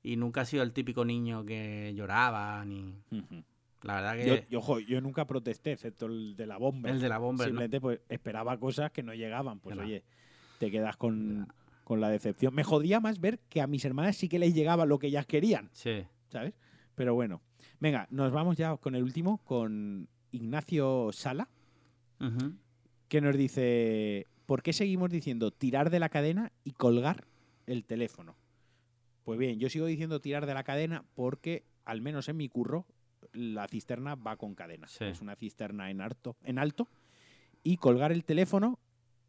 Y 0.02 0.16
nunca 0.18 0.42
he 0.42 0.46
sido 0.46 0.64
el 0.64 0.72
típico 0.74 1.04
niño 1.06 1.46
que 1.46 1.94
lloraba 1.96 2.64
ni... 2.66 3.02
La 3.84 3.96
verdad 3.96 4.16
que... 4.16 4.48
yo, 4.50 4.60
ojo, 4.60 4.80
yo 4.80 5.02
nunca 5.02 5.26
protesté, 5.26 5.74
excepto 5.74 6.06
el 6.08 6.36
de 6.36 6.48
la 6.48 6.58
bomba. 6.58 6.90
el 6.90 7.00
de 7.02 7.10
la 7.10 7.18
bomba, 7.18 7.44
¿no? 7.44 7.50
Simplemente 7.50 7.82
pues, 7.82 8.00
esperaba 8.10 8.58
cosas 8.58 8.92
que 8.92 9.04
no 9.04 9.14
llegaban. 9.14 9.60
Pues 9.60 9.78
oye, 9.78 10.04
te 10.60 10.72
quedas 10.72 10.96
con, 10.98 11.48
con 11.84 12.00
la 12.02 12.10
decepción. 12.10 12.54
Me 12.56 12.64
jodía 12.64 13.00
más 13.00 13.20
ver 13.20 13.40
que 13.50 13.62
a 13.62 13.68
mis 13.68 13.84
hermanas 13.86 14.16
sí 14.16 14.30
que 14.30 14.40
les 14.40 14.54
llegaba 14.54 14.86
lo 14.86 15.00
que 15.00 15.08
ellas 15.08 15.26
querían, 15.26 15.70
Sí. 15.74 16.04
¿sabes? 16.30 16.54
Pero 16.96 17.14
bueno. 17.14 17.42
Venga, 17.80 18.08
nos 18.12 18.32
vamos 18.32 18.56
ya 18.56 18.78
con 18.78 18.96
el 18.96 19.04
último, 19.04 19.40
con 19.44 20.08
Ignacio 20.32 21.10
Sala, 21.12 21.50
que 23.10 23.20
nos 23.20 23.36
dice, 23.36 24.28
¿por 24.46 24.64
qué 24.64 24.72
seguimos 24.72 25.10
diciendo 25.10 25.52
tirar 25.52 25.90
de 25.90 26.00
la 26.00 26.08
cadena 26.08 26.54
y 26.64 26.72
colgar 26.72 27.26
el 27.68 27.84
teléfono? 27.84 28.38
Pues 29.26 29.38
bien, 29.38 29.60
yo 29.60 29.70
sigo 29.70 29.86
diciendo 29.86 30.22
tirar 30.22 30.46
de 30.46 30.54
la 30.54 30.64
cadena 30.64 31.04
porque, 31.14 31.66
al 31.84 32.02
menos 32.02 32.30
en 32.30 32.38
mi 32.38 32.48
curro, 32.48 32.86
la 33.34 33.68
cisterna 33.68 34.16
va 34.16 34.38
con 34.38 34.56
cadena. 34.56 34.88
Sí. 34.88 35.06
Es 35.06 35.22
una 35.22 35.36
cisterna 35.36 35.90
en 35.92 36.02
alto, 36.02 36.36
en 36.44 36.60
alto. 36.60 36.88
Y 37.64 37.78
colgar 37.78 38.12
el 38.12 38.26
teléfono, 38.26 38.80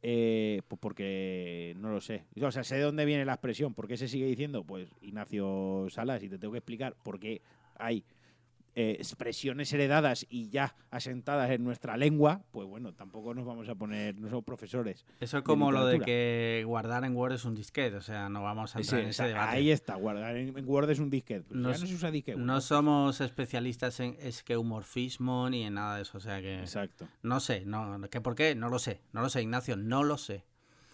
eh, 0.03 0.63
pues 0.69 0.79
porque 0.81 1.75
no 1.79 1.91
lo 1.91 2.01
sé. 2.01 2.25
O 2.41 2.51
sea, 2.51 2.65
sé 2.65 2.77
de 2.77 2.83
dónde 2.83 3.05
viene 3.05 3.25
la 3.25 3.35
expresión. 3.35 3.75
¿Por 3.75 3.89
qué 3.89 3.97
se 3.97 4.09
sigue 4.09 4.27
diciendo? 4.27 4.65
Pues 4.65 4.89
Ignacio 5.01 5.87
Salas, 5.89 6.23
y 6.23 6.29
te 6.29 6.39
tengo 6.39 6.53
que 6.53 6.59
explicar 6.59 6.95
por 7.03 7.19
qué 7.19 7.43
hay 7.77 8.05
eh, 8.77 8.97
expresiones 8.99 9.73
heredadas 9.73 10.27
y 10.29 10.49
ya 10.49 10.75
asentadas 10.91 11.51
en 11.51 11.63
nuestra 11.63 11.97
lengua, 11.97 12.43
pues 12.51 12.67
bueno, 12.69 12.93
tampoco 12.93 13.33
nos 13.35 13.45
vamos 13.47 13.69
a 13.69 13.75
poner, 13.75 14.17
no 14.19 14.29
somos 14.29 14.45
profesores. 14.45 15.05
Eso 15.21 15.39
es 15.39 15.45
como 15.45 15.71
lo 15.71 15.87
de 15.87 16.01
que 16.01 16.63
guardar 16.67 17.05
en 17.05 17.15
Word 17.15 17.35
es 17.35 17.45
un 17.45 17.55
disquete, 17.55 17.97
o 17.97 18.03
sea, 18.03 18.29
no 18.29 18.43
vamos 18.43 18.75
a 18.75 18.79
Sí, 18.79 18.83
entrar 18.83 19.01
en 19.03 19.09
ese 19.09 19.25
debate. 19.29 19.57
ahí 19.57 19.71
está, 19.71 19.95
guardar 19.95 20.37
en, 20.37 20.69
Word 20.69 20.91
es 20.91 20.99
un 20.99 21.11
disquete. 21.11 21.43
Pues 21.49 21.61
No 21.61 21.69
ya 21.69 21.75
s- 21.77 21.83
no 21.83 21.87
se 21.89 21.95
usa 21.95 22.11
disquete. 22.11 22.39
No 22.39 22.61
somos 22.61 23.21
especialistas 23.21 24.01
en 24.01 24.17
esqueumorfismo 24.21 25.49
ni 25.51 25.63
en 25.65 25.75
nada 25.75 25.97
de 25.97 26.03
eso, 26.03 26.19
o 26.19 26.21
sea 26.21 26.41
que 26.41 26.61
Exacto. 26.61 27.07
no 27.23 27.41
sé, 27.41 27.65
no, 27.65 28.01
¿qué 28.11 28.21
por 28.21 28.35
qué? 28.35 28.55
No 28.55 28.69
lo 28.69 28.79
sé, 28.79 29.01
no 29.13 29.21
lo 29.23 29.29
sé, 29.29 29.43
Ignacio, 29.43 29.77
no 29.77 30.03
lo 30.03 30.19
sé. 30.19 30.45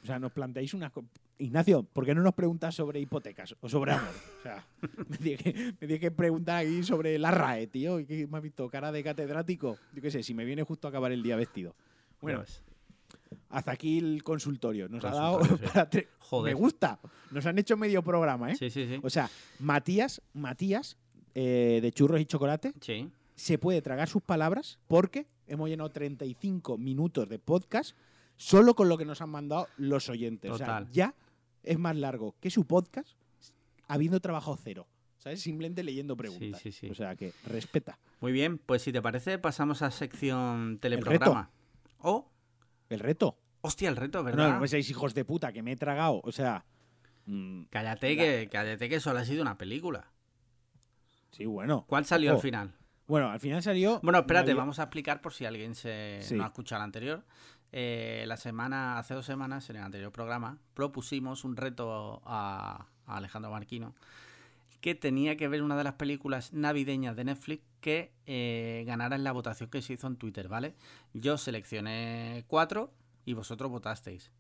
O 0.03 0.07
sea, 0.07 0.19
nos 0.19 0.33
planteáis 0.33 0.75
una... 0.75 0.93
Ignacio, 1.41 1.83
¿por 1.83 2.05
qué 2.05 2.15
no 2.15 2.23
nos 2.23 2.35
preguntas 2.35 2.75
sobre 2.75 3.01
hipotecas 3.01 3.55
o 3.61 3.69
sobre 3.69 3.93
amor? 3.93 4.09
O 4.39 4.43
sea, 4.43 4.65
me 5.09 5.17
tienes 5.17 5.43
que, 5.43 6.01
que 6.01 6.11
preguntar 6.11 6.65
aquí 6.65 6.83
sobre 6.83 7.19
la 7.19 7.31
RAE, 7.31 7.67
tío. 7.67 7.99
¿Y 8.01 8.07
qué 8.07 8.27
me 8.27 8.37
has 8.39 8.43
visto? 8.43 8.69
¿Cara 8.69 8.93
de 8.93 9.03
catedrático? 9.03 9.77
Yo 9.95 10.03
qué 10.03 10.11
sé, 10.11 10.23
si 10.23 10.35
me 10.35 10.45
viene 10.45 10.63
justo 10.63 10.87
a 10.87 10.91
acabar 10.91 11.13
el 11.13 11.23
día 11.23 11.37
vestido. 11.37 11.75
Bueno, 12.21 12.45
hasta 13.49 13.73
aquí 13.73 13.99
el 13.99 14.23
consultorio. 14.23 14.89
Nos 14.89 15.05
ha 15.05 15.11
dado 15.11 15.43
sí. 15.45 15.55
para 15.75 15.89
tre- 15.91 16.07
Joder. 16.19 16.55
Me 16.55 16.61
gusta. 16.61 16.99
Nos 17.31 17.45
han 17.47 17.59
hecho 17.59 17.77
medio 17.77 18.03
programa, 18.03 18.53
¿eh? 18.53 18.57
Sí, 18.57 18.71
sí, 18.71 18.87
sí. 18.87 19.01
O 19.03 19.11
sea, 19.11 19.29
Matías, 19.59 20.21
Matías, 20.35 20.97
eh, 21.35 21.81
de 21.83 21.93
churros 21.93 22.21
y 22.21 22.27
chocolate, 22.27 22.73
Sí, 22.81 23.09
se 23.35 23.57
puede 23.59 23.81
tragar 23.83 24.09
sus 24.09 24.23
palabras 24.23 24.79
porque 24.89 25.27
hemos 25.47 25.69
llenado 25.69 25.91
35 25.91 26.77
minutos 26.79 27.29
de 27.29 27.39
podcast 27.39 27.97
solo 28.37 28.75
con 28.75 28.89
lo 28.89 28.97
que 28.99 29.05
nos 29.05 29.21
han 29.21 29.31
mandado 29.31 29.67
los 29.79 30.09
oyentes. 30.09 30.51
O 30.51 30.59
sea, 30.59 30.67
Total. 30.67 30.91
ya 30.93 31.15
es 31.63 31.79
más 31.79 31.97
largo 31.97 32.35
que 32.41 32.51
su 32.51 32.65
podcast 32.67 33.11
habiendo 33.89 34.21
trabajado 34.21 34.57
cero. 34.63 34.87
¿Sabes? 35.19 35.43
Simplemente 35.43 35.83
leyendo 35.83 36.17
preguntas. 36.17 36.61
sí, 36.63 36.73
sí. 36.73 36.89
O 36.89 36.95
sea 36.95 37.15
que 37.15 37.35
respeta. 37.45 37.99
Muy 38.21 38.33
bien, 38.33 38.57
pues 38.59 38.81
si 38.83 38.91
te 38.93 39.03
parece, 39.03 39.39
pasamos 39.39 39.83
a 39.83 39.91
sección 39.91 40.79
teleprograma. 40.81 41.51
O, 41.99 42.31
El 42.89 43.01
reto. 43.01 43.37
hostia, 43.61 43.91
el 43.91 43.97
reto, 43.97 44.19
No, 44.21 44.25
¿verdad? 44.25 44.55
no 44.55 44.61
me 44.61 44.69
seáis 44.69 44.89
hijos 44.89 45.13
de 45.15 45.27
puta 45.27 45.53
que 45.53 45.63
me 45.63 45.73
he 45.73 45.77
tragado. 45.77 46.23
O 46.25 46.33
sea. 46.33 46.65
mm, 47.27 47.65
Cállate 47.65 48.17
que, 48.17 48.49
cállate 48.51 48.89
que 48.89 48.99
solo 49.01 49.19
ha 49.19 49.25
sido 49.27 49.43
una 49.43 49.59
película. 49.59 50.11
sí, 51.33 51.45
bueno. 51.45 51.85
¿Cuál 51.87 52.07
salió 52.07 52.33
al 52.33 52.41
final? 52.41 52.73
Bueno, 53.07 53.29
al 53.31 53.41
final 53.41 53.63
salió. 53.63 54.01
Bueno, 54.03 54.21
espérate, 54.21 54.55
vamos 54.55 54.79
a 54.79 54.85
explicar 54.85 55.21
por 55.21 55.35
si 55.35 55.45
alguien 55.45 55.75
se 55.75 56.21
Sí. 56.23 56.35
no 56.37 56.45
ha 56.45 56.47
escuchado 56.47 56.81
el 56.81 56.85
anterior. 56.85 57.25
Eh, 57.73 58.25
la 58.27 58.37
semana, 58.37 58.99
hace 58.99 59.15
dos 59.15 59.27
semanas, 59.27 59.71
en 59.71 59.77
el 59.77 59.83
anterior 59.83 60.13
programa, 60.13 60.59
propusimos 60.75 61.45
un 61.45 61.57
reto 61.57 62.23
a, 62.25 62.87
Alejandro 63.07 63.51
Marquino 63.51 63.95
que 64.81 64.95
tenía 64.95 65.37
que 65.37 65.49
ver 65.49 65.63
una 65.63 65.77
de 65.77 65.85
las 65.85 65.95
películas 65.95 66.53
navideñas 66.53 67.15
de 67.15 67.25
Netflix 67.25 67.65
que 67.81 68.13
eh, 68.27 68.85
ganara 68.87 69.17
en 69.17 69.25
la 69.25 69.33
votación 69.33 69.69
que 69.69 69.83
se 69.83 69.93
hizo 69.93 70.07
en 70.07 70.17
Twitter, 70.17 70.49
¿vale? 70.49 70.75
Yo 71.13 71.37
seleccioné 71.37 72.45
cuatro 72.47 72.93
y 73.27 73.35
vosotros 73.35 73.71
votasteis. 73.71 74.31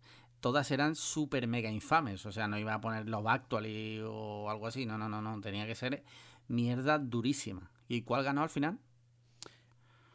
Todas 0.40 0.70
eran 0.70 0.94
súper 0.94 1.46
mega 1.46 1.70
infames, 1.70 2.24
o 2.24 2.32
sea, 2.32 2.48
no 2.48 2.58
iba 2.58 2.72
a 2.72 2.80
poner 2.80 3.06
Love 3.06 3.26
Actually 3.26 4.00
o 4.02 4.48
algo 4.48 4.66
así, 4.66 4.86
no, 4.86 4.96
no, 4.96 5.10
no, 5.10 5.20
no, 5.20 5.38
tenía 5.42 5.66
que 5.66 5.74
ser 5.74 6.02
mierda 6.48 6.98
durísima. 6.98 7.70
¿Y 7.88 8.02
cuál 8.02 8.24
ganó 8.24 8.42
al 8.42 8.50
final? 8.50 8.78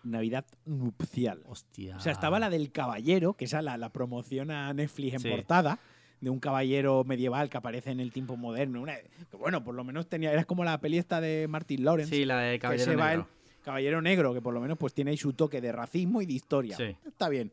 Navidad 0.05 0.45
nupcial. 0.65 1.41
Hostia. 1.47 1.97
O 1.97 1.99
sea, 1.99 2.11
estaba 2.11 2.39
la 2.39 2.49
del 2.49 2.71
caballero, 2.71 3.33
que 3.33 3.45
esa 3.45 3.61
la, 3.61 3.77
la 3.77 3.89
promoción 3.89 4.51
a 4.51 4.73
Netflix 4.73 5.15
en 5.15 5.19
Sí. 5.21 5.29
portada, 5.29 5.79
de 6.21 6.29
un 6.29 6.39
caballero 6.39 7.03
medieval 7.03 7.49
que 7.49 7.57
aparece 7.57 7.91
en 7.91 7.99
el 7.99 8.11
tiempo 8.11 8.37
moderno. 8.37 8.81
Una- 8.81 8.95
que 8.97 9.37
bueno, 9.37 9.63
por 9.63 9.75
lo 9.75 9.83
menos 9.83 10.07
tenía, 10.07 10.31
era 10.31 10.43
como 10.45 10.63
la 10.63 10.79
peli 10.79 10.97
esta 10.97 11.19
de 11.21 11.47
Martin 11.49 11.83
Lawrence, 11.83 12.15
Sí, 12.15 12.23
la 12.25 12.39
de 12.39 12.57
Caballero 12.59 12.91
Negro. 12.95 13.27
el 13.57 13.63
caballero 13.63 14.01
negro, 14.01 14.33
que 14.33 14.41
por 14.41 14.53
lo 14.53 14.61
menos 14.61 14.77
pues 14.77 14.93
tiene 14.93 15.11
ahí 15.11 15.17
su 15.17 15.33
toque 15.33 15.59
de 15.61 15.71
racismo 15.71 16.21
y 16.21 16.25
de 16.25 16.33
historia. 16.33 16.77
Sí. 16.77 16.95
Está 17.05 17.27
bien. 17.29 17.51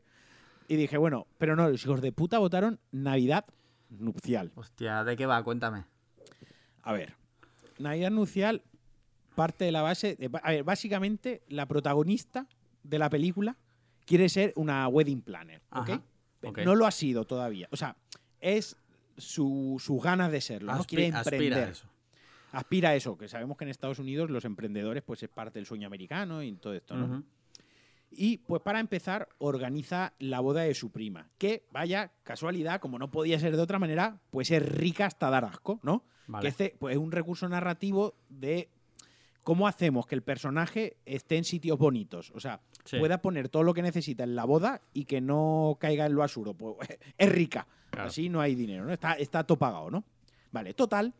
Y 0.68 0.76
dije, 0.76 0.96
bueno, 0.96 1.26
pero 1.38 1.56
no, 1.56 1.68
los 1.68 1.82
hijos 1.84 2.00
de 2.00 2.12
puta 2.12 2.38
votaron 2.38 2.78
Navidad 2.92 3.44
nupcial. 3.90 4.52
Hostia, 4.54 5.04
¿de 5.04 5.16
qué 5.16 5.26
va? 5.26 5.42
Cuéntame. 5.42 5.84
A 6.82 6.92
ver, 6.92 7.14
Navidad 7.78 8.10
nupcial 8.10 8.62
parte 9.35 9.64
de 9.64 9.73
la 9.73 9.83
base. 9.83 10.16
de- 10.16 10.31
a 10.42 10.51
ver, 10.51 10.64
básicamente, 10.64 11.42
la 11.49 11.66
protagonista 11.66 12.47
de 12.83 12.99
la 12.99 13.09
película 13.11 13.57
quiere 14.07 14.29
ser 14.29 14.53
una 14.57 14.87
wedding 14.88 15.23
planner. 15.23 15.62
¿ok? 15.71 15.90
Ajá, 15.90 16.03
ok. 16.45 16.59
No 16.64 16.75
lo 16.75 16.87
ha 16.87 16.90
sido 16.90 17.25
todavía. 17.25 17.68
O 17.71 17.77
sea, 17.77 17.97
es 18.40 18.77
su, 19.16 19.77
sus 19.79 20.03
ganas 20.03 20.33
de 20.33 20.40
serlo. 20.40 20.75
¿no? 20.75 20.85
Quiere 20.85 21.07
aspira 21.09 21.37
emprender. 21.37 21.68
a 21.68 21.71
eso. 21.71 21.87
Aspira 22.53 22.88
a 22.90 22.95
eso, 22.95 23.16
que 23.16 23.29
sabemos 23.29 23.57
que 23.57 23.64
en 23.64 23.71
Estados 23.71 23.99
Unidos 23.99 24.28
los 24.28 24.45
emprendedores 24.45 25.03
pues 25.03 25.22
es 25.22 25.30
parte 25.30 25.59
del 25.59 25.64
sueño 25.64 25.87
americano 25.87 26.43
y 26.43 26.53
todo 26.53 26.74
esto, 26.74 26.95
¿no? 26.95 27.22
Y 28.11 28.39
pues 28.39 28.61
para 28.61 28.78
empezar, 28.78 29.26
organiza 29.39 30.12
la 30.18 30.41
boda 30.41 30.61
de 30.61 30.74
su 30.74 30.91
prima. 30.91 31.30
Que, 31.39 31.64
vaya, 31.72 32.12
casualidad, 32.24 32.78
como 32.78 32.99
no 32.99 33.11
podía 33.11 33.39
ser 33.39 33.57
de 33.57 33.62
otra 33.62 33.78
manera, 33.78 34.20
pues 34.30 34.51
es 34.51 34.62
rica 34.62 35.07
hasta 35.07 35.30
dar 35.30 35.47
asco, 35.47 35.80
¿no? 35.83 36.05
Vale. 36.26 36.43
Que 36.43 36.49
este 36.49 36.76
pues, 36.78 36.93
es 36.95 36.99
un 37.01 37.11
recurso 37.11 37.49
narrativo 37.49 38.14
de 38.28 38.68
cómo 39.43 39.66
hacemos 39.66 40.07
que 40.07 40.14
el 40.14 40.22
personaje 40.22 40.97
esté 41.05 41.36
en 41.36 41.45
sitios 41.45 41.78
bonitos. 41.78 42.30
O 42.34 42.40
sea, 42.40 42.61
Sí. 42.84 42.99
pueda 42.99 43.20
poner 43.22 43.49
todo 43.49 43.62
lo 43.62 43.74
que 43.74 43.82
necesita 43.82 44.24
en 44.24 44.34
la 44.36 44.45
boda 44.45 44.80
y 44.93 45.05
que 45.05 45.20
no 45.20 45.76
caiga 45.80 46.07
en 46.07 46.14
lo 46.14 46.22
absurdo. 46.22 46.55
Pues, 46.55 46.76
es 47.18 47.28
rica. 47.32 47.66
Claro. 47.90 48.09
Así 48.09 48.28
no 48.28 48.40
hay 48.40 48.55
dinero, 48.55 48.84
¿no? 48.84 48.93
Está, 48.93 49.12
está 49.14 49.45
todo 49.45 49.59
pagado, 49.59 49.90
¿no? 49.90 50.05
Vale, 50.51 50.74
total. 50.74 51.12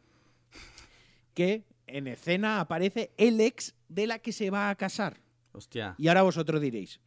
Que 1.35 1.65
en 1.87 2.07
escena 2.07 2.61
aparece 2.61 3.13
el 3.17 3.41
ex 3.41 3.75
de 3.89 4.07
la 4.07 4.19
que 4.19 4.33
se 4.33 4.51
va 4.51 4.71
a 4.71 4.75
casar. 4.77 5.21
Hostia. 5.53 5.95
Y 5.99 6.09
ahora 6.09 6.23
vosotros 6.23 6.61
diréis, 6.61 7.01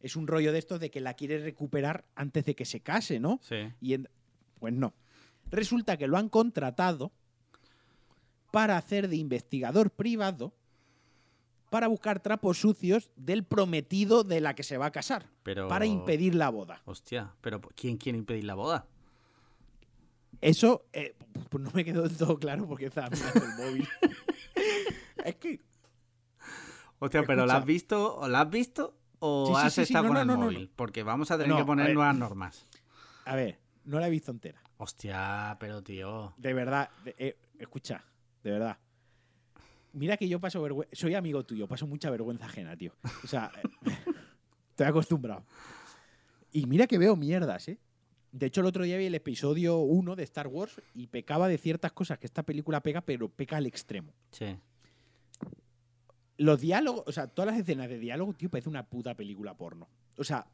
es 0.00 0.16
un 0.16 0.26
rollo 0.26 0.52
de 0.52 0.58
estos 0.58 0.80
de 0.80 0.90
que 0.90 1.00
la 1.00 1.14
quiere 1.14 1.38
recuperar 1.38 2.04
antes 2.14 2.44
de 2.44 2.54
que 2.54 2.64
se 2.64 2.80
case, 2.80 3.20
¿no? 3.20 3.38
Sí. 3.42 3.56
Y 3.80 3.94
en- 3.94 4.08
Pues 4.58 4.72
no. 4.72 4.94
Resulta 5.50 5.96
que 5.96 6.06
lo 6.06 6.16
han 6.16 6.28
contratado 6.28 7.12
para 8.50 8.76
hacer 8.76 9.08
de 9.08 9.16
investigador 9.16 9.90
privado 9.90 10.52
para 11.72 11.88
buscar 11.88 12.20
trapos 12.20 12.58
sucios 12.58 13.10
del 13.16 13.44
prometido 13.44 14.24
de 14.24 14.42
la 14.42 14.54
que 14.54 14.62
se 14.62 14.76
va 14.76 14.84
a 14.86 14.90
casar, 14.92 15.30
Pero. 15.42 15.68
para 15.68 15.86
impedir 15.86 16.34
la 16.34 16.50
boda. 16.50 16.82
Hostia, 16.84 17.34
pero 17.40 17.62
¿quién 17.74 17.96
quiere 17.96 18.18
impedir 18.18 18.44
la 18.44 18.52
boda? 18.54 18.86
Eso 20.42 20.84
eh, 20.92 21.16
pues 21.48 21.64
no 21.64 21.70
me 21.72 21.82
quedó 21.82 22.02
del 22.02 22.14
todo 22.14 22.38
claro 22.38 22.66
porque 22.68 22.86
estaba 22.86 23.08
mirando 23.08 23.42
el 23.46 23.54
móvil. 23.56 23.88
es 25.24 25.36
que 25.36 25.60
Hostia, 26.98 27.22
pero 27.26 27.46
¿la 27.46 27.56
has 27.56 27.64
visto 27.64 28.16
o 28.18 28.28
la 28.28 28.42
has 28.42 28.50
visto 28.50 28.94
o 29.20 29.46
Sí, 29.46 29.52
has 29.56 29.72
sí, 29.72 29.86
sí, 29.86 29.92
estado 29.94 30.08
no, 30.08 30.08
con 30.10 30.14
no, 30.26 30.34
el 30.34 30.38
no, 30.40 30.44
móvil? 30.44 30.70
Porque 30.76 31.02
vamos 31.02 31.30
a 31.30 31.38
tener 31.38 31.56
que 31.56 31.64
poner 31.64 31.86
ver. 31.86 31.94
nuevas 31.94 32.16
normas. 32.16 32.66
A 33.24 33.34
ver, 33.34 33.58
no 33.86 33.98
la 33.98 34.08
he 34.08 34.10
visto 34.10 34.30
entera. 34.30 34.60
Hostia, 34.76 35.56
pero 35.58 35.82
tío. 35.82 36.34
De 36.36 36.52
verdad, 36.52 36.90
de- 37.02 37.14
eh, 37.18 37.36
escucha, 37.58 38.04
de 38.42 38.50
verdad. 38.50 38.76
Mira 39.92 40.16
que 40.16 40.28
yo 40.28 40.40
paso 40.40 40.62
vergüenza. 40.62 40.94
Soy 40.94 41.14
amigo 41.14 41.44
tuyo, 41.44 41.68
paso 41.68 41.86
mucha 41.86 42.10
vergüenza 42.10 42.46
ajena, 42.46 42.76
tío. 42.76 42.92
O 43.24 43.26
sea, 43.26 43.50
estoy 44.70 44.86
acostumbrado. 44.86 45.44
Y 46.50 46.66
mira 46.66 46.86
que 46.86 46.98
veo 46.98 47.16
mierdas, 47.16 47.68
¿eh? 47.68 47.78
De 48.32 48.46
hecho, 48.46 48.62
el 48.62 48.66
otro 48.66 48.84
día 48.84 48.96
vi 48.96 49.06
el 49.06 49.14
episodio 49.14 49.78
1 49.80 50.16
de 50.16 50.22
Star 50.22 50.48
Wars 50.48 50.80
y 50.94 51.06
pecaba 51.06 51.48
de 51.48 51.58
ciertas 51.58 51.92
cosas 51.92 52.18
que 52.18 52.26
esta 52.26 52.42
película 52.42 52.80
pega, 52.80 53.02
pero 53.02 53.28
peca 53.28 53.58
al 53.58 53.66
extremo. 53.66 54.14
Sí. 54.30 54.56
Los 56.38 56.60
diálogos, 56.60 57.04
o 57.06 57.12
sea, 57.12 57.26
todas 57.26 57.52
las 57.52 57.60
escenas 57.60 57.90
de 57.90 57.98
diálogo, 57.98 58.32
tío, 58.32 58.48
parece 58.48 58.70
una 58.70 58.88
puta 58.88 59.14
película 59.14 59.54
porno. 59.54 59.86
O 60.16 60.24
sea, 60.24 60.46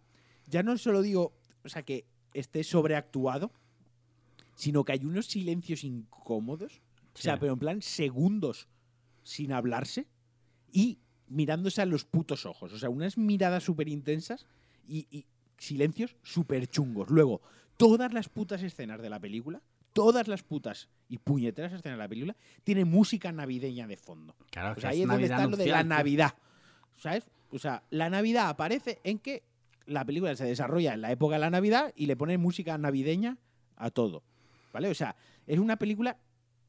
ya 0.47 0.65
no 0.65 0.77
solo 0.77 1.03
digo, 1.03 1.35
o 1.65 1.69
sea, 1.69 1.85
que 1.85 2.05
esté 2.35 2.65
sobreactuado, 2.65 3.53
sino 4.57 4.85
que 4.85 4.93
hay 4.93 5.05
unos 5.05 5.27
silencios 5.27 5.85
incómodos, 5.85 6.83
o 7.15 7.19
sea, 7.19 7.39
pero 7.39 7.53
en 7.53 7.59
plan 7.61 7.81
segundos 7.81 8.69
sin 9.29 9.53
hablarse 9.53 10.07
y 10.73 10.99
mirándose 11.27 11.83
a 11.83 11.87
los 11.87 12.07
putos 12.07 12.47
ojos. 12.47 12.73
O 12.73 12.79
sea, 12.79 12.89
unas 12.89 13.19
miradas 13.19 13.63
súper 13.63 13.89
intensas 13.89 14.47
y, 14.87 15.07
y 15.11 15.27
silencios 15.59 16.17
súper 16.23 16.67
chungos. 16.67 17.11
Luego, 17.11 17.43
todas 17.77 18.15
las 18.15 18.31
putas 18.31 18.63
escenas 18.63 19.03
de 19.03 19.11
la 19.11 19.21
película, 19.21 19.61
todas 19.93 20.29
las 20.29 20.43
putas 20.43 20.89
y 21.11 21.19
puñeteras 21.19 21.75
escenas 21.75 21.99
de 21.99 22.05
la 22.05 22.09
película, 22.09 22.37
tienen 22.65 22.89
música 22.89 23.31
navideña 23.31 23.87
de 23.87 23.99
fondo. 23.99 24.35
Claro, 24.51 24.73
O 24.73 24.75
que 24.77 24.81
sea, 24.81 24.91
es 24.91 24.97
ahí 24.97 25.03
es 25.03 25.09
donde 25.09 25.29
Navidad 25.29 25.41
está 25.45 25.51
lo 25.51 25.57
de 25.59 25.67
la. 25.67 25.85
Navidad. 25.85 26.35
¿Sabes? 26.97 27.29
O 27.51 27.59
sea, 27.59 27.83
la 27.91 28.09
Navidad 28.09 28.49
aparece 28.49 28.99
en 29.05 29.19
que 29.19 29.43
la 29.85 30.07
película 30.07 30.35
se 30.37 30.47
desarrolla 30.47 30.95
en 30.95 31.03
la 31.03 31.13
época 31.13 31.35
de 31.35 31.41
la 31.41 31.51
Navidad 31.51 31.93
y 31.97 32.07
le 32.07 32.17
ponen 32.17 32.41
música 32.41 32.79
navideña 32.79 33.37
a 33.77 33.91
todo. 33.91 34.23
¿Vale? 34.73 34.89
O 34.89 34.95
sea, 34.95 35.17
es 35.47 35.59
una 35.59 35.77
película. 35.77 36.17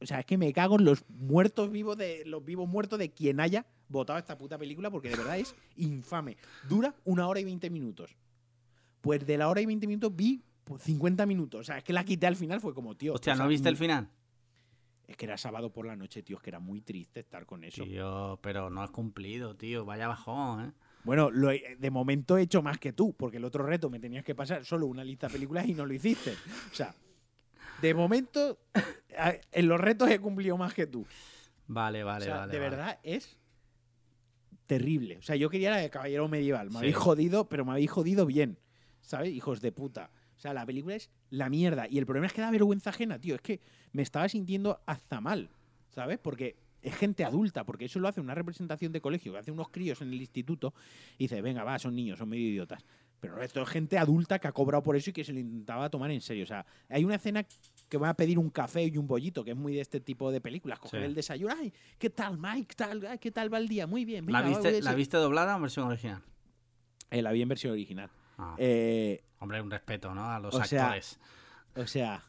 O 0.01 0.05
sea, 0.05 0.19
es 0.21 0.25
que 0.25 0.37
me 0.37 0.51
cago 0.53 0.77
en 0.79 0.85
los 0.85 1.03
muertos 1.09 1.69
vivos 1.71 1.97
de. 1.97 2.23
los 2.25 2.43
vivos 2.45 2.67
muertos 2.69 2.97
de 2.99 3.11
quien 3.11 3.39
haya 3.39 3.65
votado 3.89 4.17
esta 4.19 4.37
puta 4.37 4.57
película, 4.57 4.89
porque 4.89 5.09
de 5.09 5.17
verdad 5.17 5.37
es 5.37 5.55
infame. 5.75 6.37
Dura 6.69 6.95
una 7.05 7.27
hora 7.27 7.39
y 7.39 7.43
veinte 7.43 7.69
minutos. 7.69 8.15
Pues 9.01 9.25
de 9.25 9.37
la 9.37 9.47
hora 9.49 9.61
y 9.61 9.65
veinte 9.65 9.87
minutos 9.87 10.15
vi 10.15 10.41
pues, 10.63 10.81
50 10.83 11.25
minutos. 11.25 11.61
O 11.61 11.63
sea, 11.63 11.77
es 11.79 11.83
que 11.83 11.93
la 11.93 12.03
quité 12.05 12.27
al 12.27 12.35
final, 12.35 12.61
fue 12.61 12.73
como, 12.73 12.95
tío. 12.95 13.13
Hostia, 13.13 13.33
o 13.33 13.35
sea, 13.35 13.43
¿no 13.45 13.49
viste 13.49 13.67
el 13.69 13.75
muy- 13.75 13.79
final? 13.79 14.09
Es 15.07 15.17
que 15.17 15.25
era 15.25 15.37
sábado 15.37 15.73
por 15.73 15.87
la 15.87 15.95
noche, 15.95 16.21
tío. 16.21 16.37
Es 16.37 16.43
que 16.43 16.51
era 16.51 16.59
muy 16.59 16.81
triste 16.81 17.19
estar 17.21 17.45
con 17.45 17.63
eso. 17.63 17.83
Tío, 17.83 18.37
pero 18.43 18.69
no 18.69 18.81
has 18.83 18.91
cumplido, 18.91 19.55
tío. 19.55 19.83
Vaya 19.83 20.07
bajón, 20.07 20.65
¿eh? 20.65 20.71
Bueno, 21.03 21.31
lo 21.31 21.49
he- 21.49 21.77
de 21.79 21.89
momento 21.89 22.37
he 22.37 22.43
hecho 22.43 22.61
más 22.61 22.77
que 22.77 22.93
tú, 22.93 23.13
porque 23.13 23.37
el 23.37 23.45
otro 23.45 23.65
reto 23.65 23.89
me 23.89 23.99
tenías 23.99 24.23
que 24.23 24.35
pasar 24.35 24.63
solo 24.65 24.85
una 24.85 25.03
lista 25.03 25.27
de 25.27 25.33
películas 25.33 25.67
y 25.67 25.73
no 25.73 25.85
lo 25.85 25.93
hiciste. 25.93 26.33
O 26.71 26.75
sea, 26.75 26.93
de 27.81 27.93
momento 27.93 28.59
en 29.51 29.67
los 29.67 29.79
retos 29.79 30.09
he 30.09 30.19
cumplido 30.19 30.57
más 30.57 30.73
que 30.73 30.87
tú. 30.87 31.05
Vale, 31.67 32.03
vale, 32.03 32.23
o 32.23 32.25
sea, 32.25 32.37
vale. 32.39 32.51
de 32.51 32.59
vale. 32.59 32.69
verdad 32.69 32.99
es 33.03 33.37
terrible. 34.65 35.17
O 35.17 35.21
sea, 35.21 35.35
yo 35.35 35.49
quería 35.49 35.71
la 35.71 35.77
de 35.77 35.89
Caballero 35.89 36.27
Medieval. 36.27 36.67
Me 36.67 36.71
Sí. 36.73 36.77
habéis 36.77 36.95
jodido, 36.95 37.49
pero 37.49 37.65
me 37.65 37.71
habéis 37.71 37.91
jodido 37.91 38.25
bien. 38.25 38.59
¿Sabes? 39.01 39.31
Hijos 39.31 39.61
de 39.61 39.71
puta. 39.71 40.11
O 40.37 40.39
sea, 40.39 40.53
la 40.53 40.65
película 40.65 40.95
es 40.95 41.09
la 41.29 41.49
mierda. 41.49 41.87
Y 41.89 41.97
el 41.97 42.05
problema 42.05 42.27
es 42.27 42.33
que 42.33 42.41
da 42.41 42.51
vergüenza 42.51 42.91
ajena, 42.91 43.19
tío. 43.19 43.35
Es 43.35 43.41
que 43.41 43.59
me 43.91 44.01
estaba 44.03 44.29
sintiendo 44.29 44.81
hasta 44.85 45.19
mal. 45.21 45.49
¿Sabes? 45.89 46.19
Porque 46.19 46.57
es 46.81 46.95
gente 46.95 47.25
adulta, 47.25 47.65
porque 47.65 47.85
eso 47.85 47.99
lo 47.99 48.07
hace 48.07 48.21
una 48.21 48.35
representación 48.35 48.91
de 48.91 49.01
colegio, 49.01 49.33
que 49.33 49.39
hace 49.39 49.51
unos 49.51 49.69
críos 49.69 50.01
en 50.01 50.13
el 50.13 50.21
instituto, 50.21 50.73
y 51.17 51.25
dice, 51.25 51.41
venga, 51.41 51.63
va, 51.63 51.77
son 51.79 51.95
niños, 51.95 52.19
son 52.19 52.29
medio 52.29 52.47
idiotas. 52.47 52.85
Pero 53.21 53.41
esto 53.41 53.61
es 53.61 53.69
gente 53.69 53.97
adulta 53.97 54.39
que 54.39 54.47
ha 54.47 54.51
cobrado 54.53 54.81
por 54.81 54.95
eso 54.95 55.09
y 55.09 55.13
que 55.13 55.23
se 55.25 55.33
lo 55.33 55.39
intentaba 55.39 55.89
tomar 55.89 56.09
en 56.11 56.21
serio. 56.21 56.43
O 56.43 56.47
sea, 56.47 56.65
hay 56.87 57.03
una 57.03 57.15
escena 57.15 57.45
que 57.89 57.97
va 57.97 58.09
a 58.09 58.13
pedir 58.13 58.39
un 58.39 58.49
café 58.49 58.83
y 58.85 58.97
un 58.97 59.07
bollito, 59.07 59.43
que 59.43 59.51
es 59.51 59.57
muy 59.57 59.73
de 59.75 59.81
este 59.81 59.99
tipo 59.99 60.31
de 60.31 60.39
películas. 60.39 60.79
Coger 60.79 61.01
Sí. 61.01 61.05
el 61.05 61.15
desayuno, 61.15 61.53
ay, 61.59 61.73
¿qué 61.97 62.09
tal, 62.09 62.37
Mike? 62.37 62.67
¿Qué 62.67 62.75
tal, 62.75 63.19
¿Qué 63.19 63.31
tal 63.31 63.53
va 63.53 63.57
el 63.57 63.67
día? 63.67 63.87
Muy 63.87 64.05
bien. 64.05 64.25
¿La, 64.31 64.41
venga, 64.41 64.57
va, 64.59 64.63
viste, 64.63 64.81
¿La 64.81 64.93
viste 64.95 65.17
doblada 65.17 65.53
o 65.53 65.55
en 65.57 65.61
versión 65.63 65.87
original? 65.87 66.21
Eh, 67.11 67.21
la 67.21 67.31
vi 67.31 67.41
en 67.41 67.49
versión 67.49 67.73
original. 67.73 68.09
Ah, 68.37 68.55
Eh, 68.57 69.21
hombre, 69.39 69.61
un 69.61 69.69
respeto, 69.71 70.13
¿no? 70.15 70.23
A 70.31 70.39
los 70.39 70.55
o 70.55 70.63
sea, 70.63 70.85
actores. 70.85 71.19
o 71.75 71.87
sea, 71.87 72.23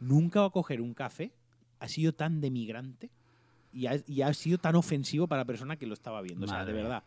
nunca 0.00 0.40
va 0.40 0.46
a 0.46 0.50
coger 0.50 0.80
un 0.80 0.94
café, 0.94 1.32
ha 1.78 1.86
sido 1.88 2.12
tan 2.14 2.40
demigrante 2.40 3.10
y 3.72 3.86
ha, 3.86 4.00
y 4.06 4.22
ha 4.22 4.32
sido 4.34 4.58
tan 4.58 4.74
ofensivo 4.74 5.28
para 5.28 5.42
la 5.42 5.46
persona 5.46 5.76
que 5.76 5.86
lo 5.86 5.94
estaba 5.94 6.20
viendo. 6.22 6.46
o 6.46 6.48
sea, 6.48 6.64
de 6.64 6.72
verdad, 6.72 7.04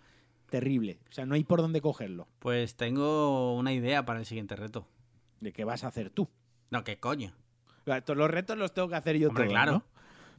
terrible. 0.50 1.00
O 1.10 1.14
sea, 1.14 1.26
no 1.26 1.36
hay 1.36 1.44
por 1.44 1.62
dónde 1.62 1.82
cogerlo. 1.82 2.28
Pues 2.40 2.76
tengo 2.76 3.56
una 3.56 3.74
idea 3.74 4.06
para 4.06 4.20
el 4.20 4.26
siguiente 4.26 4.56
reto. 4.56 4.88
¿De 5.40 5.54
qué 5.54 5.64
vas 5.66 5.84
a 5.84 5.88
hacer 5.88 6.10
tú? 6.10 6.30
No, 6.72 6.84
¿qué 6.84 7.00
coño? 7.00 7.34
Los 7.86 8.30
retos 8.32 8.58
los 8.58 8.74
tengo 8.74 8.90
que 8.90 8.96
hacer 8.96 9.18
yo 9.18 9.30
Hombre, 9.30 9.46
todos, 9.46 9.54
claro. 9.54 9.72
¿no? 9.74 9.84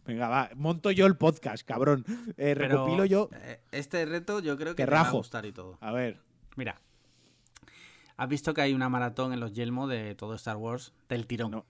Venga, 0.06 0.28
va, 0.28 0.50
monto 0.54 0.90
yo 0.90 1.06
el 1.06 1.16
podcast, 1.16 1.66
cabrón. 1.66 2.04
Eh, 2.08 2.54
Pero, 2.56 2.68
recopilo 2.68 3.04
yo. 3.04 3.28
eh, 3.32 3.60
Este 3.72 4.04
reto 4.06 4.40
yo 4.40 4.56
creo 4.56 4.74
que 4.74 4.82
Te 4.82 4.86
te 4.86 4.90
va 4.94 5.00
a 5.00 5.04
rajo. 5.04 5.18
gustar 5.18 5.44
y 5.46 5.52
todo. 5.52 5.78
A 5.80 5.92
ver, 5.92 6.20
Mira. 6.56 6.80
¿Has 8.16 8.28
visto 8.28 8.52
que 8.52 8.62
hay 8.62 8.74
una 8.74 8.88
maratón 8.88 9.32
en 9.32 9.38
los 9.40 9.52
Yelmo 9.52 9.86
de 9.86 10.14
todo 10.16 10.34
Star 10.34 10.56
Wars 10.56 10.92
del 11.08 11.26
tirón? 11.26 11.52
No. 11.52 11.66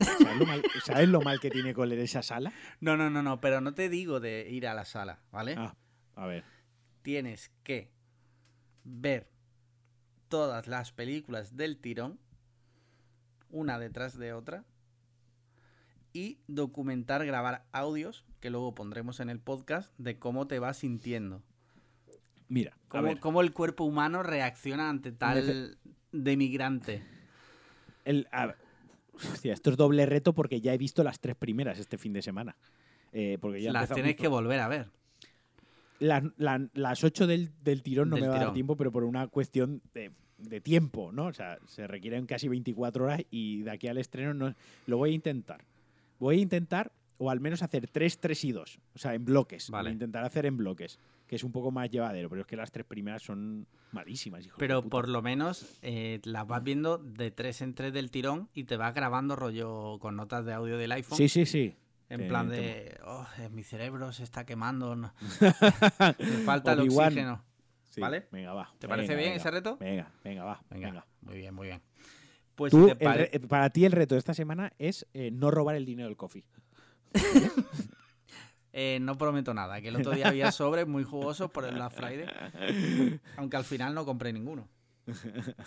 ¿sabes 0.00 0.36
lo, 0.38 0.46
mal, 0.46 0.62
sabes 0.84 1.08
lo 1.08 1.20
mal 1.20 1.40
que 1.40 1.50
tiene 1.50 1.74
con 1.74 1.90
esa 1.92 2.22
sala? 2.22 2.52
No, 2.80 2.96
no, 2.96 3.10
no, 3.10 3.22
no, 3.22 3.40
pero 3.40 3.60
no 3.60 3.74
te 3.74 3.88
digo 3.88 4.20
de 4.20 4.48
ir 4.50 4.66
a 4.68 4.74
la 4.74 4.84
sala, 4.84 5.18
¿vale? 5.32 5.54
Ah, 5.58 5.74
a 6.16 6.26
ver. 6.26 6.44
Tienes 7.02 7.50
que 7.64 7.90
ver 8.84 9.28
todas 10.28 10.66
las 10.66 10.92
películas 10.92 11.56
del 11.56 11.78
tirón, 11.78 12.18
una 13.50 13.78
detrás 13.78 14.16
de 14.18 14.32
otra, 14.32 14.64
y 16.12 16.38
documentar, 16.46 17.24
grabar 17.26 17.64
audios 17.72 18.24
que 18.40 18.50
luego 18.50 18.74
pondremos 18.74 19.20
en 19.20 19.30
el 19.30 19.40
podcast 19.40 19.92
de 19.98 20.18
cómo 20.18 20.46
te 20.46 20.58
vas 20.58 20.78
sintiendo. 20.78 21.42
Mira, 22.48 22.72
a 22.74 22.88
Cómo, 22.88 23.02
ver. 23.04 23.20
cómo 23.20 23.40
el 23.40 23.52
cuerpo 23.52 23.84
humano 23.84 24.22
reacciona 24.22 24.90
ante 24.90 25.10
tal 25.12 25.78
demigrante. 26.12 27.02
El, 28.04 28.28
a 28.30 28.46
ver, 28.46 28.56
hostia, 29.14 29.54
esto 29.54 29.70
es 29.70 29.76
doble 29.76 30.04
reto 30.06 30.34
porque 30.34 30.60
ya 30.60 30.74
he 30.74 30.78
visto 30.78 31.02
las 31.02 31.18
tres 31.20 31.34
primeras 31.36 31.78
este 31.78 31.96
fin 31.96 32.12
de 32.12 32.20
semana. 32.20 32.56
Eh, 33.12 33.38
porque 33.40 33.62
ya 33.62 33.72
Las 33.72 33.90
tienes 33.90 34.16
que 34.16 34.28
volver 34.28 34.60
a 34.60 34.68
ver. 34.68 34.90
Las, 36.02 36.24
la- 36.36 36.68
las 36.74 37.04
ocho 37.04 37.26
del, 37.26 37.50
del 37.62 37.82
tirón 37.82 38.10
no 38.10 38.16
Del 38.16 38.24
me 38.24 38.28
va 38.28 38.36
a 38.36 38.44
dar 38.46 38.52
tiempo, 38.52 38.76
pero 38.76 38.90
por 38.90 39.04
una 39.04 39.28
cuestión 39.28 39.80
de, 39.94 40.10
de 40.38 40.60
tiempo, 40.60 41.12
¿no? 41.12 41.26
O 41.26 41.32
sea, 41.32 41.58
se 41.66 41.86
requieren 41.86 42.26
casi 42.26 42.48
24 42.48 43.04
horas 43.04 43.20
y 43.30 43.62
de 43.62 43.70
aquí 43.70 43.86
al 43.88 43.98
estreno 43.98 44.34
no, 44.34 44.54
lo 44.86 44.96
voy 44.96 45.10
a 45.10 45.14
intentar. 45.14 45.64
Voy 46.18 46.38
a 46.38 46.40
intentar, 46.40 46.90
o 47.18 47.30
al 47.30 47.38
menos 47.40 47.62
hacer 47.62 47.86
tres, 47.88 48.18
tres 48.18 48.44
y 48.44 48.52
dos. 48.52 48.78
O 48.94 48.98
sea, 48.98 49.14
en 49.14 49.24
bloques. 49.24 49.70
Vale. 49.70 49.84
Voy 49.84 49.90
a 49.90 49.92
intentar 49.94 50.24
hacer 50.24 50.44
en 50.46 50.56
bloques, 50.56 50.98
que 51.28 51.36
es 51.36 51.44
un 51.44 51.52
poco 51.52 51.70
más 51.70 51.88
llevadero, 51.90 52.28
pero 52.28 52.40
es 52.42 52.46
que 52.46 52.56
las 52.56 52.72
tres 52.72 52.84
primeras 52.86 53.22
son 53.22 53.66
malísimas, 53.92 54.44
hijo 54.44 54.56
de 54.56 54.60
Pero 54.60 54.82
puta. 54.82 54.90
por 54.90 55.08
lo 55.08 55.22
menos 55.22 55.78
eh, 55.82 56.20
las 56.24 56.46
vas 56.46 56.64
viendo 56.64 56.98
de 56.98 57.30
tres 57.30 57.60
en 57.62 57.74
tres 57.74 57.92
del 57.92 58.10
tirón 58.10 58.48
y 58.54 58.64
te 58.64 58.76
vas 58.76 58.94
grabando 58.94 59.36
rollo 59.36 59.98
con 60.00 60.16
notas 60.16 60.44
de 60.44 60.52
audio 60.52 60.78
del 60.78 60.90
iPhone. 60.92 61.16
Sí, 61.18 61.28
sí, 61.28 61.46
sí. 61.46 61.76
En 62.12 62.20
Eh, 62.20 62.28
plan 62.28 62.48
de, 62.48 62.98
oh, 63.06 63.26
eh, 63.38 63.48
mi 63.48 63.62
cerebro 63.62 64.12
se 64.12 64.22
está 64.22 64.44
quemando, 64.44 64.94
no- 64.94 65.14
me 66.18 66.26
falta 66.44 66.74
el 66.74 66.80
oxígeno. 66.80 67.42
Sí, 67.90 68.00
¿Vale? 68.00 68.26
Venga, 68.30 68.52
va. 68.52 68.70
¿Te 68.78 68.86
parece 68.88 69.08
Venga, 69.14 69.18
bien 69.20 69.30
venga. 69.32 69.40
ese 69.40 69.50
reto? 69.50 69.76
Venga, 69.78 70.10
venga, 70.24 70.44
va. 70.44 70.62
Venga, 70.70 70.86
venga. 70.88 71.06
muy 71.22 71.36
bien, 71.38 71.54
muy 71.54 71.66
bien. 71.68 71.82
Pues 72.54 72.70
Tú, 72.70 72.80
si 72.88 72.94
te 72.94 73.04
el 73.04 73.10
pare- 73.10 73.30
re- 73.32 73.40
para 73.40 73.70
ti 73.70 73.84
el 73.86 73.92
reto 73.92 74.14
de 74.14 74.18
esta 74.18 74.34
semana 74.34 74.72
es 74.78 75.06
eh, 75.14 75.30
no 75.30 75.50
robar 75.50 75.74
el 75.76 75.86
dinero 75.86 76.08
del 76.08 76.16
coffee. 76.18 76.44
eh, 78.74 78.98
no 79.00 79.16
prometo 79.18 79.54
nada, 79.54 79.80
que 79.80 79.88
el 79.88 79.96
otro 79.96 80.12
día 80.12 80.28
había 80.28 80.52
sobres 80.52 80.86
muy 80.86 81.04
jugosos 81.04 81.50
por 81.50 81.64
el 81.64 81.74
Black 81.74 81.92
Friday, 81.92 83.20
aunque 83.36 83.56
al 83.56 83.64
final 83.64 83.94
no 83.94 84.04
compré 84.04 84.32
ninguno. 84.32 84.68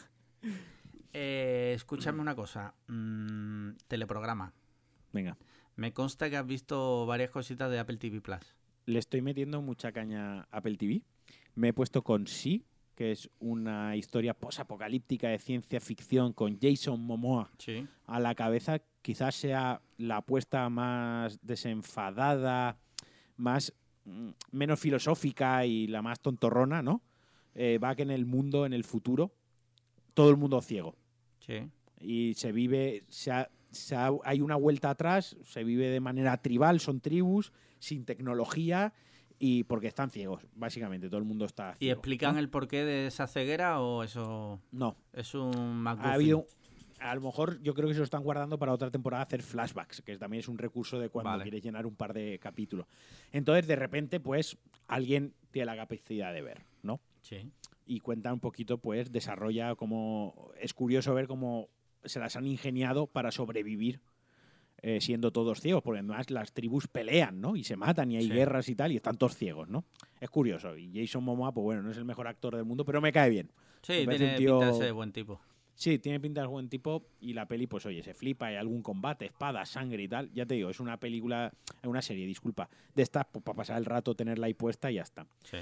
Eh, 1.18 1.72
escúchame 1.74 2.20
una 2.20 2.36
cosa, 2.36 2.74
mm, 2.88 3.70
teleprograma. 3.88 4.52
Venga. 5.14 5.38
Me 5.76 5.94
consta 5.94 6.30
que 6.30 6.38
has 6.38 6.46
visto 6.48 7.06
varias 7.06 7.30
cositas 7.32 7.70
de 7.70 7.80
Apple 7.80 7.98
TV 7.98 8.22
Plus. 8.22 8.56
Le 8.86 9.00
estoy 9.00 9.22
metiendo 9.22 9.62
mucha 9.62 9.92
caña 9.92 10.42
a 10.42 10.48
Apple 10.58 10.78
TV. 10.78 11.02
Me 11.56 11.70
he 11.70 11.74
puesto 11.74 12.04
con 12.04 12.28
Sí, 12.28 12.64
que 12.96 13.12
es 13.12 13.30
una 13.40 13.96
historia 13.96 14.34
posapocalíptica 14.34 15.28
de 15.30 15.40
ciencia 15.40 15.82
ficción 15.82 16.32
con 16.34 16.58
Jason 16.62 17.02
Momoa 17.02 17.52
Sí. 17.58 17.86
a 18.06 18.20
la 18.20 18.36
cabeza. 18.36 18.80
Quizás 19.02 19.36
sea 19.36 19.82
la 19.98 20.18
apuesta 20.18 20.70
más 20.70 21.40
desenfadada, 21.42 22.78
más 23.38 23.74
mm, 24.06 24.30
menos 24.52 24.80
filosófica 24.80 25.66
y 25.66 25.88
la 25.88 26.02
más 26.02 26.20
tontorrona, 26.22 26.82
¿no? 26.82 27.02
Eh, 27.56 27.80
va 27.80 27.96
que 27.96 28.04
en 28.04 28.12
el 28.12 28.26
mundo, 28.26 28.66
en 28.66 28.74
el 28.74 28.84
futuro, 28.84 29.34
todo 30.14 30.30
el 30.30 30.38
mundo 30.38 30.62
ciego. 30.62 30.96
Sí. 31.40 31.68
Y 32.00 32.34
se 32.36 32.52
vive, 32.52 33.04
se 33.10 33.32
ha- 33.32 33.50
ha- 33.92 34.12
hay 34.24 34.42
una 34.42 34.56
vuelta 34.56 34.90
atrás, 34.90 35.36
se 35.44 35.64
vive 35.64 35.88
de 35.90 36.00
manera 36.00 36.38
tribal, 36.42 36.80
son 36.80 37.00
tribus, 37.02 37.52
sin 37.80 38.06
tecnología 38.06 38.94
y 39.38 39.64
porque 39.66 39.88
están 39.88 40.10
ciegos, 40.10 40.46
básicamente, 40.56 41.08
todo 41.08 41.18
el 41.20 41.26
mundo 41.26 41.46
está 41.46 41.76
¿Y 41.80 41.86
ciego. 41.86 42.00
explican 42.00 42.34
¿no? 42.36 42.40
el 42.40 42.50
porqué 42.50 42.86
de 42.86 43.08
esa 43.08 43.28
ceguera 43.28 43.82
o 43.82 44.04
eso 44.04 44.60
No, 44.72 44.96
es 45.14 45.34
un 45.36 45.78
MacGuffin? 45.82 46.10
ha 46.10 46.14
habido... 46.14 46.46
A 47.00 47.14
lo 47.14 47.20
mejor 47.20 47.62
yo 47.62 47.74
creo 47.74 47.90
que 47.90 47.94
se 47.94 48.00
lo 48.00 48.06
están 48.06 48.24
guardando 48.24 48.58
para 48.58 48.72
otra 48.72 48.90
temporada 48.90 49.22
hacer 49.24 49.42
flashbacks, 49.44 50.02
que 50.02 50.18
también 50.18 50.40
es 50.40 50.48
un 50.48 50.58
recurso 50.58 50.98
de 50.98 51.10
cuando 51.10 51.32
Vale. 51.32 51.44
quieres 51.44 51.62
llenar 51.62 51.86
un 51.86 51.96
par 51.98 52.14
de 52.14 52.40
capítulos. 52.40 52.88
Entonces, 53.34 53.68
de 53.68 53.76
repente, 53.76 54.22
pues, 54.22 54.58
alguien 54.88 55.34
tiene 55.52 55.66
la 55.66 55.76
capacidad 55.76 56.34
de 56.34 56.42
ver, 56.42 56.62
¿no? 56.84 57.02
Sí. 57.22 57.52
y 57.86 58.00
cuenta 58.00 58.32
un 58.34 58.40
poquito, 58.40 58.78
pues, 58.78 59.12
desarrolla 59.12 59.76
como... 59.76 60.52
Es 60.60 60.74
curioso 60.74 61.14
ver 61.14 61.28
cómo 61.28 61.68
se 62.06 62.20
las 62.20 62.36
han 62.36 62.46
ingeniado 62.48 63.08
para 63.08 63.32
sobrevivir 63.32 64.00
eh, 64.82 65.02
siendo 65.02 65.32
todos 65.32 65.62
ciegos, 65.62 65.82
porque 65.82 66.00
además 66.00 66.30
las 66.30 66.54
tribus 66.54 66.88
pelean, 66.88 67.42
¿no? 67.42 67.56
Y 67.56 67.64
se 67.64 67.76
matan 67.76 68.12
y 68.12 68.18
hay 68.18 68.28
Sí. 68.28 68.30
guerras 68.34 68.70
y 68.70 68.76
tal, 68.76 68.92
y 68.92 68.98
están 68.98 69.18
todos 69.18 69.36
ciegos, 69.36 69.68
¿no? 69.68 69.84
Es 70.20 70.30
curioso. 70.30 70.78
Y 70.78 70.92
Jason 70.94 71.24
Momoa, 71.24 71.52
pues 71.54 71.64
bueno, 71.64 71.82
no 71.82 71.90
es 71.92 71.98
el 71.98 72.06
mejor 72.06 72.28
actor 72.28 72.56
del 72.56 72.66
mundo, 72.66 72.86
pero 72.86 73.02
me 73.02 73.12
cae 73.12 73.30
bien. 73.32 73.52
Sí, 73.82 74.04
Me 74.06 74.18
tiene 74.18 74.36
tío- 74.38 74.60
pinta 74.60 74.74
de 74.74 74.78
ser 74.78 74.94
buen 74.94 75.12
tipo. 75.12 75.42
Sí, 75.74 75.98
tiene 75.98 76.20
pinta 76.20 76.42
de 76.42 76.48
buen 76.48 76.70
tipo 76.70 77.08
y 77.20 77.34
la 77.34 77.48
peli, 77.48 77.66
pues 77.68 77.86
oye, 77.86 78.04
se 78.04 78.14
flipa, 78.14 78.48
hay 78.48 78.58
algún 78.58 78.84
combate, 78.84 79.26
espada, 79.26 79.66
sangre 79.66 80.04
y 80.04 80.08
tal. 80.08 80.32
Ya 80.34 80.46
te 80.46 80.54
digo, 80.56 80.70
es 80.70 80.80
una 80.80 80.98
película, 81.00 81.52
una 81.84 82.02
serie, 82.02 82.26
disculpa, 82.28 82.70
de 82.94 83.02
estas, 83.02 83.26
pues, 83.32 83.44
para 83.44 83.56
pasar 83.56 83.78
el 83.78 83.86
rato, 83.86 84.14
tenerla 84.14 84.46
ahí 84.48 84.54
puesta 84.54 84.92
y 84.92 84.96
ya 84.96 85.02
está. 85.02 85.26
Sí. 85.44 85.58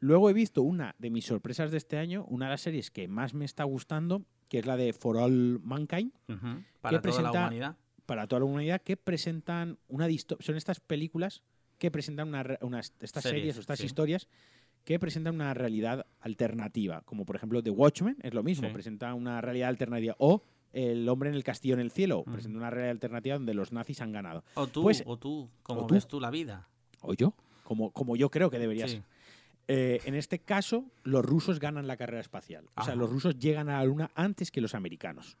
Luego 0.00 0.28
he 0.28 0.34
visto 0.34 0.62
una 0.62 0.94
de 0.98 1.08
mis 1.10 1.24
sorpresas 1.24 1.70
de 1.70 1.78
este 1.78 1.96
año, 1.96 2.24
una 2.26 2.46
de 2.46 2.50
las 2.50 2.60
series 2.60 2.90
que 2.90 3.08
más 3.08 3.32
me 3.32 3.44
está 3.46 3.64
gustando, 3.64 4.22
que 4.48 4.58
es 4.58 4.66
la 4.66 4.76
de 4.76 4.92
For 4.92 5.16
All 5.16 5.60
Mankind. 5.62 6.12
Para 6.26 6.30
toda 6.30 6.92
la 6.92 7.02
presenta- 7.02 7.30
humanidad. 7.40 7.76
para 8.06 8.26
toda 8.26 8.40
la 8.40 8.46
humanidad, 8.46 8.80
que 8.82 8.96
presentan 8.96 9.78
una 9.88 10.06
son 10.40 10.56
estas 10.56 10.80
películas 10.80 11.42
que 11.78 11.90
presentan 11.90 12.28
una, 12.28 12.44
unas, 12.62 12.94
estas 13.00 13.22
Series, 13.24 13.40
series 13.40 13.56
o 13.58 13.60
estas 13.60 13.78
sí. 13.80 13.86
historias 13.86 14.28
que 14.84 14.98
presentan 15.00 15.34
una 15.34 15.52
realidad 15.52 16.06
alternativa, 16.20 17.02
como 17.02 17.24
por 17.26 17.34
ejemplo 17.36 17.62
The 17.62 17.70
Watchmen, 17.70 18.16
es 18.22 18.32
lo 18.32 18.42
mismo, 18.44 18.68
Sí. 18.68 18.72
presenta 18.72 19.12
una 19.14 19.40
realidad 19.40 19.68
alternativa, 19.68 20.14
o 20.18 20.42
El 20.72 21.08
hombre 21.08 21.30
en 21.30 21.34
el 21.36 21.42
castillo 21.42 21.72
en 21.74 21.80
el 21.80 21.90
cielo, 21.90 22.22
presenta 22.24 22.58
una 22.58 22.68
realidad 22.68 22.90
alternativa 22.90 23.36
donde 23.36 23.54
los 23.54 23.72
nazis 23.72 24.00
han 24.02 24.12
ganado. 24.12 24.44
O 24.54 24.66
tú, 24.66 24.82
Pues- 24.82 25.02
o 25.06 25.16
tú, 25.16 25.48
como 25.62 25.86
ves 25.86 26.06
tú 26.06 26.20
la 26.20 26.30
vida. 26.30 26.68
O 27.00 27.14
yo, 27.14 27.34
como, 27.64 27.90
como 27.92 28.14
yo 28.14 28.30
creo 28.30 28.50
que 28.50 28.58
debería 28.58 28.86
Sí. 28.86 29.02
Eh, 29.68 30.00
en 30.04 30.14
este 30.14 30.38
caso, 30.38 30.84
los 31.02 31.24
rusos 31.24 31.58
ganan 31.58 31.86
la 31.86 31.96
carrera 31.96 32.20
espacial. 32.20 32.64
O 32.76 32.84
sea, 32.84 32.92
Ajá. 32.92 32.94
los 32.96 33.10
rusos 33.10 33.38
llegan 33.38 33.68
a 33.68 33.78
la 33.78 33.84
Luna 33.84 34.10
antes 34.14 34.50
que 34.50 34.60
los 34.60 34.74
americanos. 34.74 35.36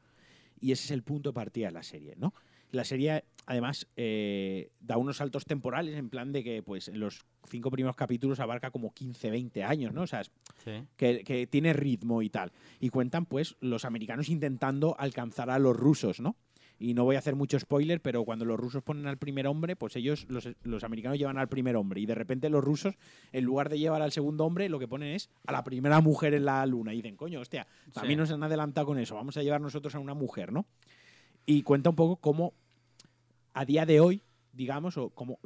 Y 0.60 0.72
ese 0.72 0.84
es 0.86 0.90
el 0.90 1.02
punto 1.02 1.30
de 1.30 1.34
partida 1.34 1.66
de 1.66 1.72
la 1.72 1.82
serie, 1.82 2.14
¿no? 2.16 2.34
La 2.72 2.84
serie, 2.84 3.22
además, 3.46 3.86
eh, 3.96 4.70
da 4.80 4.96
unos 4.96 5.18
saltos 5.18 5.44
temporales 5.44 5.96
en 5.96 6.08
plan 6.10 6.32
de 6.32 6.42
que, 6.42 6.62
pues, 6.62 6.88
en 6.88 6.98
los 6.98 7.24
cinco 7.48 7.70
primeros 7.70 7.94
capítulos 7.94 8.40
abarca 8.40 8.72
como 8.72 8.92
15, 8.92 9.30
20 9.30 9.62
años, 9.62 9.92
¿no? 9.94 10.02
O 10.02 10.06
sea, 10.08 10.22
es- 10.22 10.32
Sí. 10.64 10.72
que, 10.96 11.22
que 11.22 11.46
tiene 11.46 11.72
ritmo 11.72 12.22
y 12.22 12.28
tal. 12.30 12.50
Y 12.80 12.88
cuentan, 12.88 13.26
pues, 13.26 13.54
los 13.60 13.84
americanos 13.84 14.28
intentando 14.28 14.96
alcanzar 14.98 15.50
a 15.50 15.60
los 15.60 15.76
rusos, 15.76 16.18
¿no? 16.20 16.34
Y 16.78 16.92
no 16.92 17.04
voy 17.04 17.16
a 17.16 17.20
hacer 17.20 17.34
mucho 17.36 17.58
spoiler, 17.58 18.02
pero 18.02 18.24
cuando 18.24 18.44
los 18.44 18.58
rusos 18.60 18.82
ponen 18.82 19.06
al 19.06 19.16
primer 19.16 19.46
hombre, 19.46 19.76
pues 19.76 19.96
ellos, 19.96 20.26
los, 20.28 20.46
los 20.62 20.84
americanos 20.84 21.18
llevan 21.18 21.38
al 21.38 21.48
primer 21.48 21.74
hombre. 21.76 22.02
Y 22.02 22.06
de 22.06 22.14
repente 22.14 22.50
los 22.50 22.62
rusos, 22.62 22.94
en 23.32 23.44
lugar 23.44 23.70
de 23.70 23.78
llevar 23.78 24.02
al 24.02 24.12
segundo 24.12 24.44
hombre, 24.44 24.68
lo 24.68 24.78
que 24.78 24.86
ponen 24.86 25.14
es 25.14 25.30
a 25.46 25.52
la 25.52 25.64
primera 25.64 26.00
mujer 26.02 26.34
en 26.34 26.44
la 26.44 26.66
luna. 26.66 26.92
Y 26.92 26.96
dicen, 26.96 27.16
coño, 27.16 27.40
hostia, 27.40 27.66
también 27.94 28.18
Sí. 28.18 28.20
nos 28.20 28.30
han 28.30 28.42
adelantado 28.42 28.86
con 28.86 28.98
eso, 28.98 29.14
vamos 29.14 29.36
a 29.38 29.42
llevar 29.42 29.60
nosotros 29.62 29.94
a 29.94 29.98
una 30.00 30.12
mujer, 30.12 30.52
¿no? 30.52 30.66
Y 31.46 31.62
cuenta 31.62 31.88
un 31.90 31.96
poco 31.96 32.16
cómo 32.16 32.52
a 33.54 33.64
día 33.64 33.86
de 33.86 34.00
hoy, 34.00 34.22
digamos, 34.52 34.98
o 34.98 35.08
como 35.10 35.38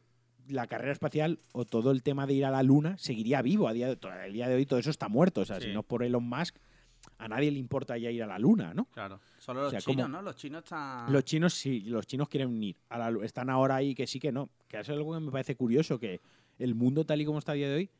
la 0.49 0.67
carrera 0.67 0.91
espacial 0.91 1.39
o 1.53 1.65
todo 1.65 1.93
el 1.93 2.03
tema 2.03 2.27
de 2.27 2.35
ir 2.35 2.45
a 2.45 2.51
la 2.51 2.65
luna 2.65 2.99
seguiría 2.99 3.41
vivo. 3.41 3.69
A 3.69 3.73
día 3.73 3.87
de, 3.87 3.99
el 4.27 4.33
día 4.33 4.49
de 4.49 4.57
hoy 4.57 4.67
todo 4.67 4.81
eso 4.81 4.91
está 4.91 5.09
muerto. 5.09 5.43
O 5.43 5.45
sea, 5.45 5.61
Sí. 5.61 5.69
si 5.69 5.73
no 5.73 5.81
es 5.81 5.87
por 5.87 6.03
Elon 6.03 6.29
Musk, 6.29 6.57
a 7.21 7.29
nadie 7.29 7.51
le 7.51 7.59
importa 7.59 7.97
ya 7.99 8.11
ir 8.11 8.23
a 8.23 8.27
la 8.27 8.39
luna, 8.39 8.73
¿no? 8.75 8.87
Claro. 8.87 9.21
Solo 9.39 9.61
los 9.61 9.69
O 9.69 9.71
sea, 9.71 9.81
chinos, 9.81 10.07
como- 10.07 10.17
¿no? 10.17 10.23
Los 10.23 10.37
chinos 10.37 10.65
están. 10.65 11.13
Los 11.13 11.25
chinos 11.25 11.55
sí, 11.55 11.81
los 11.83 12.07
chinos 12.07 12.29
quieren 12.29 12.63
ir. 12.63 12.77
A 12.89 12.99
la 12.99 13.11
lu- 13.11 13.23
están 13.23 13.51
ahora 13.51 13.77
ahí 13.77 13.95
que 13.95 14.07
sí 14.07 14.19
que 14.19 14.33
no. 14.33 14.49
Que 14.69 14.81
es 14.81 14.89
algo 14.89 15.15
que 15.15 15.21
me 15.21 15.31
parece 15.31 15.55
curioso, 15.57 15.99
que 15.99 16.21
el 16.59 16.75
mundo 16.75 17.05
tal 17.05 17.21
y 17.21 17.25
como 17.25 17.39
está 17.39 17.53
a 17.53 17.55
día 17.57 17.69
de 17.69 17.75
hoy, 17.77 17.91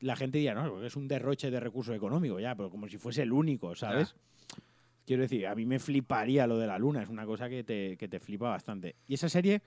la 0.00 0.16
gente 0.16 0.38
diría, 0.38 0.54
no, 0.54 0.82
es 0.82 0.96
un 0.96 1.06
derroche 1.06 1.50
de 1.50 1.60
recursos 1.60 1.94
económicos, 1.94 2.40
ya, 2.42 2.54
pero 2.54 2.70
como 2.70 2.88
si 2.88 2.98
fuese 2.98 3.22
el 3.22 3.32
único, 3.32 3.74
¿sabes? 3.76 4.14
Quiero 5.06 5.22
decir, 5.22 5.46
a 5.46 5.54
mí 5.54 5.64
me 5.66 5.78
fliparía 5.78 6.46
lo 6.46 6.58
de 6.58 6.66
la 6.66 6.78
luna, 6.78 7.02
es 7.02 7.08
una 7.08 7.26
cosa 7.26 7.48
que 7.48 7.64
te, 7.64 7.96
que 7.96 8.08
te 8.08 8.20
flipa 8.20 8.48
bastante. 8.50 8.96
Y 9.08 9.14
esa 9.14 9.28
serie, 9.28 9.62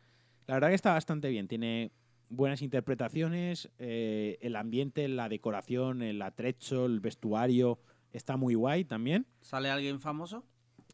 la 0.48 0.56
verdad 0.56 0.70
que 0.70 0.76
está 0.76 0.94
bastante 0.94 1.30
bien, 1.30 1.48
tiene 1.48 1.92
buenas 2.30 2.62
interpretaciones, 2.62 3.70
eh, 3.78 4.38
el 4.42 4.56
ambiente, 4.56 5.08
la 5.08 5.30
decoración, 5.30 6.02
el 6.02 6.22
atrecho, 6.22 6.86
el 6.86 7.00
vestuario, 7.00 7.80
está 8.18 8.38
muy 8.38 8.56
guay 8.56 8.86
también. 8.86 9.26
¿Sale 9.42 9.70
alguien 9.70 10.00
famoso? 10.00 10.44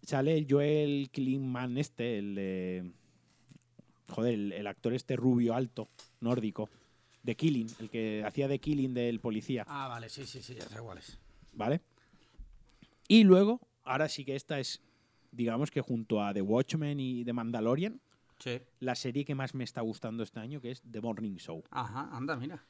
Sale 0.03 0.37
el 0.37 0.47
Joel 0.49 1.09
Klingman 1.11 1.77
este, 1.77 2.17
el 2.17 2.35
de... 2.35 2.91
Joder, 4.09 4.33
el, 4.33 4.51
el 4.51 4.67
actor 4.67 4.93
este 4.93 5.15
rubio 5.15 5.53
alto, 5.53 5.87
nórdico, 6.19 6.69
de 7.23 7.35
Killing, 7.35 7.67
el 7.79 7.89
que 7.89 8.23
hacía 8.25 8.47
de 8.47 8.59
Killing 8.59 8.93
del 8.93 9.19
policía, 9.19 9.63
Ah, 9.67 9.87
vale, 9.87 10.09
sí, 10.09 10.25
sí, 10.25 10.41
sí, 10.41 10.55
ya 10.55 10.67
sé 10.67 10.79
cuál 10.79 10.97
es. 10.97 11.17
¿vale? 11.53 11.81
Y 13.07 13.23
luego, 13.23 13.61
ahora 13.83 14.09
sí 14.09 14.25
que 14.25 14.35
esta 14.35 14.59
es, 14.59 14.81
digamos 15.31 15.71
que 15.71 15.81
junto 15.81 16.21
a 16.23 16.33
The 16.33 16.41
Watchmen 16.41 16.99
y 16.99 17.23
The 17.23 17.33
Mandalorian, 17.33 18.01
Sí. 18.39 18.59
la 18.79 18.95
serie 18.95 19.23
que 19.23 19.35
más 19.35 19.53
me 19.53 19.63
está 19.63 19.81
gustando 19.81 20.23
este 20.23 20.39
año, 20.39 20.59
que 20.61 20.71
es 20.71 20.81
The 20.89 20.99
Morning 20.99 21.35
Show. 21.35 21.63
Ajá, 21.69 22.09
anda, 22.11 22.35
mira. 22.35 22.65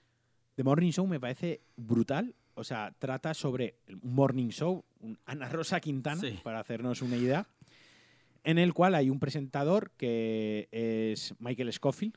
The 0.55 0.63
Morning 0.65 0.91
Show 0.91 1.07
me 1.07 1.19
parece 1.19 1.61
brutal. 1.77 2.35
O 2.61 2.63
sea, 2.63 2.93
trata 2.99 3.33
sobre 3.33 3.77
un 4.03 4.13
morning 4.13 4.49
show, 4.49 4.85
un 4.99 5.17
Ana 5.25 5.49
Rosa 5.49 5.79
Quintana, 5.79 6.21
Sí. 6.21 6.39
para 6.43 6.59
hacernos 6.59 7.01
una 7.01 7.17
idea, 7.17 7.47
en 8.43 8.59
el 8.59 8.71
cual 8.75 8.93
hay 8.93 9.09
un 9.09 9.19
presentador 9.19 9.89
que 9.97 10.69
es 10.71 11.33
Michael 11.39 11.73
Scofield. 11.73 12.13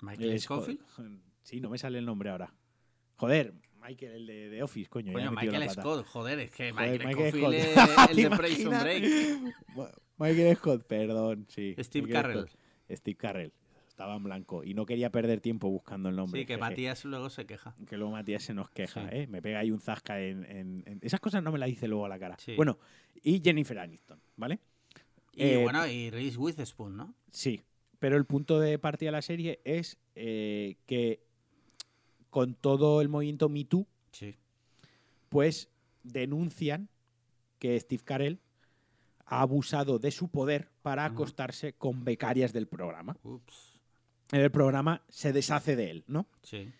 Michael 0.00 0.30
Es- 0.32 0.44
Scofield. 0.44 0.80
Sí, 1.42 1.60
no 1.60 1.68
me 1.68 1.78
sale 1.78 1.98
el 1.98 2.06
nombre 2.06 2.30
ahora. 2.30 2.54
Joder, 3.16 3.52
Michael, 3.84 4.12
el 4.12 4.26
de, 4.28 4.48
de 4.50 4.62
Office, 4.62 4.88
coño. 4.88 5.12
Coño, 5.12 5.32
Michael. 5.32 5.68
Scott, 5.70 6.06
joder, 6.06 6.38
es 6.38 6.52
que 6.52 6.70
Joder, 6.70 6.90
Michael, 7.04 7.08
Michael 7.08 7.30
Scofield 7.32 7.54
es 7.54 8.10
el 8.10 8.16
¿Te 8.16 8.22
de 8.28 8.36
Prison? 8.36 8.80
Break. 8.80 9.04
Michael 10.18 10.56
Scott, 10.56 10.86
perdón, 10.86 11.46
sí. 11.48 11.74
Steve 11.80 12.06
Michael 12.06 12.22
Carrell. 12.22 12.48
Scott. 12.48 12.60
Steve 12.96 13.16
Carrell. 13.16 13.52
Estaba 13.92 14.16
en 14.16 14.22
blanco 14.24 14.64
y 14.64 14.72
no 14.72 14.86
quería 14.86 15.12
perder 15.12 15.42
tiempo 15.42 15.68
buscando 15.68 16.08
el 16.08 16.16
nombre. 16.16 16.40
Sí, 16.40 16.46
que 16.46 16.54
jeje. 16.54 16.60
Matías 16.60 17.04
luego 17.04 17.28
se 17.28 17.44
queja. 17.44 17.76
Que 17.86 17.98
luego 17.98 18.12
Matías 18.12 18.42
se 18.42 18.54
nos 18.54 18.70
queja, 18.70 19.02
Sí. 19.02 19.08
¿eh? 19.12 19.26
Me 19.26 19.42
pega 19.42 19.58
ahí 19.58 19.70
un 19.70 19.80
zasca 19.80 20.18
en, 20.18 20.44
en- 20.46 20.82
en- 20.86 20.98
Esas 21.02 21.20
cosas 21.20 21.42
no 21.42 21.52
me 21.52 21.58
las 21.58 21.68
dice 21.68 21.86
luego 21.88 22.06
a 22.06 22.08
la 22.08 22.18
cara. 22.18 22.36
Sí. 22.38 22.54
Bueno, 22.56 22.78
y 23.22 23.42
Jennifer 23.44 23.78
Aniston, 23.78 24.18
¿vale? 24.36 24.60
Y 25.34 25.42
Eh, 25.42 25.56
bueno, 25.62 25.86
y 25.86 26.08
Reese 26.08 26.38
Witherspoon, 26.38 26.96
¿no? 26.96 27.14
Sí, 27.30 27.60
pero 27.98 28.16
el 28.16 28.24
punto 28.24 28.58
de 28.60 28.78
partida 28.78 29.08
de 29.08 29.12
la 29.12 29.22
serie 29.22 29.60
es 29.64 29.98
eh, 30.14 30.78
que 30.86 31.20
con 32.30 32.54
todo 32.54 33.02
el 33.02 33.10
movimiento 33.10 33.50
Me 33.50 33.64
Too, 33.66 33.86
Sí. 34.12 34.34
pues 35.28 35.68
denuncian 36.02 36.88
que 37.58 37.78
Steve 37.78 38.02
Carell 38.04 38.40
ha 39.26 39.42
abusado 39.42 39.98
de 39.98 40.10
su 40.10 40.28
poder 40.28 40.70
para 40.80 41.04
acostarse 41.04 41.74
con 41.74 42.04
becarias 42.04 42.54
del 42.54 42.66
programa. 42.68 43.16
Ups. 43.22 43.71
El 44.32 44.50
programa 44.50 45.02
se 45.08 45.32
deshace 45.32 45.76
de 45.76 45.90
él, 45.90 46.04
¿no? 46.08 46.26
Sí. 46.42 46.70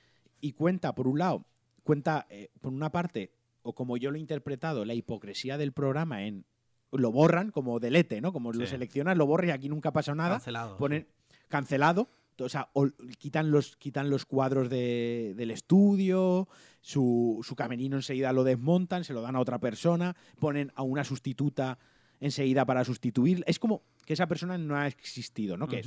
y 0.41 0.53
cuenta, 0.55 0.93
por 0.95 1.07
un 1.07 1.21
lado, 1.21 1.45
cuenta, 1.85 2.27
eh, 2.29 2.51
por 2.61 2.73
una 2.73 2.91
parte, 2.91 3.33
o 3.63 3.75
como 3.75 3.97
yo 3.97 4.11
lo 4.11 4.17
he 4.17 4.21
interpretado, 4.21 4.85
la 4.85 4.93
hipocresía 4.95 5.57
del 5.57 5.71
programa 5.73 6.25
en 6.27 6.45
lo 6.91 7.13
borran 7.13 7.53
como 7.53 7.79
delete, 7.79 8.21
¿no? 8.21 8.33
Como 8.33 8.53
lo 8.53 8.59
seleccionan, 8.67 9.17
lo 9.19 9.27
borran 9.27 9.49
y 9.51 9.53
aquí 9.53 9.69
nunca 9.69 9.93
pasa 9.93 10.15
nada. 10.17 10.35
Cancelado. 10.37 10.77
Ponen 10.79 11.07
cancelado, 11.49 12.09
o 12.41 12.49
sea, 12.49 12.71
o- 12.73 12.89
quitan 13.19 13.51
los, 13.53 13.77
quitan 13.77 14.11
los 14.11 14.27
cuadros 14.27 14.69
de- 14.69 15.35
del 15.37 15.53
estudio, 15.53 16.49
su, 16.81 17.41
su 17.45 17.55
camerino 17.55 17.97
enseguida 17.97 18.33
lo 18.33 18.43
desmontan, 18.45 19.05
se 19.05 19.13
lo 19.15 19.21
dan 19.23 19.37
a 19.37 19.41
otra 19.41 19.59
persona, 19.61 20.17
ponen 20.41 20.73
a 20.75 20.83
una 20.83 21.05
sustituta 21.05 21.79
enseguida 22.21 22.65
para 22.65 22.85
sustituir. 22.85 23.45
Es 23.47 23.59
como 23.59 23.83
que 24.05 24.13
esa 24.15 24.27
persona 24.27 24.59
no 24.59 24.77
ha 24.77 24.87
existido, 24.89 25.57
¿no? 25.57 25.67
Que 25.69 25.79
es. 25.81 25.87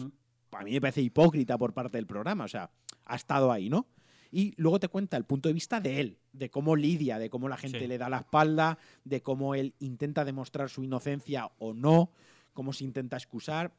A 0.57 0.63
mí 0.63 0.71
me 0.71 0.81
parece 0.81 1.01
hipócrita 1.01 1.57
por 1.57 1.73
parte 1.73 1.97
del 1.97 2.07
programa, 2.07 2.45
o 2.45 2.47
sea, 2.47 2.69
ha 3.05 3.15
estado 3.15 3.51
ahí, 3.51 3.69
¿no? 3.69 3.87
Y 4.31 4.53
luego 4.57 4.79
te 4.79 4.87
cuenta 4.89 5.15
el 5.17 5.23
punto 5.23 5.47
de 5.49 5.53
vista 5.53 5.79
de 5.79 5.99
él, 6.01 6.17
de 6.33 6.49
cómo 6.49 6.75
lidia, 6.75 7.19
de 7.19 7.29
cómo 7.29 7.47
la 7.47 7.57
gente 7.57 7.79
Sí. 7.79 7.87
le 7.87 7.97
da 7.97 8.09
la 8.09 8.17
espalda, 8.17 8.77
de 9.03 9.21
cómo 9.21 9.55
él 9.55 9.73
intenta 9.79 10.25
demostrar 10.25 10.69
su 10.69 10.83
inocencia 10.83 11.51
o 11.59 11.73
no, 11.73 12.11
cómo 12.53 12.73
se 12.73 12.83
intenta 12.83 13.15
excusar. 13.17 13.73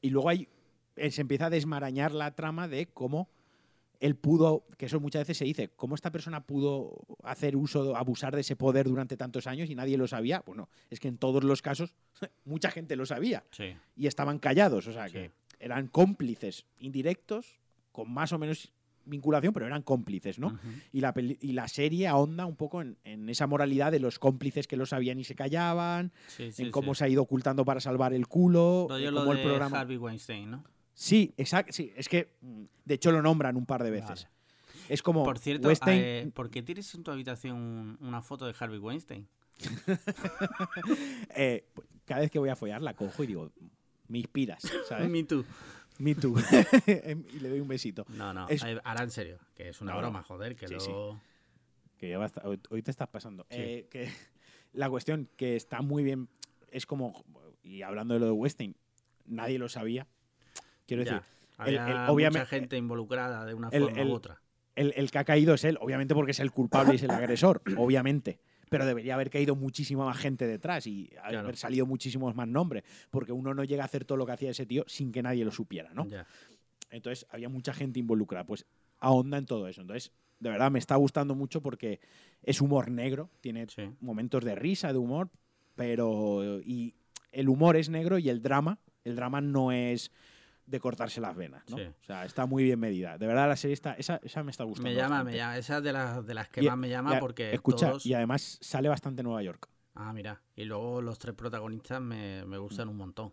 Y 0.00 0.10
luego 0.10 0.28
hay, 0.28 0.48
eh, 0.96 1.10
se 1.10 1.22
empieza 1.22 1.46
a 1.46 1.50
desmarañar 1.50 2.12
la 2.12 2.34
trama 2.34 2.68
de 2.68 2.86
cómo 2.88 3.30
él 4.00 4.16
pudo, 4.16 4.66
que 4.76 4.86
eso 4.86 4.98
muchas 4.98 5.20
veces 5.22 5.38
se 5.38 5.44
dice, 5.44 5.68
¿cómo 5.76 5.94
esta 5.94 6.10
persona 6.10 6.44
pudo 6.44 7.06
hacer 7.22 7.54
uso, 7.56 7.94
abusar 7.96 8.34
de 8.34 8.40
ese 8.40 8.56
poder 8.56 8.88
durante 8.88 9.16
tantos 9.16 9.46
años 9.46 9.70
y 9.70 9.76
nadie 9.76 9.96
lo 9.96 10.08
sabía? 10.08 10.42
Bueno, 10.44 10.68
es 10.90 10.98
que 10.98 11.06
en 11.06 11.18
todos 11.18 11.44
los 11.44 11.62
casos 11.62 11.94
mucha 12.44 12.70
gente 12.72 12.96
lo 12.96 13.06
sabía 13.06 13.44
Sí. 13.52 13.76
y 13.94 14.08
estaban 14.08 14.40
callados, 14.40 14.88
o 14.88 14.92
sea, 14.92 15.06
Sí. 15.06 15.12
que 15.14 15.30
eran 15.62 15.86
cómplices 15.88 16.66
indirectos, 16.78 17.58
con 17.92 18.12
más 18.12 18.32
o 18.32 18.38
menos 18.38 18.72
vinculación, 19.04 19.52
pero 19.52 19.66
eran 19.66 19.82
cómplices, 19.82 20.38
¿no? 20.38 20.56
Y 20.92 21.00
la, 21.00 21.12
peli- 21.12 21.38
y 21.40 21.52
la 21.52 21.66
serie 21.68 22.06
ahonda 22.06 22.46
un 22.46 22.54
poco 22.56 22.80
en, 22.82 22.96
en 23.04 23.28
esa 23.28 23.46
moralidad 23.46 23.90
de 23.90 23.98
los 24.00 24.18
cómplices 24.18 24.66
que 24.68 24.76
lo 24.76 24.86
sabían 24.86 25.18
y 25.18 25.24
se 25.24 25.34
callaban, 25.34 26.12
Sí, 26.28 26.52
sí, 26.52 26.62
en 26.64 26.70
cómo 26.70 26.94
sí. 26.94 26.98
se 26.98 27.04
ha 27.04 27.08
ido 27.08 27.22
ocultando 27.22 27.64
para 27.64 27.80
salvar 27.80 28.12
el 28.14 28.28
culo, 28.28 28.86
Rollo 28.88 29.08
eh, 29.08 29.10
lo 29.10 29.32
el 29.32 29.38
de 29.38 29.42
programa... 29.42 29.80
Harvey 29.80 29.96
Weinstein, 29.96 30.50
¿no? 30.50 30.64
Sí, 30.94 31.32
exacto, 31.36 31.72
sí, 31.72 31.92
es 31.96 32.08
que 32.08 32.34
mm, 32.42 32.62
de 32.84 32.94
hecho 32.94 33.10
lo 33.10 33.22
nombran 33.22 33.56
un 33.56 33.66
par 33.66 33.82
de 33.82 33.90
veces. 33.90 34.28
Es 34.88 35.02
como 35.02 35.24
Por 35.24 35.38
cierto, 35.38 35.68
Weinstein- 35.68 36.00
eh, 36.00 36.30
¿por 36.34 36.50
qué 36.50 36.62
tienes 36.62 36.94
en 36.94 37.02
tu 37.02 37.10
habitación 37.10 37.56
un- 37.56 37.98
una 38.00 38.20
foto 38.22 38.46
de 38.46 38.54
Harvey 38.58 38.78
Weinstein? 38.78 39.26
eh, 41.36 41.64
pues, 41.74 41.86
cada 42.04 42.20
vez 42.20 42.30
que 42.30 42.38
voy 42.38 42.48
a 42.50 42.56
follar 42.56 42.82
la 42.82 42.94
cojo 42.94 43.24
y 43.24 43.26
digo, 43.26 43.50
me 44.12 44.18
inspiras, 44.18 44.62
¿sabes? 44.88 45.08
Me 45.10 45.24
too. 45.24 45.44
Me 45.98 46.14
too. 46.14 46.34
y 47.34 47.40
le 47.40 47.48
doy 47.48 47.60
un 47.60 47.68
besito. 47.68 48.04
No, 48.10 48.32
no, 48.32 48.48
Es- 48.48 48.62
ahora 48.84 49.02
en 49.04 49.10
serio, 49.10 49.38
que 49.54 49.68
es 49.70 49.80
una 49.80 49.92
No, 49.92 49.98
broma, 49.98 50.22
joder, 50.22 50.54
que 50.56 50.68
Sí, 50.68 50.74
luego... 50.74 51.20
Que 51.98 52.10
ya 52.10 52.18
basta, 52.18 52.42
hoy, 52.44 52.60
hoy 52.70 52.82
te 52.82 52.90
estás 52.90 53.08
pasando. 53.08 53.44
Sí. 53.50 53.56
Eh, 53.58 53.86
que 53.90 54.10
la 54.72 54.90
cuestión 54.90 55.28
que 55.36 55.56
está 55.56 55.80
muy 55.82 56.02
bien 56.02 56.28
es 56.70 56.84
como, 56.86 57.24
y 57.62 57.82
hablando 57.82 58.14
de 58.14 58.20
lo 58.20 58.26
de 58.26 58.32
Weinstein, 58.32 58.74
nadie 59.26 59.58
lo 59.58 59.68
sabía. 59.68 60.06
Quiero 60.86 61.04
Ya, 61.04 61.14
decir, 61.14 61.26
el- 61.66 61.78
había 61.78 61.86
el- 61.86 61.92
mucha 61.92 62.12
obviamente- 62.12 62.46
gente 62.46 62.76
involucrada 62.76 63.44
de 63.44 63.54
una 63.54 63.68
el- 63.68 63.84
forma 63.84 64.00
el- 64.00 64.08
u 64.08 64.12
otra. 64.14 64.40
el, 64.74 64.92
el 64.96 65.10
que 65.10 65.18
ha 65.18 65.24
caído 65.24 65.54
es 65.54 65.64
él, 65.64 65.78
obviamente 65.80 66.14
porque 66.14 66.32
es 66.32 66.40
el 66.40 66.50
culpable 66.50 66.92
y 66.94 66.96
es 66.96 67.02
el 67.04 67.10
agresor, 67.12 67.62
obviamente. 67.76 68.40
Pero 68.72 68.86
debería 68.86 69.14
haber 69.14 69.30
caído 69.30 69.54
muchísima 69.54 70.04
más 70.04 70.16
gente 70.16 70.46
detrás 70.46 70.86
y 70.86 71.10
haber 71.22 71.40
Claro. 71.42 71.56
salido 71.56 71.86
muchísimos 71.86 72.34
más 72.34 72.48
nombres. 72.48 72.82
Porque 73.10 73.30
uno 73.32 73.54
no 73.54 73.62
llega 73.64 73.82
a 73.82 73.86
hacer 73.86 74.04
todo 74.04 74.18
lo 74.18 74.26
que 74.26 74.32
hacía 74.32 74.50
ese 74.50 74.66
tío 74.66 74.84
sin 74.88 75.12
que 75.12 75.22
nadie 75.22 75.44
lo 75.44 75.50
supiera, 75.50 75.92
¿no? 75.94 76.06
Ya. 76.06 76.26
Entonces 76.90 77.26
había 77.30 77.48
mucha 77.48 77.72
gente 77.72 78.00
involucrada. 78.00 78.44
Pues 78.44 78.66
ahonda 78.98 79.38
en 79.38 79.46
todo 79.46 79.68
eso. 79.68 79.80
Entonces, 79.82 80.12
de 80.40 80.50
verdad, 80.50 80.70
me 80.70 80.78
está 80.78 80.96
gustando 80.96 81.34
mucho 81.34 81.60
porque 81.62 82.00
es 82.42 82.60
humor 82.60 82.90
negro, 82.90 83.30
tiene 83.40 83.66
Sí. 83.68 83.82
momentos 84.00 84.44
de 84.44 84.54
risa, 84.54 84.92
de 84.92 84.98
humor, 84.98 85.30
pero. 85.74 86.60
Y 86.64 86.94
el 87.30 87.48
humor 87.48 87.76
es 87.76 87.88
negro 87.88 88.18
y 88.18 88.28
el 88.28 88.42
drama, 88.42 88.78
el 89.04 89.16
drama 89.16 89.40
no 89.40 89.70
es 89.72 90.10
de 90.72 90.80
cortarse 90.80 91.20
las 91.20 91.36
venas, 91.36 91.62
¿no? 91.70 91.76
Sí. 91.76 91.82
O 91.84 92.04
sea, 92.04 92.24
está 92.24 92.46
muy 92.46 92.64
bien 92.64 92.80
medida. 92.80 93.16
De 93.18 93.26
verdad, 93.28 93.46
la 93.46 93.54
serie 93.56 93.74
está. 93.74 93.92
Esa, 93.94 94.18
esa 94.24 94.42
me 94.42 94.50
está 94.50 94.64
gustando. 94.64 94.88
Me 94.90 94.96
llama, 94.96 95.08
bastante. 95.16 95.30
me 95.32 95.36
llama. 95.38 95.58
Esa 95.58 95.76
es 95.78 95.84
de 95.84 95.92
las, 95.92 96.26
de 96.26 96.34
las 96.34 96.48
que 96.48 96.62
Y- 96.64 96.66
más 96.66 96.76
me 96.78 96.88
llama 96.88 97.16
y 97.16 97.20
porque 97.20 97.52
Escucha, 97.54 97.90
todos... 97.90 98.04
y 98.06 98.14
además 98.14 98.58
sale 98.60 98.88
bastante 98.88 99.22
Nueva 99.22 99.42
York. 99.42 99.68
Ah, 99.94 100.12
mira. 100.12 100.40
Y 100.56 100.64
luego 100.64 101.00
los 101.02 101.18
tres 101.20 101.34
protagonistas 101.36 102.00
me, 102.00 102.44
me 102.46 102.58
gustan 102.58 102.88
un 102.88 102.96
montón. 102.96 103.32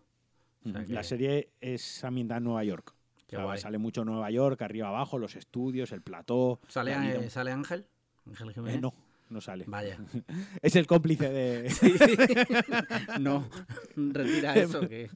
O 0.64 0.70
sea 0.70 0.84
La 0.88 1.02
serie 1.02 1.50
es 1.60 2.04
ambientada 2.04 2.38
en 2.38 2.44
Nueva 2.44 2.62
York. 2.62 2.94
Qué 3.26 3.36
O 3.36 3.38
sea, 3.38 3.44
guay. 3.46 3.58
sale 3.58 3.78
mucho 3.78 4.04
Nueva 4.04 4.30
York, 4.30 4.60
arriba 4.62 4.88
abajo, 4.88 5.18
los 5.18 5.34
estudios, 5.36 5.90
el 5.92 6.02
plató. 6.02 6.60
¿Sale, 6.68 6.92
eh, 6.92 7.30
¿Sale 7.30 7.50
Ángel? 7.52 7.86
Ángel 8.26 8.50
Eh, 8.50 8.52
Jiménez. 8.54 8.80
no, 8.82 8.92
no 9.30 9.40
sale. 9.40 9.64
Vaya. 9.68 9.96
Es 10.62 10.76
el 10.76 10.86
cómplice 10.86 11.30
de. 11.30 11.70
Sí. 11.70 11.94
no, 13.20 13.48
retira 13.96 14.54
eso 14.56 14.80
que... 14.86 15.08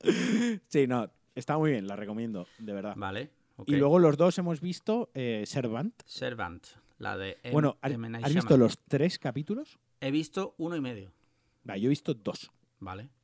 sí, 0.68 0.86
no, 0.86 1.10
está 1.34 1.58
muy 1.58 1.70
bien, 1.72 1.86
la 1.86 1.96
recomiendo, 1.96 2.46
de 2.58 2.72
verdad. 2.72 2.94
Vale. 2.96 3.30
Y 3.66 3.74
luego 3.76 3.98
los 3.98 4.16
dos 4.16 4.38
hemos 4.38 4.60
visto 4.60 5.10
eh, 5.14 5.42
Servant. 5.46 5.92
Servant, 6.06 6.64
la 6.98 7.16
de 7.16 7.38
M- 7.42 7.52
bueno, 7.52 7.76
¿has, 7.82 7.92
M. 7.92 8.18
Has 8.22 8.32
visto 8.32 8.56
los 8.56 8.78
tres 8.86 9.18
capítulos? 9.18 9.78
He 10.00 10.10
visto 10.12 10.54
uno 10.58 10.76
y 10.76 10.80
medio. 10.80 11.12
Va, 11.68 11.76
yo 11.76 11.86
he 11.86 11.88
visto 11.90 12.14
dos. 12.14 12.50
Vale. 12.78 13.02
Bueno, 13.04 13.16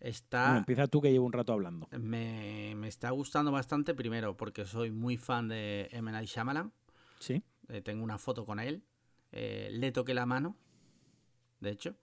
Está... 0.00 0.56
empieza 0.58 0.88
tú 0.88 1.00
que 1.00 1.12
llevo 1.12 1.24
un 1.26 1.32
rato 1.32 1.52
hablando. 1.52 1.88
me, 1.96 2.74
me 2.76 2.88
está 2.88 3.10
gustando 3.10 3.52
bastante, 3.52 3.94
primero, 3.94 4.36
porque 4.36 4.64
soy 4.66 4.90
muy 4.90 5.16
fan 5.16 5.46
de 5.48 5.88
M. 5.92 6.10
Night 6.10 6.28
Shyamalan. 6.28 6.72
¿Sí? 7.20 7.40
Eh, 7.68 7.80
tengo 7.82 8.02
una 8.02 8.18
foto 8.18 8.44
con 8.44 8.58
él. 8.58 8.82
Eh, 9.30 9.68
le 9.70 9.92
toqué 9.92 10.12
la 10.14 10.26
mano, 10.26 10.56
de 11.60 11.70
hecho. 11.70 11.94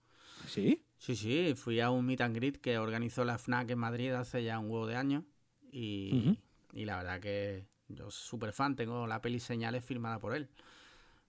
¿Sí? 0.47 0.85
Sí, 0.99 1.15
sí, 1.15 1.53
fui 1.55 1.79
a 1.79 1.89
un 1.89 2.05
meet 2.05 2.21
and 2.21 2.35
greet 2.35 2.57
que 2.57 2.77
organizó 2.77 3.23
la 3.23 3.37
FNAC 3.37 3.71
en 3.71 3.79
Madrid 3.79 4.11
hace 4.11 4.43
ya 4.43 4.59
un 4.59 4.69
huevo 4.69 4.85
de 4.85 4.97
años. 4.97 5.23
Y, 5.71 6.37
y 6.73 6.85
la 6.85 6.97
verdad 6.97 7.21
que 7.21 7.65
yo 7.87 8.11
súper 8.11 8.51
fan, 8.51 8.75
tengo 8.75 9.07
la 9.07 9.21
peli 9.21 9.39
Señales 9.39 9.83
firmada 9.83 10.19
por 10.19 10.35
él. 10.35 10.49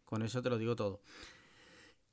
Con 0.04 0.22
eso 0.22 0.42
te 0.42 0.50
lo 0.50 0.58
digo 0.58 0.74
todo. 0.74 1.00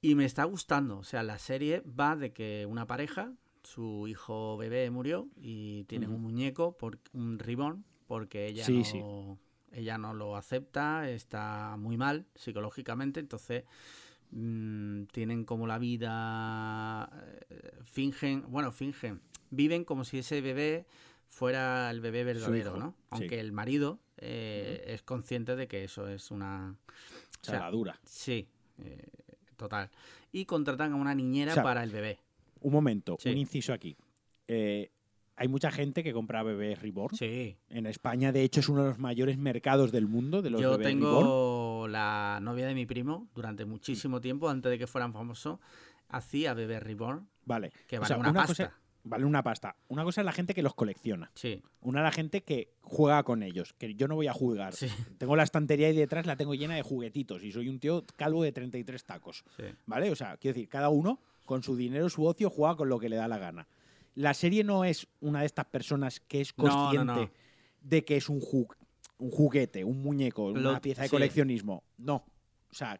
Y 0.01 0.13
me 0.13 0.25
está 0.25 0.43
gustando, 0.43 0.99
o 0.99 1.03
sea, 1.03 1.23
la 1.23 1.39
serie 1.39 1.81
va 1.81 2.15
de 2.15 2.31
que 2.31 2.67
una 2.69 2.85
pareja, 2.85 3.33
su 3.63 4.07
hijo 4.07 4.55
bebé 4.55 4.89
murió 4.91 5.27
y 5.35 5.83
tienen 5.85 6.11
un 6.11 6.21
muñeco, 6.21 6.77
por, 6.77 6.99
un 7.13 7.39
ribón, 7.39 7.83
porque 8.05 8.45
ella, 8.45 8.63
Sí, 8.63 8.77
no, 8.77 8.85
sí. 8.85 9.01
ella 9.71 9.97
no 9.97 10.13
lo 10.13 10.37
acepta, 10.37 11.09
está 11.09 11.75
muy 11.79 11.97
mal 11.97 12.27
psicológicamente, 12.35 13.19
entonces 13.19 13.63
mm, 14.31 15.03
tienen 15.11 15.43
como 15.45 15.67
la 15.67 15.77
vida, 15.79 17.09
eh, 17.49 17.71
fingen, 17.83 18.43
bueno, 18.49 18.71
fingen, 18.71 19.21
viven 19.49 19.83
como 19.83 20.03
si 20.03 20.19
ese 20.19 20.41
bebé 20.41 20.85
fuera 21.27 21.89
el 21.91 22.01
bebé 22.01 22.23
verdadero, 22.23 22.77
¿no? 22.77 22.91
sí. 22.91 22.95
Aunque 23.11 23.39
el 23.39 23.51
marido 23.51 23.99
eh, 24.17 24.83
es 24.87 25.03
consciente 25.03 25.55
de 25.55 25.67
que 25.67 25.83
eso 25.83 26.07
es 26.07 26.31
una... 26.31 26.75
O 27.41 27.45
sea. 27.45 27.71
Sí, 28.05 28.47
eh, 28.79 29.07
total. 29.55 29.89
Y 30.31 30.45
contratan 30.45 30.93
a 30.93 30.95
una 30.95 31.13
niñera 31.15 31.51
O 31.51 31.55
sea, 31.55 31.63
para 31.63 31.83
el 31.83 31.91
bebé. 31.91 32.19
Un 32.61 32.73
momento, 32.73 33.17
Sí. 33.19 33.29
un 33.29 33.37
inciso 33.37 33.73
aquí. 33.73 33.95
Eh, 34.47 34.91
hay 35.37 35.47
mucha 35.47 35.71
gente 35.71 36.03
que 36.03 36.11
compra 36.13 36.43
bebés 36.43 36.81
Reborn. 36.81 37.15
Sí. 37.15 37.55
En 37.69 37.85
España, 37.85 38.31
de 38.31 38.43
hecho, 38.43 38.59
es 38.59 38.69
uno 38.69 38.83
de 38.83 38.89
los 38.89 38.99
mayores 38.99 39.37
mercados 39.37 39.91
del 39.91 40.07
mundo 40.07 40.41
de 40.41 40.49
los 40.49 40.59
Yo 40.61 40.71
bebés 40.71 40.87
Reborn. 40.87 40.99
tengo 41.23 41.87
la 41.87 42.39
novia 42.41 42.67
de 42.67 42.73
mi 42.73 42.85
primo 42.85 43.29
durante 43.35 43.63
muchísimo 43.65 44.19
tiempo, 44.19 44.49
antes 44.49 44.69
de 44.69 44.77
que 44.77 44.87
fueran 44.87 45.13
famosos, 45.13 45.59
hacía 46.09 46.53
bebé 46.53 46.79
reborn, 46.79 47.27
Vale. 47.45 47.71
que 47.87 47.97
O 47.97 48.01
vale 48.01 48.07
sea, 48.07 48.17
una, 48.17 48.31
cosa- 48.33 48.45
pasta. 48.47 48.73
vale 49.03 49.25
una 49.25 49.43
pasta. 49.43 49.75
Una 49.89 50.03
cosa 50.03 50.21
es 50.21 50.25
la 50.25 50.31
gente 50.31 50.53
que 50.53 50.63
los 50.63 50.73
colecciona. 50.73 51.31
Sí, 51.35 51.61
Una 51.81 51.99
es 51.99 52.03
la 52.05 52.11
gente 52.11 52.41
que 52.43 52.73
juega 52.81 53.23
con 53.23 53.43
ellos. 53.43 53.73
Que 53.77 53.93
yo 53.95 54.07
no 54.07 54.15
voy 54.15 54.27
a 54.27 54.33
jugar. 54.33 54.73
sí, 54.73 54.87
Tengo 55.17 55.35
la 55.35 55.43
estantería 55.43 55.87
ahí 55.87 55.95
detrás, 55.95 56.25
la 56.25 56.35
tengo 56.35 56.55
llena 56.55 56.75
de 56.75 56.81
juguetitos. 56.81 57.43
Y 57.43 57.51
soy 57.51 57.69
un 57.69 57.79
tío 57.79 58.03
calvo 58.15 58.43
de 58.43 58.51
33 58.51 59.03
tacos. 59.05 59.43
sí. 59.55 59.63
¿Vale? 59.85 60.11
O 60.11 60.15
sea, 60.15 60.35
quiero 60.37 60.55
decir, 60.55 60.67
cada 60.69 60.89
uno 60.89 61.19
con 61.45 61.63
su 61.63 61.75
dinero, 61.77 62.09
su 62.09 62.25
ocio, 62.25 62.49
juega 62.49 62.75
con 62.75 62.89
lo 62.89 62.99
que 62.99 63.07
le 63.07 63.15
da 63.15 63.27
la 63.29 63.37
gana. 63.37 63.67
La 64.17 64.33
serie 64.33 64.63
no 64.63 64.83
es 64.83 65.07
una 65.21 65.41
de 65.41 65.45
estas 65.45 65.65
personas 65.65 66.19
que 66.19 66.41
es 66.41 66.51
no, 66.57 66.63
consciente 66.63 67.05
no. 67.05 67.29
de 67.81 68.03
que 68.03 68.17
es 68.17 68.29
un, 68.29 68.41
ju- 68.41 68.67
un 69.19 69.29
juguete, 69.29 69.83
un 69.83 70.01
muñeco, 70.01 70.45
una 70.45 70.81
pieza 70.81 71.03
de 71.03 71.07
sí. 71.07 71.11
coleccionismo. 71.11 71.83
No. 71.97 72.25
O 72.71 72.73
sea, 72.73 72.99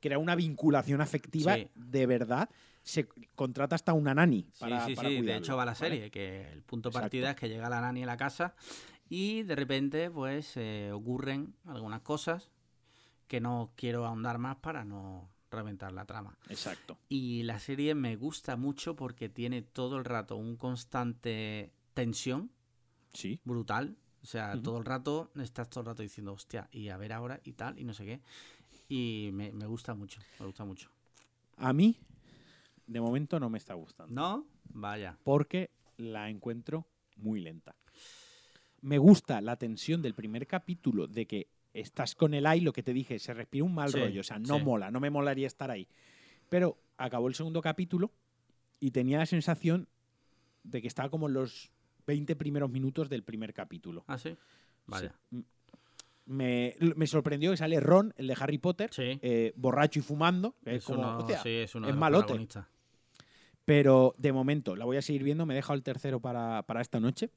crea 0.00 0.18
una 0.18 0.34
vinculación 0.34 1.00
afectiva 1.00 1.54
Sí. 1.54 1.68
de 1.76 2.06
verdad. 2.06 2.48
Se 2.82 3.06
contrata 3.36 3.76
hasta 3.76 3.92
una 3.92 4.12
nani 4.14 4.42
Sí, 4.52 4.60
para, 4.60 4.86
sí, 4.86 4.94
para 4.96 5.08
sí, 5.08 5.20
de 5.20 5.36
hecho 5.36 5.56
va 5.56 5.64
la 5.64 5.72
¿vale? 5.72 5.78
serie, 5.78 6.10
que 6.10 6.50
el 6.52 6.62
punto 6.62 6.88
de 6.88 6.92
Exacto. 6.94 7.04
partida 7.04 7.30
es 7.30 7.36
que 7.36 7.48
llega 7.48 7.68
la 7.68 7.80
nani 7.80 8.02
a 8.02 8.06
la 8.06 8.16
casa 8.16 8.54
y 9.08 9.44
de 9.44 9.54
repente 9.54 10.10
pues 10.10 10.56
eh, 10.56 10.90
ocurren 10.92 11.54
algunas 11.66 12.00
cosas 12.00 12.50
que 13.28 13.40
no 13.40 13.70
quiero 13.76 14.04
ahondar 14.04 14.38
más 14.38 14.56
para 14.56 14.84
no 14.84 15.28
reventar 15.50 15.92
la 15.92 16.04
trama. 16.04 16.36
Exacto. 16.48 16.98
Y 17.08 17.42
la 17.44 17.58
serie 17.58 17.94
me 17.94 18.16
gusta 18.16 18.56
mucho 18.56 18.96
porque 18.96 19.28
tiene 19.28 19.62
todo 19.62 19.98
el 19.98 20.04
rato 20.04 20.36
un 20.36 20.56
constante 20.56 21.70
tensión 21.94 22.50
Sí. 23.12 23.40
brutal. 23.44 23.96
O 24.22 24.26
sea, 24.26 24.60
todo 24.60 24.78
el 24.78 24.84
rato 24.84 25.30
estás 25.36 25.70
todo 25.70 25.80
el 25.82 25.86
rato 25.86 26.02
diciendo, 26.02 26.32
hostia, 26.32 26.68
y 26.72 26.88
a 26.88 26.96
ver 26.96 27.12
ahora 27.12 27.40
y 27.44 27.52
tal, 27.52 27.78
y 27.78 27.84
no 27.84 27.94
sé 27.94 28.04
qué. 28.04 28.20
Y 28.88 29.30
me, 29.32 29.52
me 29.52 29.66
gusta 29.66 29.94
mucho, 29.94 30.20
me 30.40 30.46
gusta 30.46 30.64
mucho. 30.64 30.90
A 31.58 31.72
mí, 31.72 31.96
de 32.88 33.00
momento, 33.00 33.38
no 33.38 33.48
me 33.48 33.58
está 33.58 33.74
gustando. 33.74 34.12
¿No? 34.12 34.46
Vaya. 34.70 35.16
porque 35.22 35.70
la 35.96 36.28
encuentro 36.28 36.86
muy 37.16 37.40
lenta. 37.40 37.74
Me 38.82 38.98
gusta 38.98 39.40
la 39.40 39.56
tensión 39.56 40.02
del 40.02 40.14
primer 40.14 40.46
capítulo 40.46 41.06
de 41.06 41.26
que 41.26 41.48
estás 41.80 42.14
con 42.14 42.34
el 42.34 42.46
AI, 42.46 42.60
lo 42.60 42.72
que 42.72 42.82
te 42.82 42.92
dije, 42.92 43.18
se 43.18 43.34
respira 43.34 43.64
un 43.64 43.74
mal 43.74 43.90
Sí, 43.90 43.98
rollo, 43.98 44.20
o 44.20 44.24
sea, 44.24 44.38
no 44.38 44.58
sí. 44.58 44.64
mola, 44.64 44.90
no 44.90 45.00
me 45.00 45.10
molaría 45.10 45.46
estar 45.46 45.70
ahí. 45.70 45.86
Pero 46.48 46.78
acabó 46.96 47.28
el 47.28 47.34
segundo 47.34 47.60
capítulo 47.60 48.10
y 48.80 48.90
tenía 48.90 49.18
la 49.18 49.26
sensación 49.26 49.88
de 50.62 50.80
que 50.82 50.88
estaba 50.88 51.08
como 51.10 51.28
en 51.28 51.34
los 51.34 51.70
20 52.06 52.36
primeros 52.36 52.70
minutos 52.70 53.08
del 53.08 53.22
primer 53.22 53.52
capítulo. 53.52 54.04
¿Ah, 54.06 54.18
sí? 54.18 54.36
Sí. 55.00 55.06
Me, 56.24 56.74
me 56.80 57.06
sorprendió 57.06 57.52
que 57.52 57.56
sale 57.56 57.78
Ron, 57.78 58.12
el 58.16 58.26
de 58.26 58.36
Harry 58.38 58.58
Potter, 58.58 58.90
eh, 58.98 59.52
borracho 59.56 60.00
y 60.00 60.02
fumando. 60.02 60.56
es 60.64 60.78
Es 60.78 60.84
como, 60.84 60.98
uno, 61.00 61.18
hostia, 61.18 61.42
sí, 61.42 61.50
es 61.50 61.74
uno 61.74 61.88
es 61.88 61.94
malote. 61.94 62.46
Pero 63.64 64.14
de 64.18 64.32
momento 64.32 64.76
la 64.76 64.84
voy 64.84 64.96
a 64.96 65.02
seguir 65.02 65.22
viendo. 65.24 65.46
Me 65.46 65.54
he 65.54 65.56
dejado 65.56 65.74
el 65.74 65.82
tercero 65.82 66.20
para, 66.20 66.62
para 66.64 66.80
esta 66.80 67.00
noche. 67.00 67.30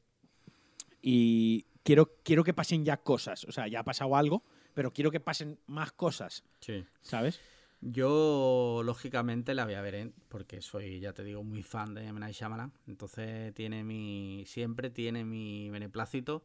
Y 1.02 1.66
quiero, 1.84 2.14
quiero 2.24 2.44
que 2.44 2.54
pasen 2.54 2.86
ya 2.86 2.98
cosas. 2.98 3.44
O 3.46 3.52
sea, 3.52 3.68
ya 3.68 3.80
ha 3.82 3.84
pasado 3.84 4.16
algo, 4.16 4.44
pero 4.74 4.92
quiero 4.94 5.12
que 5.12 5.20
pasen 5.20 5.60
más 5.68 5.92
cosas, 5.92 6.44
Sí. 6.60 6.84
¿sabes? 7.02 7.40
Yo, 7.82 8.82
lógicamente, 8.84 9.54
la 9.54 9.66
voy 9.66 9.74
a 9.74 9.82
ver 9.82 9.96
en- 9.96 10.14
porque 10.28 10.62
soy, 10.62 11.00
ya 11.00 11.14
te 11.14 11.24
digo, 11.24 11.44
muy 11.44 11.64
fan 11.64 11.94
de 11.94 12.06
M. 12.06 12.20
Night 12.20 12.36
Shyamalan. 12.36 12.74
Entonces, 12.88 13.54
tiene 13.54 13.84
mi, 13.84 14.44
siempre 14.46 14.90
tiene 14.90 15.24
mi 15.26 15.70
beneplácito 15.70 16.44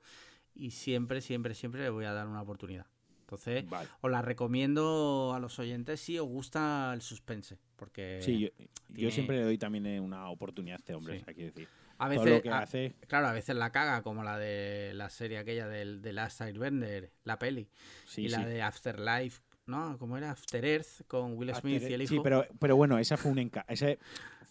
y 0.55 0.71
siempre, 0.71 1.21
siempre, 1.21 1.55
siempre 1.55 1.83
le 1.83 1.91
voy 1.91 2.05
a 2.05 2.13
dar 2.13 2.29
una 2.29 2.41
oportunidad. 2.41 2.87
Entonces, 3.21 3.69
Vale. 3.69 3.89
os 4.01 4.11
la 4.11 4.23
recomiendo 4.23 5.33
a 5.35 5.41
los 5.41 5.59
oyentes 5.59 6.01
si 6.01 6.19
os 6.19 6.27
gusta 6.29 6.93
el 6.95 7.01
suspense. 7.03 7.59
Porque 7.77 8.21
Sí, 8.23 8.39
yo, 8.39 8.49
yo 8.59 8.67
tiene- 8.95 9.11
siempre 9.11 9.37
le 9.39 9.43
doy 9.45 9.59
también 9.59 9.87
eh, 9.87 9.99
una 10.01 10.29
oportunidad 10.31 10.77
a 10.77 10.79
este 10.79 10.95
hombre, 10.95 11.19
Sí. 11.19 11.25
sea, 11.25 11.35
quiero 11.35 11.51
decir. 11.53 11.69
A 11.99 12.07
Todo 12.09 12.19
veces, 12.21 12.31
lo 12.37 12.43
que 12.43 12.51
a- 12.51 12.59
hace. 12.59 12.95
claro, 13.07 13.29
a 13.29 13.33
veces 13.33 13.55
la 13.57 13.71
caga, 13.71 14.03
como 14.03 14.23
la 14.25 14.39
de 14.39 14.93
la 14.95 15.11
serie 15.11 15.39
aquella 15.39 15.69
del 15.69 16.03
de 16.03 16.13
Last 16.13 16.41
Airbender, 16.41 17.11
la 17.25 17.39
peli, 17.39 17.69
Sí, 18.07 18.23
y 18.23 18.29
la 18.29 18.45
de 18.45 18.63
Afterlife, 18.63 19.41
¿no? 19.67 19.97
¿Cómo 19.99 20.17
era? 20.19 20.31
After 20.33 20.65
Earth 20.65 21.07
con 21.07 21.35
Will 21.37 21.55
Smith 21.55 21.83
y 21.89 21.93
el 21.95 22.03
hijo. 22.03 22.15
Sí, 22.15 22.21
pero, 22.23 22.45
pero 22.59 22.77
bueno, 22.77 22.99
esa 22.99 23.17
fue 23.17 23.31
un 23.31 23.39
enca- 23.39 23.65
ese 23.69 23.99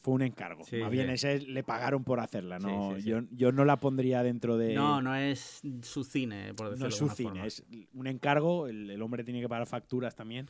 fue 0.01 0.13
un 0.15 0.21
encargo. 0.21 0.63
Sí, 0.65 0.77
Más 0.77 0.91
bien, 0.91 1.09
ese 1.09 1.39
le 1.39 1.63
pagaron 1.63 2.03
por 2.03 2.19
hacerla. 2.19 2.59
No. 2.59 2.97
Yo, 2.97 3.21
yo 3.31 3.51
no 3.53 3.63
la 3.63 3.79
pondría 3.79 4.21
dentro 4.23 4.57
de. 4.57 4.73
No, 4.73 5.01
no 5.01 5.15
es 5.15 5.61
su 5.81 6.03
cine, 6.03 6.53
por 6.53 6.65
no 6.65 6.71
decirlo 6.71 6.87
es 6.89 6.93
de 6.95 6.99
su 6.99 7.09
cine, 7.15 7.29
forma. 7.29 7.45
es 7.47 7.63
un 7.93 8.07
encargo. 8.07 8.67
El, 8.67 8.89
el 8.89 9.01
hombre 9.01 9.23
tiene 9.23 9.39
que 9.39 9.47
pagar 9.47 9.65
facturas 9.67 10.15
también 10.15 10.49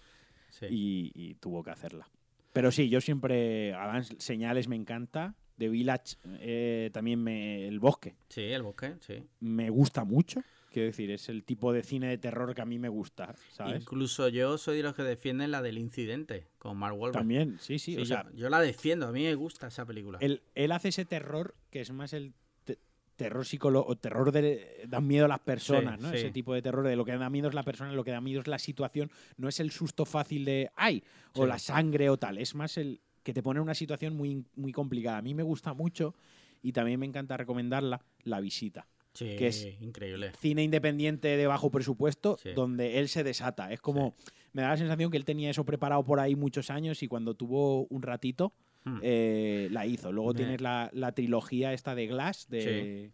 Sí. 0.50 0.68
y, 0.70 1.12
y 1.16 1.36
tuvo 1.36 1.64
que 1.64 1.70
hacerla. 1.72 2.08
Pero 2.52 2.72
sí, 2.72 2.88
yo 2.90 3.02
siempre. 3.02 3.74
Además, 3.74 4.14
señales 4.18 4.68
me 4.68 4.76
encanta. 4.76 5.36
The 5.58 5.70
Village, 5.70 6.16
eh, 6.40 6.90
también 6.94 7.22
me, 7.24 7.68
El 7.68 7.80
Bosque, 7.80 8.16
Sí, 8.30 8.42
el 8.42 8.64
bosque, 8.64 8.96
sí. 9.02 9.24
me 9.40 9.70
gusta 9.70 10.04
mucho. 10.04 10.42
Quiero 10.72 10.88
decir, 10.88 11.12
es 11.12 11.30
el 11.30 11.44
tipo 11.44 11.72
de 11.72 11.84
cine 11.84 12.08
de 12.08 12.18
terror 12.18 12.56
que 12.56 12.62
a 12.64 12.66
mí 12.66 12.80
me 12.80 12.90
gusta, 12.90 13.36
¿sabes? 13.52 13.84
Incluso 13.84 14.28
yo 14.30 14.58
soy 14.58 14.78
de 14.78 14.84
los 14.84 14.96
que 14.96 15.04
defienden 15.04 15.52
la 15.52 15.62
del 15.62 15.78
incidente 15.78 16.48
con 16.58 16.78
Mark 16.78 16.96
Wahlberg. 16.98 17.14
También, 17.22 17.58
sí, 17.60 17.78
sí. 17.78 17.94
Sí, 17.96 18.02
o 18.02 18.06
sea, 18.06 18.26
yo, 18.34 18.50
la 18.50 18.60
defiendo, 18.60 19.08
a 19.08 19.12
mí 19.12 19.22
me 19.24 19.36
gusta 19.36 19.68
esa 19.68 19.86
película. 19.86 20.18
él, 20.20 20.42
él 20.56 20.72
hace 20.72 20.88
ese 20.90 21.06
terror 21.06 21.54
que 21.70 21.82
es 21.82 21.92
más 21.92 22.14
el 22.14 22.34
te- 22.64 22.80
terror 23.16 23.46
psicológico, 23.46 23.92
o 23.92 23.96
terror 23.96 24.32
de 24.32 24.86
dan 24.88 25.06
miedo 25.06 25.26
a 25.26 25.28
las 25.28 25.42
personas, 25.42 26.00
Sí, 26.00 26.04
¿no? 26.08 26.10
sí. 26.10 26.18
Ese 26.18 26.32
tipo 26.32 26.56
de 26.56 26.64
terror 26.64 26.88
de 26.88 26.96
lo 26.96 27.06
que 27.06 27.16
da 27.16 27.30
miedo 27.30 27.50
es 27.50 27.54
la 27.54 27.62
persona, 27.62 27.94
lo 27.94 28.04
que 28.04 28.10
da 28.10 28.20
miedo 28.22 28.42
es 28.42 28.48
la 28.48 28.58
situación, 28.58 29.12
no 29.38 29.50
es 29.50 29.60
el 29.60 29.70
susto 29.70 30.06
fácil 30.06 30.44
de 30.44 30.72
¡ay! 30.76 31.04
o 31.36 31.46
la 31.46 31.60
sangre 31.60 32.10
o 32.10 32.18
tal, 32.18 32.40
es 32.40 32.56
más 32.56 32.78
el 32.78 33.00
que 33.24 33.34
te 33.34 33.42
pone 33.42 33.58
en 33.60 33.64
una 33.64 33.74
situación 33.74 34.16
muy, 34.16 34.44
muy 34.56 34.72
complicada. 34.72 35.18
A 35.18 35.22
mí 35.22 35.34
me 35.34 35.44
gusta 35.44 35.74
mucho 35.74 36.14
y 36.62 36.72
también 36.74 37.00
me 37.00 37.06
encanta 37.06 37.38
recomendarla, 37.38 38.02
La 38.24 38.40
Visita. 38.42 38.88
sí, 39.14 39.36
que 39.38 39.48
es- 39.48 39.68
increíble. 39.82 40.32
Cine 40.40 40.64
independiente 40.64 41.38
de 41.38 41.48
bajo 41.48 41.70
presupuesto, 41.72 42.38
Sí. 42.42 42.50
donde 42.54 43.00
él 43.00 43.08
se 43.10 43.24
desata. 43.24 43.72
Es 43.72 43.80
como, 43.80 44.16
me 44.54 44.62
da 44.64 44.70
la 44.70 44.78
sensación 44.78 45.12
que 45.12 45.18
él 45.18 45.26
tenía 45.26 45.50
eso 45.52 45.64
preparado 45.66 46.04
por 46.04 46.20
ahí 46.20 46.36
muchos 46.36 46.70
años 46.70 47.04
y 47.04 47.08
cuando 47.08 47.34
tuvo 47.36 47.86
un 47.88 48.02
ratito, 48.02 48.54
Hmm. 48.86 49.00
eh, 49.02 49.70
la 49.72 49.86
hizo. 49.86 50.12
Luego 50.12 50.32
Me- 50.34 50.38
tienes 50.38 50.62
la, 50.62 50.90
la 50.94 51.12
trilogía 51.14 51.72
esta 51.74 51.96
de 51.96 52.08
Glass, 52.08 52.50
de 52.50 53.12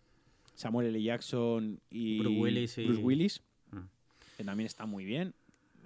Samuel 0.55 0.87
L. 0.87 1.01
Jackson 1.03 1.79
y 1.91 2.19
Bruce 2.19 2.39
Willis 2.39 2.77
y- 2.77 2.85
Bruce 2.85 3.01
Willis, 3.01 3.41
Hmm. 3.71 3.81
que 4.37 4.43
también 4.43 4.65
está 4.67 4.85
muy 4.85 5.05
bien. 5.05 5.33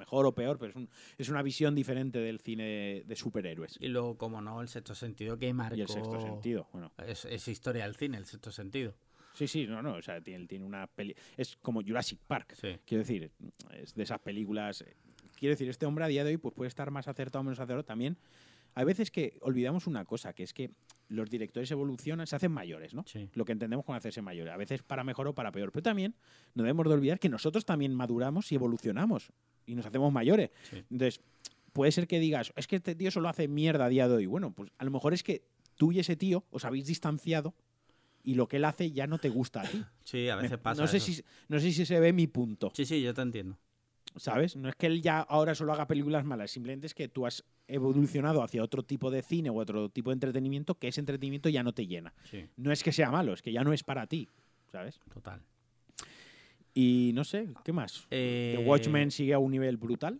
Mejor 0.04 0.26
o 0.26 0.36
peor, 0.36 0.58
pero 0.60 0.72
es, 0.72 0.76
un- 0.76 0.90
es 1.18 1.30
una 1.30 1.42
visión 1.42 1.76
diferente 1.76 2.20
del 2.20 2.40
cine 2.42 3.04
de, 3.06 3.16
superhéroes. 3.16 3.78
Y 3.80 3.88
luego, 3.88 4.18
como 4.18 4.42
no, 4.42 4.62
el 4.62 4.68
sexto 4.68 4.94
sentido 4.96 5.38
que 5.40 5.54
marcó... 5.54 5.78
Y 5.78 5.82
el 5.82 5.88
sexto 5.88 6.20
sentido. 6.22 6.68
Bueno, 6.74 6.92
Es, 7.08 7.24
es 7.26 7.48
historia 7.48 7.86
del 7.86 7.96
cine, 7.96 8.18
el 8.18 8.26
sexto 8.26 8.52
sentido. 8.52 8.94
sí, 9.34 9.48
sí, 9.48 9.66
no, 9.66 9.82
no. 9.82 9.94
O 9.94 10.02
sea, 10.02 10.20
tiene, 10.22 10.46
tiene 10.46 10.66
una 10.66 10.88
peli. 10.88 11.16
Es 11.38 11.56
como 11.62 11.82
Jurassic 11.82 12.20
Park. 12.28 12.54
Sí. 12.60 12.78
Quiero 12.86 13.04
decir, 13.04 13.32
es 13.72 13.94
de 13.96 14.04
esas 14.04 14.20
películas. 14.20 14.84
Quiero 15.38 15.54
decir, 15.54 15.70
este 15.70 15.86
hombre 15.86 16.04
a 16.06 16.08
día 16.10 16.24
de 16.26 16.32
hoy 16.32 16.38
pues, 16.38 16.54
puede 16.54 16.68
estar 16.68 16.92
más 16.92 17.08
acertado 17.08 17.40
o 17.42 17.44
menos 17.44 17.60
acertado 17.60 17.84
también. 17.86 18.18
Hay 18.76 18.86
veces 18.86 19.12
que 19.12 19.38
olvidamos 19.42 19.86
una 19.88 20.04
cosa, 20.04 20.34
que 20.34 20.42
es 20.44 20.52
que 20.54 20.72
los 21.08 21.30
directores 21.30 21.70
evolucionan, 21.70 22.26
se 22.26 22.36
hacen 22.36 22.52
mayores, 22.52 22.96
¿no? 22.96 23.04
Sí. 23.06 23.30
Lo 23.36 23.46
que 23.46 23.52
entendemos 23.52 23.86
con 23.86 23.96
hacerse 23.96 24.24
mayores. 24.24 24.52
A 24.52 24.58
veces 24.58 24.82
para 24.82 25.04
mejor 25.04 25.28
o 25.28 25.36
para 25.36 25.52
peor. 25.52 25.72
Pero 25.72 25.84
también 25.84 26.16
no 26.56 26.64
debemos 26.64 26.88
de 26.88 26.94
olvidar 26.96 27.20
que 27.20 27.30
nosotros 27.30 27.66
también 27.66 27.94
maduramos 27.94 28.52
y 28.52 28.56
evolucionamos. 28.56 29.32
Y 29.66 29.76
nos 29.76 29.86
hacemos 29.86 30.12
mayores. 30.12 30.50
Sí. 30.70 30.78
Entonces, 30.92 31.22
puede 31.72 31.92
ser 31.92 32.08
que 32.08 32.20
digas, 32.20 32.52
es 32.56 32.68
que 32.68 32.76
este 32.78 32.96
tío 32.96 33.12
solo 33.12 33.30
hace 33.30 33.48
mierda 33.48 33.86
a 33.86 33.90
día 33.90 34.08
de 34.08 34.16
hoy. 34.16 34.26
Bueno, 34.26 34.52
pues 34.54 34.72
a 34.78 34.84
lo 34.86 34.92
mejor 34.92 35.14
es 35.14 35.24
que 35.24 35.44
tú 35.78 35.92
y 35.92 36.00
ese 36.00 36.16
tío 36.16 36.44
os 36.52 36.66
habéis 36.66 36.86
distanciado 36.86 37.54
y 38.24 38.36
lo 38.36 38.48
que 38.48 38.58
él 38.58 38.66
hace 38.66 38.92
ya 38.92 39.08
no 39.08 39.18
te 39.20 39.30
gusta 39.30 39.62
a 39.62 39.68
ti. 39.68 39.84
Sí, 40.04 40.30
a 40.30 40.36
veces 40.36 40.52
Me- 40.52 40.58
pasa 40.60 40.82
no, 40.82 40.88
sé 40.88 40.98
eso. 40.98 41.06
si, 41.08 41.24
no 41.48 41.60
sé 41.60 41.72
si 41.72 41.86
se 41.86 42.00
ve 42.00 42.14
mi 42.14 42.28
punto. 42.28 42.72
Sí, 42.76 42.86
sí, 42.86 43.02
yo 43.02 43.14
te 43.14 43.22
entiendo. 43.22 43.58
¿Sabes? 44.16 44.56
No 44.56 44.70
es 44.70 44.76
que 44.76 44.86
él 44.86 45.02
ya 45.02 45.22
ahora 45.22 45.56
solo 45.56 45.74
haga 45.74 45.88
películas 45.88 46.24
malas, 46.24 46.52
simplemente 46.52 46.86
es 46.86 46.94
que 46.94 47.08
tú 47.08 47.26
has 47.26 47.44
evolucionado 47.68 48.44
hacia 48.44 48.62
otro 48.62 48.84
tipo 48.84 49.10
de 49.10 49.24
cine 49.24 49.50
o 49.50 49.56
otro 49.56 49.90
tipo 49.90 50.12
de 50.12 50.14
entretenimiento 50.16 50.76
que 50.76 50.90
ese 50.90 51.00
entretenimiento 51.00 51.50
ya 51.50 51.64
no 51.64 51.74
te 51.74 51.88
llena. 51.88 52.14
Sí, 52.30 52.46
No 52.58 52.72
es 52.72 52.84
que 52.84 52.92
sea 52.92 53.10
malo, 53.10 53.34
es 53.34 53.42
que 53.42 53.52
ya 53.52 53.64
no 53.64 53.74
es 53.74 53.84
para 53.84 54.06
ti, 54.06 54.30
¿sabes? 54.72 55.00
total. 55.12 55.42
Y 56.74 57.12
no 57.14 57.24
sé, 57.24 57.50
¿qué 57.64 57.72
más? 57.72 58.08
Eh, 58.10 58.56
The 58.58 58.64
Watchmen 58.66 59.12
sigue 59.12 59.34
a 59.34 59.40
un 59.40 59.52
nivel 59.52 59.78
brutal. 59.78 60.20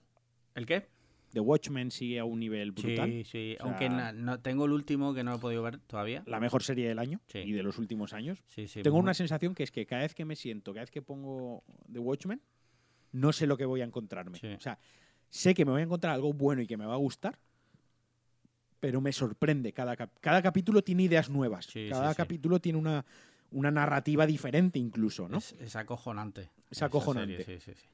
¿El 0.56 0.66
qué? 0.66 0.88
The 1.32 1.40
Watchmen 1.40 1.90
sigue 1.90 2.20
a 2.20 2.26
un 2.26 2.40
nivel 2.40 2.72
brutal. 2.74 3.10
Sí, 3.10 3.24
sí. 3.24 3.56
O 3.60 3.64
sea- 3.64 3.66
Aunque 3.66 3.90
na- 3.90 4.12
no, 4.12 4.40
tengo 4.40 4.66
el 4.66 4.72
último 4.72 5.16
que 5.16 5.24
no 5.24 5.32
lo 5.32 5.38
he 5.38 5.40
podido 5.40 5.64
ver 5.64 5.80
todavía. 5.80 6.22
La 6.28 6.40
mejor 6.40 6.62
serie 6.62 6.88
del 6.88 7.00
año 7.00 7.22
Sí. 7.26 7.40
y 7.40 7.54
de 7.54 7.64
los 7.64 7.80
últimos 7.80 8.14
años. 8.14 8.44
Sí, 8.48 8.68
sí. 8.68 8.84
Tengo 8.84 8.98
una 8.98 9.16
sensación 9.16 9.56
que 9.56 9.64
es 9.64 9.72
que 9.72 9.88
cada 9.88 10.04
vez 10.04 10.14
que 10.14 10.26
me 10.26 10.36
siento, 10.36 10.74
cada 10.74 10.84
vez 10.84 10.92
que 10.92 11.02
pongo 11.02 11.64
The 11.92 11.98
Watchmen, 11.98 12.40
no 13.14 13.34
sé 13.34 13.48
lo 13.48 13.58
que 13.58 13.66
voy 13.66 13.82
a 13.82 13.86
encontrarme. 13.86 14.38
O 14.56 14.60
sea, 14.60 14.78
sé 15.32 15.56
que 15.56 15.66
me 15.66 15.72
voy 15.72 15.82
a 15.82 15.86
encontrar 15.86 16.14
algo 16.14 16.34
bueno 16.34 16.62
y 16.62 16.68
que 16.68 16.78
me 16.78 16.86
va 16.86 16.94
a 16.94 16.98
gustar, 16.98 17.40
pero 18.80 19.02
me 19.02 19.12
sorprende. 19.12 19.74
Cada, 19.74 19.96
cap- 19.96 20.14
cada 20.22 20.42
capítulo 20.44 20.84
tiene 20.84 21.04
ideas 21.04 21.30
nuevas. 21.32 21.68
Cada 21.90 22.14
capítulo 22.14 22.60
tiene 22.60 22.78
una, 22.78 23.04
una 23.54 23.72
narrativa 23.72 24.26
diferente 24.26 24.80
incluso, 24.80 25.28
¿no? 25.30 25.38
Es, 25.38 25.54
es 25.60 25.76
acojonante. 25.76 26.50
Es 26.70 26.82
acojonante. 26.84 27.44
serie, 27.44 27.60
sí, 27.60 27.72
sí, 27.74 27.78
sí. 27.80 27.88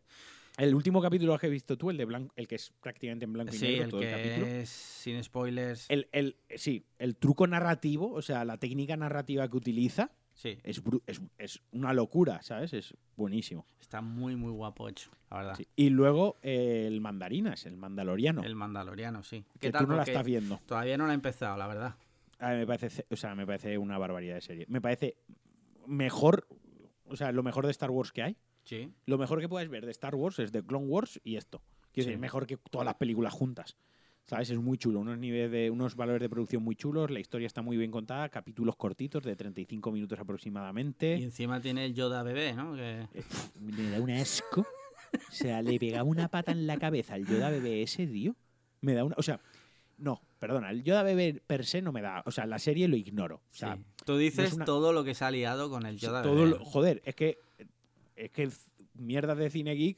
El 0.58 0.76
último 0.76 1.02
capítulo 1.02 1.38
que 1.38 1.46
has 1.48 1.52
visto 1.52 1.78
tú, 1.78 1.90
el 1.90 1.96
de 1.98 2.04
blanco, 2.06 2.34
el 2.36 2.46
que 2.48 2.56
es 2.56 2.74
prácticamente 2.82 3.24
en 3.24 3.32
blanco 3.32 3.56
y 3.56 3.60
Sí, 3.60 3.66
negro, 3.66 3.84
el 3.86 3.90
todo 3.92 4.02
el 4.02 4.10
capítulo. 4.10 4.46
es 4.46 4.70
sin 4.70 5.24
spoilers. 5.24 5.86
El, 5.90 6.10
el- 6.12 6.36
sí, 6.56 6.84
el 6.98 7.16
truco 7.16 7.48
narrativo, 7.48 8.12
o 8.12 8.22
sea, 8.22 8.44
la 8.44 8.58
técnica 8.58 8.98
narrativa 8.98 9.48
que 9.48 9.56
utiliza 9.56 10.12
Sí, 10.34 10.58
es, 10.64 10.82
es, 11.06 11.22
es 11.38 11.62
una 11.72 11.94
locura, 11.94 12.42
¿sabes? 12.42 12.74
Es 12.74 12.94
buenísimo. 13.18 13.66
está 13.82 14.02
muy, 14.02 14.36
muy 14.38 14.52
guapo 14.52 14.88
hecho, 14.90 15.12
la 15.30 15.38
verdad. 15.38 15.56
Sí. 15.56 15.68
Y 15.76 15.90
luego 15.90 16.38
eh, 16.42 16.86
el 16.88 17.00
mandarinas, 17.02 17.66
el 17.66 17.76
mandaloriano. 17.78 18.44
El 18.44 18.56
Mandaloriano, 18.56 19.22
sí. 19.24 19.44
que 19.54 19.60
¿Qué 19.60 19.68
tú 19.72 19.80
tal? 19.80 19.88
no 19.90 19.96
la 19.98 20.04
estás 20.04 20.26
viendo. 20.26 20.60
Todavía 20.66 20.98
no 20.98 21.06
la 21.08 21.12
he 21.12 21.16
empezado, 21.16 21.58
la 21.58 21.68
verdad. 21.68 21.96
A 22.40 22.52
mí 22.52 22.58
me 22.58 22.66
parece, 22.68 22.90
ce- 22.90 23.06
o 23.10 23.16
sea, 23.18 23.36
me 23.36 23.46
parece 23.46 23.78
una 23.78 23.98
barbaridad 23.98 24.36
de 24.36 24.42
serie. 24.42 24.66
Me 24.70 24.80
parece 24.80 25.16
mejor, 25.90 26.48
o 27.06 27.16
sea, 27.16 27.32
lo 27.32 27.44
mejor 27.44 27.66
de 27.66 27.72
Star 27.72 27.92
Wars 27.92 28.12
que 28.12 28.24
hay. 28.24 28.38
Sí. 28.64 28.92
Lo 29.06 29.18
mejor 29.18 29.40
que 29.40 29.50
puedes 29.50 29.68
ver 29.70 29.86
de 29.86 29.92
Star 29.92 30.16
Wars 30.16 30.40
es 30.40 30.52
de 30.52 30.64
Clone 30.64 30.86
Wars 30.86 31.20
y 31.24 31.36
esto. 31.36 31.62
Quiero 31.92 32.06
Sí. 32.06 32.10
decir, 32.12 32.20
mejor 32.20 32.46
que 32.46 32.58
todas 32.58 32.86
las 32.86 32.96
películas 32.96 33.34
juntas. 33.34 33.76
¿Sabes? 34.26 34.52
Es 34.52 34.60
muy 34.60 34.78
chulo. 34.78 35.00
Unos, 35.00 35.18
niveles 35.18 35.50
de, 35.52 35.72
unos 35.72 35.96
valores 35.96 36.22
de 36.22 36.30
producción 36.30 36.62
muy 36.62 36.76
chulos. 36.76 37.10
La 37.10 37.20
historia 37.20 37.48
está 37.48 37.64
muy 37.64 37.78
bien 37.78 37.90
contada. 37.90 38.30
Capítulos 38.30 38.76
cortitos 38.76 39.24
de 39.24 39.36
35 39.36 39.92
minutos 39.92 40.20
aproximadamente. 40.20 41.18
Y 41.18 41.24
encima 41.24 41.60
tiene 41.60 41.86
el 41.86 41.96
Yoda 41.96 42.22
bebé, 42.22 42.54
¿no? 42.54 42.76
Que- 42.76 43.08
Me 43.60 43.90
da 43.90 44.00
un 44.00 44.12
asco. 44.12 44.62
O 44.62 45.32
sea, 45.32 45.64
le 45.64 45.80
pegaba 45.80 46.04
una 46.04 46.28
pata 46.28 46.52
en 46.52 46.68
la 46.68 46.78
cabeza 46.78 47.16
al 47.16 47.26
Yoda 47.26 47.50
bebé 47.50 47.82
ese, 47.82 48.06
tío. 48.06 48.36
Me 48.82 48.94
da 48.94 49.04
una. 49.04 49.16
O 49.18 49.24
sea, 49.24 49.40
no, 49.98 50.22
perdona. 50.40 50.72
El 50.72 50.84
Yoda 50.84 51.04
bebé 51.04 51.42
per 51.46 51.66
se 51.66 51.82
no 51.82 51.92
me 51.92 52.02
da. 52.02 52.24
O 52.26 52.32
sea, 52.32 52.46
la 52.46 52.58
serie 52.60 52.88
lo 52.88 52.96
ignoro. 52.96 53.36
O 53.52 53.56
sea, 53.56 53.76
sí. 53.76 53.84
Tú 54.06 54.18
dices 54.18 54.54
una- 54.54 54.66
todo 54.66 54.94
lo 54.94 55.04
que 55.04 55.14
se 55.14 55.26
ha 55.26 55.32
liado 55.32 55.70
con 55.70 55.86
el 55.86 55.98
Yoda 55.98 56.24
todo 56.24 56.36
bebé. 56.36 56.50
lo- 56.52 56.66
joder, 56.66 57.02
es 57.06 57.16
que. 57.16 57.38
Es 58.16 58.32
que 58.32 58.50
mierda 58.96 59.36
de 59.36 59.50
cine 59.50 59.74
geek. 59.76 59.98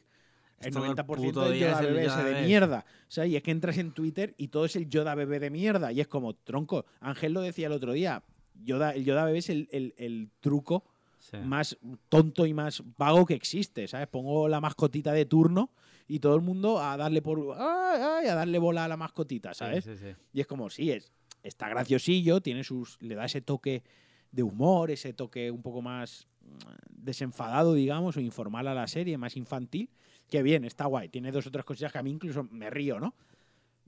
Es 0.59 0.67
El 0.67 0.73
todo 0.73 0.85
el 0.85 0.91
90% 0.91 1.05
puto 1.05 1.49
del 1.49 1.59
Yoda 1.59 1.81
bebé 1.81 2.05
ese 2.05 2.23
de 2.23 2.41
mierda. 2.45 2.85
O 3.07 3.11
sea, 3.11 3.25
y 3.25 3.35
es 3.35 3.41
que 3.41 3.49
entras 3.51 3.77
en 3.79 3.91
Twitter 3.93 4.35
y 4.37 4.49
todo 4.49 4.65
es 4.65 4.75
el 4.75 4.87
Yoda 4.89 5.15
bebé 5.15 5.39
de 5.39 5.49
mierda. 5.49 5.91
Y 5.91 6.01
es 6.01 6.07
como, 6.07 6.35
tronco. 6.35 6.85
Ángel 6.99 7.33
lo 7.33 7.41
decía 7.41 7.65
el 7.67 7.73
otro 7.73 7.93
día. 7.93 8.23
Yoda, 8.63 8.91
el 8.91 9.03
Yoda 9.05 9.25
bebé 9.25 9.39
es 9.39 9.49
el, 9.49 9.67
el- 9.71 9.95
el 9.97 10.29
truco 10.39 10.83
Sí. 11.17 11.37
más 11.37 11.77
tonto 12.09 12.45
y 12.47 12.53
más 12.53 12.83
vago 12.97 13.25
que 13.25 13.33
existe, 13.35 13.87
¿sabes? 13.87 14.07
Pongo 14.07 14.47
la 14.49 14.59
mascotita 14.61 15.13
de 15.13 15.25
turno 15.25 15.71
y 16.07 16.19
todo 16.19 16.35
el 16.35 16.41
mundo 16.41 16.79
a 16.81 16.97
darle 16.97 17.21
por 17.21 17.39
ay, 17.57 18.01
ay, 18.01 18.27
a 18.27 18.35
darle 18.35 18.59
bola 18.59 18.85
a 18.85 18.87
la 18.87 18.97
mascotita, 18.97 19.53
Sí, 19.53 19.59
¿sabes? 19.59 19.83
sí, 19.85 19.95
sí. 19.97 20.07
Y 20.33 20.41
es 20.41 20.47
como, 20.47 20.69
sí, 20.69 20.91
es, 20.91 21.11
está 21.43 21.69
graciosillo, 21.69 22.41
tiene 22.41 22.63
sus, 22.63 23.01
le 23.01 23.15
da 23.15 23.25
ese 23.25 23.41
toque 23.41 23.83
de 24.31 24.43
humor, 24.43 24.91
ese 24.91 25.13
toque 25.13 25.51
un 25.51 25.61
poco 25.61 25.81
más 25.81 26.27
mm, 26.41 26.55
desenfadado, 26.89 27.73
digamos, 27.73 28.17
o 28.17 28.19
informal 28.21 28.67
a 28.67 28.73
la 28.73 28.87
serie, 28.87 29.17
más 29.17 29.35
infantil. 29.37 29.89
Que 30.29 30.41
bien, 30.43 30.63
está 30.63 30.85
guay. 30.85 31.09
Tiene 31.09 31.31
dos 31.31 31.45
o 31.47 31.51
tres 31.51 31.65
cosillas 31.65 31.91
que 31.91 31.97
a 31.97 32.03
mí 32.03 32.11
incluso 32.11 32.43
me 32.51 32.69
río, 32.69 32.99
¿no? 32.99 33.13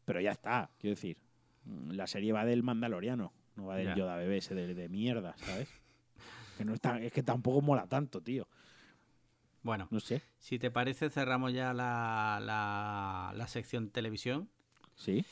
Pero 0.03 0.19
ya 0.19 0.31
está, 0.31 0.69
quiero 0.77 0.95
decir. 0.95 1.17
mm, 1.65 1.91
La 1.91 2.07
serie 2.07 2.33
va 2.33 2.43
del 2.43 2.63
Mandaloriano, 2.63 3.31
no 3.55 3.65
va 3.67 3.77
del 3.77 3.87
Ya. 3.87 3.95
Yoda 3.95 4.17
bebé 4.17 4.37
ese 4.37 4.53
de, 4.55 4.73
de 4.73 4.89
mierda, 4.89 5.35
¿sabes? 5.37 5.69
Que 6.57 6.65
no 6.65 6.73
está, 6.73 6.99
es 7.01 7.11
que 7.13 7.23
tampoco 7.23 7.61
mola 7.61 7.87
tanto, 7.87 8.21
tío. 8.21 8.47
Bueno, 9.63 9.87
No 9.91 9.99
sé. 9.99 10.21
si 10.39 10.59
te 10.59 10.69
parece, 10.71 11.09
cerramos 11.09 11.53
ya 11.53 11.73
la, 11.73 12.39
la, 12.41 13.33
la 13.35 13.47
sección 13.47 13.89
televisión. 13.89 14.49
¿Sí? 14.95 15.25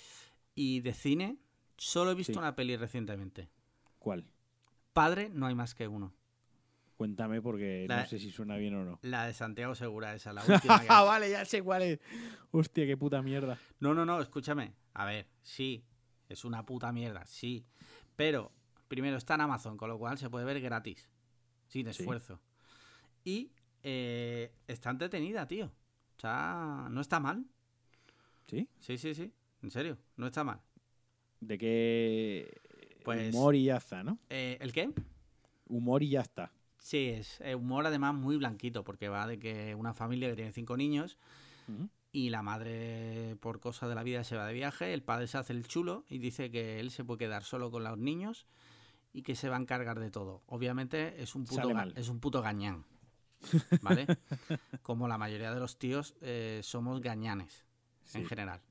Y 0.55 0.79
de 0.81 0.93
cine, 0.93 1.37
solo 1.77 2.11
he 2.11 2.15
visto 2.15 2.33
Sí. 2.33 2.39
una 2.39 2.55
peli 2.55 2.75
recientemente. 2.77 3.49
¿Cuál? 3.99 4.25
Padre, 4.93 5.29
no 5.29 5.45
hay 5.47 5.55
más 5.55 5.75
que 5.75 5.87
uno. 5.87 6.13
Cuéntame 6.97 7.41
porque 7.41 7.85
La- 7.87 8.01
no 8.01 8.05
sé 8.07 8.19
si 8.19 8.31
suena 8.31 8.57
bien 8.57 8.75
o 8.75 8.83
no. 8.85 8.99
La 9.01 9.25
de 9.27 9.33
Santiago 9.33 9.75
Segura, 9.75 10.13
esa, 10.15 10.33
la 10.33 10.43
última 10.47 10.81
ha- 10.87 11.03
vale, 11.03 11.29
ya 11.29 11.45
sé 11.45 11.61
cuál 11.61 11.81
es. 11.83 11.99
Hostia, 12.51 12.85
qué 12.85 12.95
puta 12.97 13.21
mierda. 13.21 13.57
No, 13.79 13.93
no, 13.93 14.05
no, 14.05 14.21
escúchame. 14.21 14.73
A 14.93 15.05
ver, 15.05 15.27
sí, 15.41 15.83
es 16.29 16.45
una 16.45 16.65
puta 16.65 16.91
mierda, 16.91 17.25
sí. 17.25 17.65
Pero, 18.15 18.51
primero, 18.87 19.17
está 19.17 19.35
en 19.35 19.41
Amazon, 19.41 19.77
con 19.77 19.89
lo 19.89 19.97
cual 19.97 20.17
se 20.17 20.29
puede 20.29 20.45
ver 20.45 20.61
gratis, 20.61 21.09
sin 21.67 21.85
Sí. 21.91 22.01
esfuerzo. 22.01 22.39
Y 23.23 23.51
eh, 23.83 24.51
está 24.67 24.89
entretenida, 24.89 25.47
tío. 25.47 25.65
O 26.17 26.19
sea, 26.21 26.87
no 26.89 27.01
está 27.01 27.19
mal. 27.19 27.45
¿Sí? 28.47 28.67
Sí, 28.79 28.97
sí, 28.97 29.15
sí. 29.15 29.31
En 29.63 29.71
serio, 29.71 29.97
no 30.17 30.27
está 30.27 30.43
mal. 30.43 30.59
¿De 31.39 31.57
qué 31.57 32.51
Pues- 33.03 33.33
humor 33.33 33.55
y 33.55 33.65
ya 33.65 33.77
está, 33.77 34.03
no? 34.03 34.19
Eh, 34.29 34.57
¿El 34.61 34.71
qué? 34.73 34.91
Humor 35.67 36.03
y 36.03 36.09
ya 36.09 36.21
está. 36.21 36.51
Sí, 36.79 37.09
es 37.09 37.39
eh, 37.41 37.55
humor 37.55 37.85
además 37.85 38.13
muy 38.15 38.37
blanquito, 38.37 38.83
porque 38.83 39.07
va 39.07 39.27
de 39.27 39.39
que 39.39 39.75
una 39.75 39.93
familia 39.93 40.29
que 40.29 40.35
tiene 40.35 40.51
cinco 40.51 40.75
niños 40.77 41.17
y 42.11 42.29
la 42.31 42.41
madre, 42.41 43.37
por 43.39 43.59
cosas 43.61 43.87
de 43.87 43.95
la 43.95 44.03
vida, 44.03 44.23
se 44.25 44.35
va 44.35 44.45
de 44.47 44.53
viaje, 44.53 44.93
el 44.93 45.01
padre 45.03 45.27
se 45.27 45.37
hace 45.37 45.53
el 45.53 45.65
chulo 45.65 46.03
y 46.09 46.17
dice 46.17 46.51
que 46.51 46.79
él 46.79 46.91
se 46.91 47.05
puede 47.05 47.19
quedar 47.19 47.43
solo 47.43 47.71
con 47.71 47.83
los 47.83 47.97
niños 47.97 48.45
y 49.13 49.21
que 49.21 49.35
se 49.35 49.47
va 49.47 49.55
a 49.55 49.59
encargar 49.61 49.99
de 49.99 50.09
todo. 50.11 50.41
Obviamente 50.47 51.21
es 51.21 51.35
un 51.35 51.45
puto, 51.45 51.69
es 51.95 52.09
un 52.09 52.19
puto 52.19 52.41
gañán, 52.41 52.83
¿vale? 53.81 54.05
Como 54.81 55.07
la 55.07 55.17
mayoría 55.17 55.53
de 55.53 55.59
los 55.59 55.77
tíos 55.77 56.15
eh, 56.21 56.61
somos 56.63 57.01
gañanes, 57.01 57.65
en 58.13 58.25
general. 58.25 58.61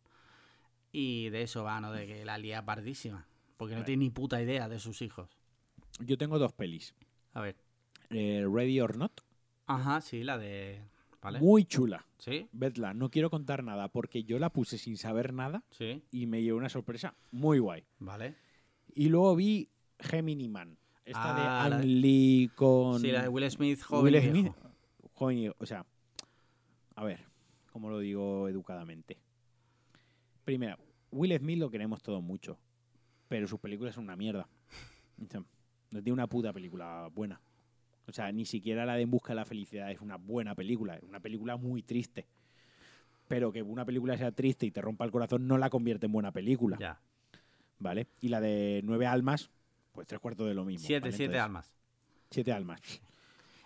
Y 0.92 1.28
de 1.30 1.42
eso 1.42 1.64
va, 1.64 1.80
¿no? 1.80 1.92
De 1.92 2.06
que 2.06 2.24
la 2.24 2.38
lía 2.38 2.64
pardísima, 2.64 3.26
porque 3.56 3.76
no 3.76 3.84
tiene 3.84 4.04
ni 4.04 4.10
puta 4.10 4.42
idea 4.42 4.68
de 4.68 4.78
sus 4.78 5.02
hijos. 5.02 5.30
Yo 6.00 6.18
tengo 6.18 6.38
dos 6.38 6.52
pelis. 6.52 6.94
A 7.32 7.40
ver. 7.40 7.56
Eh, 8.10 8.44
Ready 8.50 8.80
or 8.80 8.96
Not. 8.96 9.20
Ajá, 9.66 10.00
sí, 10.00 10.24
la 10.24 10.36
de... 10.38 10.82
¿Vale? 11.22 11.38
Muy 11.38 11.64
chula. 11.64 12.06
Sí, 12.18 12.48
Vedla, 12.50 12.94
no 12.94 13.10
quiero 13.10 13.28
contar 13.28 13.62
nada 13.62 13.88
porque 13.88 14.24
yo 14.24 14.38
la 14.38 14.50
puse 14.50 14.78
sin 14.78 14.96
saber 14.96 15.34
nada 15.34 15.62
sí, 15.70 16.02
y 16.10 16.26
me 16.26 16.42
llevó 16.42 16.56
una 16.56 16.70
sorpresa 16.70 17.14
muy 17.30 17.58
guay. 17.58 17.84
vale. 17.98 18.36
Y 18.94 19.10
luego 19.10 19.36
vi 19.36 19.68
Gemini 20.00 20.48
Man. 20.48 20.78
Esta 21.04 21.30
Ah, 21.30 21.34
de 21.34 21.70
la 21.70 21.76
Ang 21.76 21.80
de- 21.82 21.86
Lee 21.86 22.50
con. 22.54 23.00
Sí, 23.00 23.10
la 23.10 23.22
de 23.22 23.28
Will 23.28 23.50
Smith, 23.50 23.80
joven 23.82 24.04
Will 24.14 24.22
Smith, 24.22 24.42
viejo. 24.44 24.56
joven 25.14 25.38
y- 25.38 25.48
O 25.48 25.66
sea, 25.66 25.84
a 26.94 27.04
ver, 27.04 27.20
¿cómo 27.72 27.90
lo 27.90 27.98
digo 27.98 28.48
educadamente? 28.48 29.18
Primero, 30.44 30.76
Will 31.10 31.36
Smith 31.38 31.58
lo 31.58 31.70
queremos 31.70 32.02
todos 32.02 32.22
mucho, 32.22 32.58
pero 33.28 33.46
sus 33.46 33.58
películas 33.60 33.94
son 33.94 34.04
una 34.04 34.16
mierda. 34.16 34.46
No 35.90 36.02
tiene 36.02 36.12
una 36.12 36.26
puta 36.26 36.52
película 36.52 37.08
buena. 37.12 37.40
O 38.06 38.12
sea, 38.12 38.30
ni 38.32 38.44
siquiera 38.44 38.84
la 38.86 38.94
de 38.94 39.02
En 39.02 39.10
Busca 39.10 39.30
de 39.32 39.36
la 39.36 39.44
Felicidad 39.44 39.90
es 39.90 40.00
una 40.00 40.16
buena 40.16 40.54
película, 40.54 40.96
es 40.96 41.02
una 41.02 41.20
película 41.20 41.56
muy 41.56 41.82
triste. 41.82 42.26
Pero 43.28 43.52
que 43.52 43.62
una 43.62 43.84
película 43.84 44.16
sea 44.16 44.32
triste 44.32 44.66
y 44.66 44.70
te 44.70 44.80
rompa 44.80 45.04
el 45.04 45.10
corazón 45.12 45.46
no 45.46 45.58
la 45.58 45.70
convierte 45.70 46.06
en 46.06 46.12
buena 46.12 46.32
película, 46.32 46.76
Ya. 46.80 47.00
¿vale? 47.78 48.08
Y 48.20 48.28
la 48.28 48.40
de 48.40 48.80
Nueve 48.84 49.06
Almas, 49.06 49.50
pues 49.92 50.06
tres 50.06 50.20
cuartos 50.20 50.46
de 50.48 50.54
lo 50.54 50.64
mismo. 50.64 50.86
Siete, 50.86 51.00
¿vale? 51.08 51.12
siete 51.16 51.24
Entonces, 51.36 51.44
almas. 51.44 51.72
Siete 52.30 52.52
almas. 52.52 52.80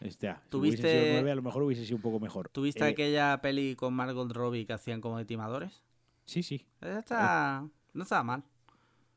Este, 0.01 0.29
¿Tuviste- 0.51 0.57
hubiese 0.59 1.01
sido 1.01 1.13
nueve, 1.15 1.31
a 1.31 1.35
lo 1.35 1.41
mejor 1.41 1.63
hubiese 1.63 1.85
sido 1.87 1.97
un 1.97 2.03
poco 2.03 2.21
mejor. 2.21 2.51
¿Tuviste 2.51 2.85
Eh, 2.85 2.89
aquella 2.89 3.41
peli 3.41 3.75
con 3.75 3.95
Margot 3.95 4.31
Robbie 4.31 4.67
que 4.67 4.75
hacían 4.75 5.01
como 5.01 5.17
de 5.17 5.25
timadores? 5.25 5.83
Sí, 6.27 6.43
sí. 6.43 6.67
Esa 6.83 6.99
está... 6.99 7.69
No 7.95 8.03
estaba 8.03 8.23
mal. 8.23 8.43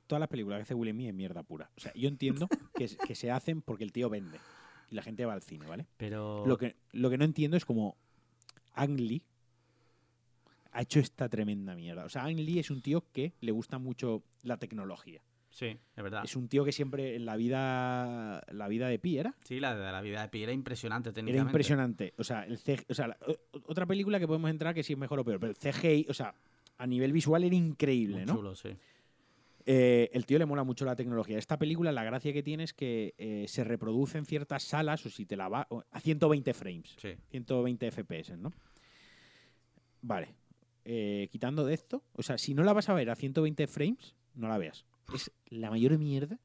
Todas 0.06 0.20
las 0.22 0.30
películas 0.30 0.60
que 0.60 0.62
hace 0.64 0.74
Will 0.76 0.92
Smith 0.92 1.10
es 1.10 1.14
mierda 1.14 1.44
pura. 1.44 1.70
O 1.76 1.80
sea, 1.82 1.92
yo 1.94 2.08
entiendo 2.08 2.48
que, 2.76 2.88
que 3.06 3.16
se 3.16 3.32
hacen 3.32 3.62
porque 3.62 3.84
el 3.84 3.92
tío 3.92 4.10
vende. 4.10 4.40
Y 4.90 4.96
la 4.96 5.02
gente 5.02 5.26
va 5.26 5.34
al 5.34 5.42
cine, 5.42 5.66
¿vale? 5.66 5.88
Pero... 5.98 6.46
Lo 6.46 6.58
que, 6.58 6.78
lo 6.94 7.10
que 7.10 7.18
no 7.18 7.26
entiendo 7.26 7.58
es 7.58 7.66
como 7.66 7.98
Ang 8.74 8.98
Lee 8.98 9.24
ha 10.72 10.82
hecho 10.84 11.00
esta 11.02 11.28
tremenda 11.28 11.76
mierda. 11.76 12.06
O 12.06 12.10
sea, 12.10 12.24
Ang 12.24 12.38
Lee 12.40 12.60
es 12.60 12.70
un 12.72 12.82
tío 12.82 13.04
que 13.12 13.34
le 13.42 13.52
gusta 13.52 13.78
mucho 13.78 14.24
la 14.44 14.56
tecnología. 14.58 15.22
Sí, 15.58 15.66
es 15.96 16.04
verdad. 16.04 16.22
Es 16.24 16.36
un 16.36 16.48
tío 16.48 16.64
que 16.64 16.72
siempre 16.72 17.16
en 17.16 17.26
la 17.26 17.36
vida 17.36 18.44
la 18.52 18.68
vida 18.68 18.88
de 18.90 19.00
Pi 19.00 19.18
era 19.18 19.34
Sí, 19.44 19.60
la 19.60 19.76
de 19.76 19.92
la 19.92 20.02
vida 20.02 20.22
de 20.22 20.28
Pi 20.30 20.44
era 20.44 20.52
impresionante 20.54 21.10
Era 21.10 21.16
técnicamente. 21.16 21.50
impresionante. 21.50 22.14
O 22.20 22.24
sea, 22.24 22.44
el 22.44 22.60
CG 22.60 22.86
o 22.90 22.94
sea, 22.94 23.08
la- 23.08 23.18
otra 23.66 23.88
película 23.88 24.20
que 24.20 24.28
podemos 24.28 24.52
entrar 24.52 24.76
que 24.76 24.84
sí 24.84 24.94
es 24.94 25.00
mejor 25.00 25.18
o 25.20 25.26
peor, 25.26 25.40
pero 25.40 25.50
el 25.50 25.56
CGI, 25.58 26.06
o 26.10 26.14
sea, 26.14 26.36
a 26.78 26.86
nivel 26.86 27.12
visual 27.12 27.44
era 27.44 27.56
increíble, 27.56 28.18
Muy 28.18 28.26
¿no? 28.28 28.36
chulo, 28.36 28.56
sí. 28.56 28.70
Eh, 29.66 30.12
el 30.14 30.28
tío 30.28 30.38
le 30.38 30.46
mola 30.46 30.64
mucho 30.64 30.86
la 30.86 30.96
tecnología. 30.96 31.40
Esta 31.40 31.58
película, 31.58 31.92
la 31.92 32.04
gracia 32.04 32.32
que 32.34 32.44
tiene 32.44 32.64
es 32.64 32.74
que 32.76 33.16
eh, 33.18 33.46
se 33.48 33.64
reproduce 33.64 34.20
en 34.20 34.26
ciertas 34.28 34.62
salas, 34.62 35.04
o 35.08 35.10
si 35.10 35.26
te 35.26 35.36
la 35.36 35.50
va, 35.50 35.68
a 35.92 36.00
120 36.00 36.54
frames, 36.54 36.96
Sí. 37.02 37.16
120 37.32 37.88
FPS, 37.92 38.38
¿no? 38.38 38.54
Vale. 40.04 40.36
Eh, 40.86 41.28
quitando 41.32 41.66
de 41.66 41.74
esto, 41.74 42.04
o 42.14 42.22
sea, 42.22 42.38
si 42.38 42.54
no 42.54 42.64
la 42.64 42.74
vas 42.74 42.90
a 42.90 42.94
ver 42.94 43.10
a 43.10 43.16
120 43.16 43.66
frames, 43.68 44.16
no 44.36 44.48
la 44.48 44.58
veas. 44.60 44.86
Es 45.14 45.32
la 45.50 45.70
mayor 45.70 45.98
mierda. 45.98 46.40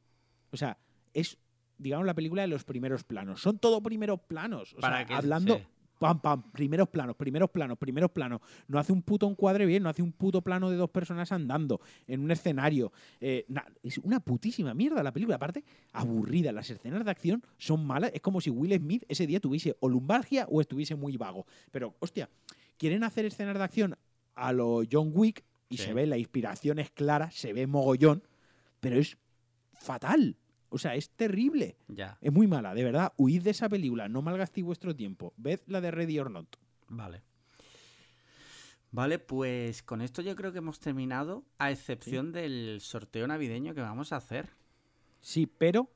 O 0.50 0.56
sea, 0.56 0.78
es, 1.12 1.38
digamos, 1.78 2.06
la 2.06 2.14
película 2.14 2.42
de 2.42 2.48
los 2.48 2.64
primeros 2.64 3.04
planos. 3.04 3.40
Son 3.40 3.58
todo 3.58 3.82
primeros 3.82 4.20
planos. 4.20 4.74
O 4.74 4.80
Para 4.80 4.98
sea, 4.98 5.06
que- 5.06 5.14
hablando, 5.14 5.56
sí. 5.58 5.64
pam, 5.98 6.20
pam, 6.20 6.50
primeros 6.52 6.88
planos, 6.88 7.16
primeros 7.16 7.50
planos, 7.50 7.78
primeros 7.78 8.10
planos. 8.10 8.40
No 8.68 8.78
hace 8.78 8.92
un 8.92 9.02
puto 9.02 9.28
encuadre 9.28 9.66
bien, 9.66 9.82
no 9.82 9.88
hace 9.88 10.02
un 10.02 10.12
puto 10.12 10.42
plano 10.42 10.70
de 10.70 10.76
dos 10.76 10.90
personas 10.90 11.30
andando 11.32 11.80
en 12.06 12.20
un 12.22 12.30
escenario. 12.30 12.92
Eh, 13.20 13.44
na- 13.48 13.64
es 13.82 13.98
una 13.98 14.20
putísima 14.20 14.74
mierda 14.74 15.02
la 15.02 15.12
película. 15.12 15.36
Aparte, 15.36 15.64
aburrida. 15.92 16.52
Las 16.52 16.70
escenas 16.70 17.04
de 17.04 17.10
acción 17.10 17.42
son 17.58 17.86
malas. 17.86 18.10
Es 18.14 18.20
como 18.20 18.40
si 18.40 18.50
Will 18.50 18.74
Smith 18.78 19.04
ese 19.08 19.26
día 19.26 19.40
tuviese 19.40 19.76
o 19.80 19.88
lumbalgia 19.88 20.46
o 20.50 20.60
estuviese 20.60 20.94
muy 20.94 21.16
vago. 21.16 21.46
Pero, 21.70 21.94
hostia, 22.00 22.28
quieren 22.76 23.04
hacer 23.04 23.24
escenas 23.24 23.56
de 23.56 23.64
acción 23.64 23.96
a 24.34 24.52
lo 24.52 24.82
John 24.90 25.10
Wick 25.14 25.44
y 25.68 25.76
Sí. 25.78 25.84
se 25.84 25.94
ve, 25.94 26.06
la 26.06 26.18
inspiración 26.18 26.78
es 26.78 26.90
clara, 26.90 27.30
se 27.30 27.52
ve 27.52 27.66
mogollón, 27.66 28.22
pero 28.82 28.98
es 28.98 29.16
fatal. 29.74 30.36
O 30.68 30.78
sea, 30.78 30.96
es 30.96 31.10
terrible. 31.10 31.76
Ya, 31.86 32.18
Es 32.20 32.32
muy 32.32 32.48
mala, 32.48 32.74
de 32.74 32.82
verdad. 32.82 33.12
Huid 33.16 33.42
de 33.42 33.50
esa 33.50 33.68
película, 33.68 34.08
no 34.08 34.22
malgastéis 34.22 34.66
vuestro 34.66 34.96
tiempo. 34.96 35.32
Ved 35.36 35.60
la 35.66 35.80
de 35.80 35.92
Ready 35.92 36.18
or 36.18 36.30
Not. 36.30 36.56
vale. 36.88 37.22
Vale, 38.90 39.18
pues 39.18 39.82
con 39.82 40.02
esto 40.02 40.20
yo 40.20 40.36
creo 40.36 40.52
que 40.52 40.58
hemos 40.58 40.78
terminado, 40.78 41.44
a 41.58 41.70
excepción 41.70 42.32
del 42.32 42.80
sorteo 42.82 43.26
navideño 43.26 43.74
que 43.74 43.80
vamos 43.80 44.12
a 44.12 44.16
hacer. 44.16 44.50
Sí, 45.20 45.46
pero 45.46 45.90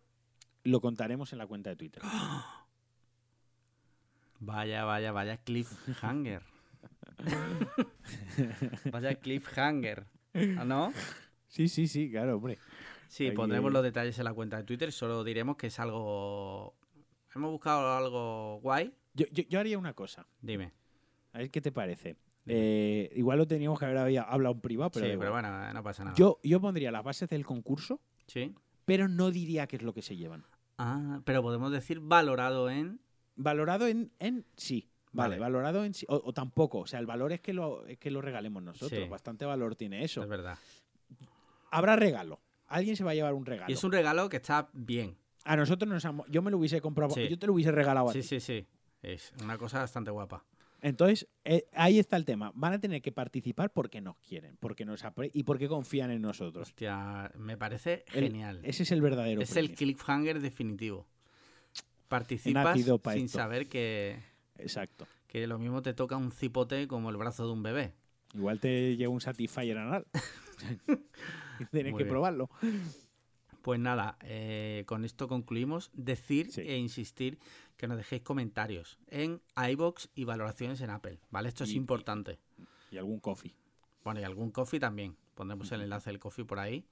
lo 0.64 0.80
contaremos 0.80 1.32
en 1.32 1.38
la 1.38 1.46
cuenta 1.46 1.70
de 1.70 1.76
Twitter. 1.76 2.02
Vaya, 4.40 4.84
vaya, 4.84 5.12
vaya 5.12 5.38
cliffhanger. 5.38 6.42
vaya 8.92 9.14
cliffhanger. 9.14 10.06
¿Ah, 10.58 10.64
¿No? 10.64 10.92
Sí, 11.48 11.68
sí, 11.68 11.86
sí, 11.88 12.10
claro, 12.10 12.36
hombre. 12.36 12.58
Sí, 13.08 13.30
pondremos 13.30 13.72
los 13.72 13.82
detalles 13.82 14.18
en 14.18 14.24
la 14.24 14.34
cuenta 14.34 14.56
de 14.56 14.64
Twitter. 14.64 14.90
Solo 14.92 15.22
diremos 15.24 15.56
que 15.56 15.68
es 15.68 15.78
algo. 15.78 16.74
Hemos 17.34 17.50
buscado 17.52 17.96
algo 17.96 18.60
guay. 18.60 18.92
Yo, 19.14 19.26
yo- 19.32 19.44
yo 19.48 19.60
haría 19.60 19.78
una 19.78 19.94
cosa. 19.94 20.26
Dime. 20.40 20.72
A 21.32 21.38
ver 21.38 21.50
qué 21.50 21.60
te 21.60 21.70
parece. 21.72 22.16
Eh, 22.46 23.10
igual 23.16 23.38
lo 23.38 23.46
teníamos 23.46 23.78
que 23.78 23.84
haber 23.86 23.98
hablado 24.18 24.54
en 24.54 24.60
privado, 24.60 24.90
pero, 24.92 25.06
sí, 25.06 25.12
pero 25.18 25.32
bueno, 25.32 25.72
no 25.72 25.82
pasa 25.82 26.04
nada. 26.04 26.16
yo, 26.16 26.38
yo 26.44 26.60
pondría 26.60 26.92
las 26.92 27.02
bases 27.02 27.28
del 27.28 27.44
concurso, 27.44 28.00
Sí. 28.26 28.54
pero 28.84 29.08
no 29.08 29.30
diría 29.32 29.66
qué 29.66 29.76
es 29.76 29.82
lo 29.82 29.92
que 29.92 30.02
se 30.02 30.16
llevan. 30.16 30.44
Ah, 30.78 31.20
pero 31.24 31.42
podemos 31.42 31.72
decir 31.72 32.00
valorado 32.00 32.70
en. 32.70 33.00
Valorado 33.34 33.86
en, 33.88 34.12
en 34.18 34.46
sí. 34.56 34.88
Vale, 35.12 35.30
Vale. 35.30 35.40
valorado 35.40 35.84
en 35.84 35.94
sí. 35.94 36.06
O, 36.08 36.20
o 36.24 36.32
tampoco. 36.32 36.80
O 36.80 36.86
sea, 36.86 37.00
el 37.00 37.06
valor 37.06 37.32
es 37.32 37.40
que 37.40 37.52
lo, 37.52 37.84
es 37.86 37.98
que 37.98 38.10
lo 38.10 38.20
regalemos 38.20 38.62
nosotros. 38.62 39.00
Sí. 39.02 39.08
Bastante 39.08 39.44
valor 39.44 39.74
tiene 39.74 40.04
eso. 40.04 40.22
Es 40.22 40.28
verdad. 40.28 40.58
Habrá 41.70 41.96
regalo. 41.96 42.40
Alguien 42.66 42.96
se 42.96 43.04
va 43.04 43.12
a 43.12 43.14
llevar 43.14 43.34
un 43.34 43.46
regalo. 43.46 43.70
Y 43.70 43.74
es 43.74 43.84
un 43.84 43.92
regalo 43.92 44.28
que 44.28 44.36
está 44.38 44.68
bien. 44.72 45.16
A 45.44 45.56
nosotros 45.56 45.88
nos 45.88 46.04
amo- 46.04 46.24
Yo 46.28 46.42
me 46.42 46.50
lo 46.50 46.58
hubiese 46.58 46.80
comprado. 46.80 47.14
Sí. 47.14 47.28
Yo 47.28 47.38
te 47.38 47.46
lo 47.46 47.52
hubiese 47.52 47.70
regalado 47.72 48.08
a 48.10 48.12
Sí, 48.12 48.20
ti. 48.20 48.26
sí, 48.26 48.40
sí. 48.40 48.66
Es 49.02 49.32
una 49.42 49.56
cosa 49.58 49.78
bastante 49.78 50.10
guapa. 50.10 50.44
Entonces, 50.82 51.26
eh, 51.44 51.64
ahí 51.74 51.98
está 51.98 52.16
el 52.16 52.24
tema. 52.24 52.52
Van 52.54 52.72
a 52.72 52.78
tener 52.80 53.00
que 53.02 53.10
participar 53.12 53.70
porque 53.72 54.00
nos 54.00 54.16
quieren, 54.18 54.56
porque 54.60 54.84
nos 54.84 55.02
y 55.32 55.42
porque 55.44 55.68
confían 55.68 56.10
en 56.10 56.22
nosotros. 56.22 56.68
Hostia, 56.68 57.30
me 57.36 57.56
parece 57.56 58.04
El- 58.12 58.24
genial. 58.24 58.60
Ese 58.64 58.82
es 58.82 58.90
el 58.92 59.00
verdadero 59.00 59.40
Es 59.40 59.56
el 59.56 59.72
cliffhanger 59.74 60.40
definitivo. 60.40 61.06
Participas 62.08 62.74
sin 62.78 63.24
esto. 63.24 63.38
saber 63.38 63.68
que, 63.68 64.20
Exacto. 64.58 65.06
que 65.26 65.46
lo 65.46 65.58
mismo 65.58 65.82
te 65.82 65.92
toca 65.94 66.16
un 66.16 66.30
cipote 66.30 66.86
como 66.86 67.10
el 67.10 67.16
brazo 67.16 67.46
de 67.46 67.52
un 67.52 67.62
bebé. 67.62 67.94
Igual 68.34 68.60
te 68.60 68.96
llega 68.96 69.08
un 69.08 69.20
Satisfyer 69.20 69.78
anal. 69.78 70.06
Tienes 71.70 71.92
que 71.92 71.98
bien. 72.04 72.08
probarlo. 72.08 72.50
Pues 73.62 73.80
nada, 73.80 74.16
eh, 74.22 74.84
con 74.86 75.04
esto 75.04 75.26
concluimos. 75.28 75.90
Decir 75.92 76.52
Sí. 76.52 76.60
e 76.62 76.76
insistir 76.78 77.38
que 77.76 77.88
nos 77.88 77.96
dejéis 77.96 78.22
comentarios 78.22 78.98
en 79.08 79.40
iBox 79.70 80.08
y 80.14 80.24
valoraciones 80.24 80.80
en 80.80 80.90
Apple, 80.90 81.18
¿vale? 81.30 81.48
Esto 81.48 81.64
es 81.64 81.70
Y- 81.70 81.74
y- 81.74 81.76
importante. 81.76 82.38
Y 82.90 82.98
algún 82.98 83.18
coffee. 83.20 83.54
Bueno, 84.04 84.20
y 84.20 84.24
algún 84.24 84.50
coffee 84.52 84.78
también. 84.78 85.16
Pondremos 85.34 85.70
el 85.72 85.80
enlace 85.82 86.10
del 86.10 86.20
coffee 86.20 86.44
por 86.44 86.60
ahí. 86.60 86.86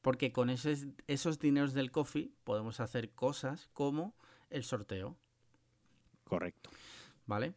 Porque 0.00 0.32
con 0.32 0.50
esos, 0.50 0.86
esos 1.06 1.38
dineros 1.38 1.74
del 1.74 1.90
coffee 1.90 2.30
podemos 2.44 2.80
hacer 2.80 3.10
cosas 3.10 3.68
como 3.72 4.14
el 4.50 4.62
sorteo, 4.64 5.16
Correcto. 6.24 6.70
¿vale? 7.26 7.54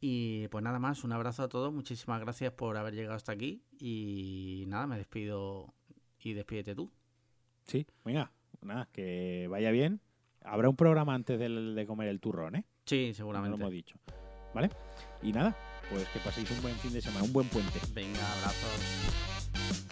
Y 0.00 0.48
pues 0.48 0.64
nada 0.64 0.78
más, 0.78 1.04
un 1.04 1.12
abrazo 1.12 1.42
a 1.42 1.48
todos. 1.48 1.72
Muchísimas 1.72 2.20
gracias 2.20 2.52
por 2.52 2.76
haber 2.76 2.94
llegado 2.94 3.16
hasta 3.16 3.32
aquí. 3.32 3.62
Y 3.78 4.64
nada, 4.68 4.86
me 4.86 4.96
despido 4.96 5.74
y 6.22 6.32
despídete 6.32 6.74
tú. 6.74 6.90
Sí, 7.66 7.86
venga, 8.04 8.30
nada, 8.62 8.88
que 8.92 9.46
vaya 9.48 9.70
bien. 9.70 10.00
Habrá 10.42 10.68
un 10.68 10.76
programa 10.76 11.14
antes 11.14 11.38
del- 11.38 11.74
de 11.74 11.86
comer 11.86 12.08
el 12.08 12.20
turrón, 12.20 12.56
¿eh? 12.56 12.64
Sí, 12.86 13.02
No 13.02 13.08
lo 13.08 13.14
seguramente. 13.14 13.56
hemos 13.56 13.70
dicho. 13.72 13.96
¿Vale? 14.54 14.70
Y 15.22 15.32
nada, 15.32 15.56
pues 15.90 16.08
que 16.08 16.18
paséis 16.20 16.50
un 16.50 16.62
buen 16.62 16.74
fin 16.76 16.92
de 16.92 17.00
semana, 17.00 17.24
un 17.24 17.32
buen 17.32 17.46
puente. 17.48 17.78
Venga, 17.94 18.18
abrazos. 18.38 19.86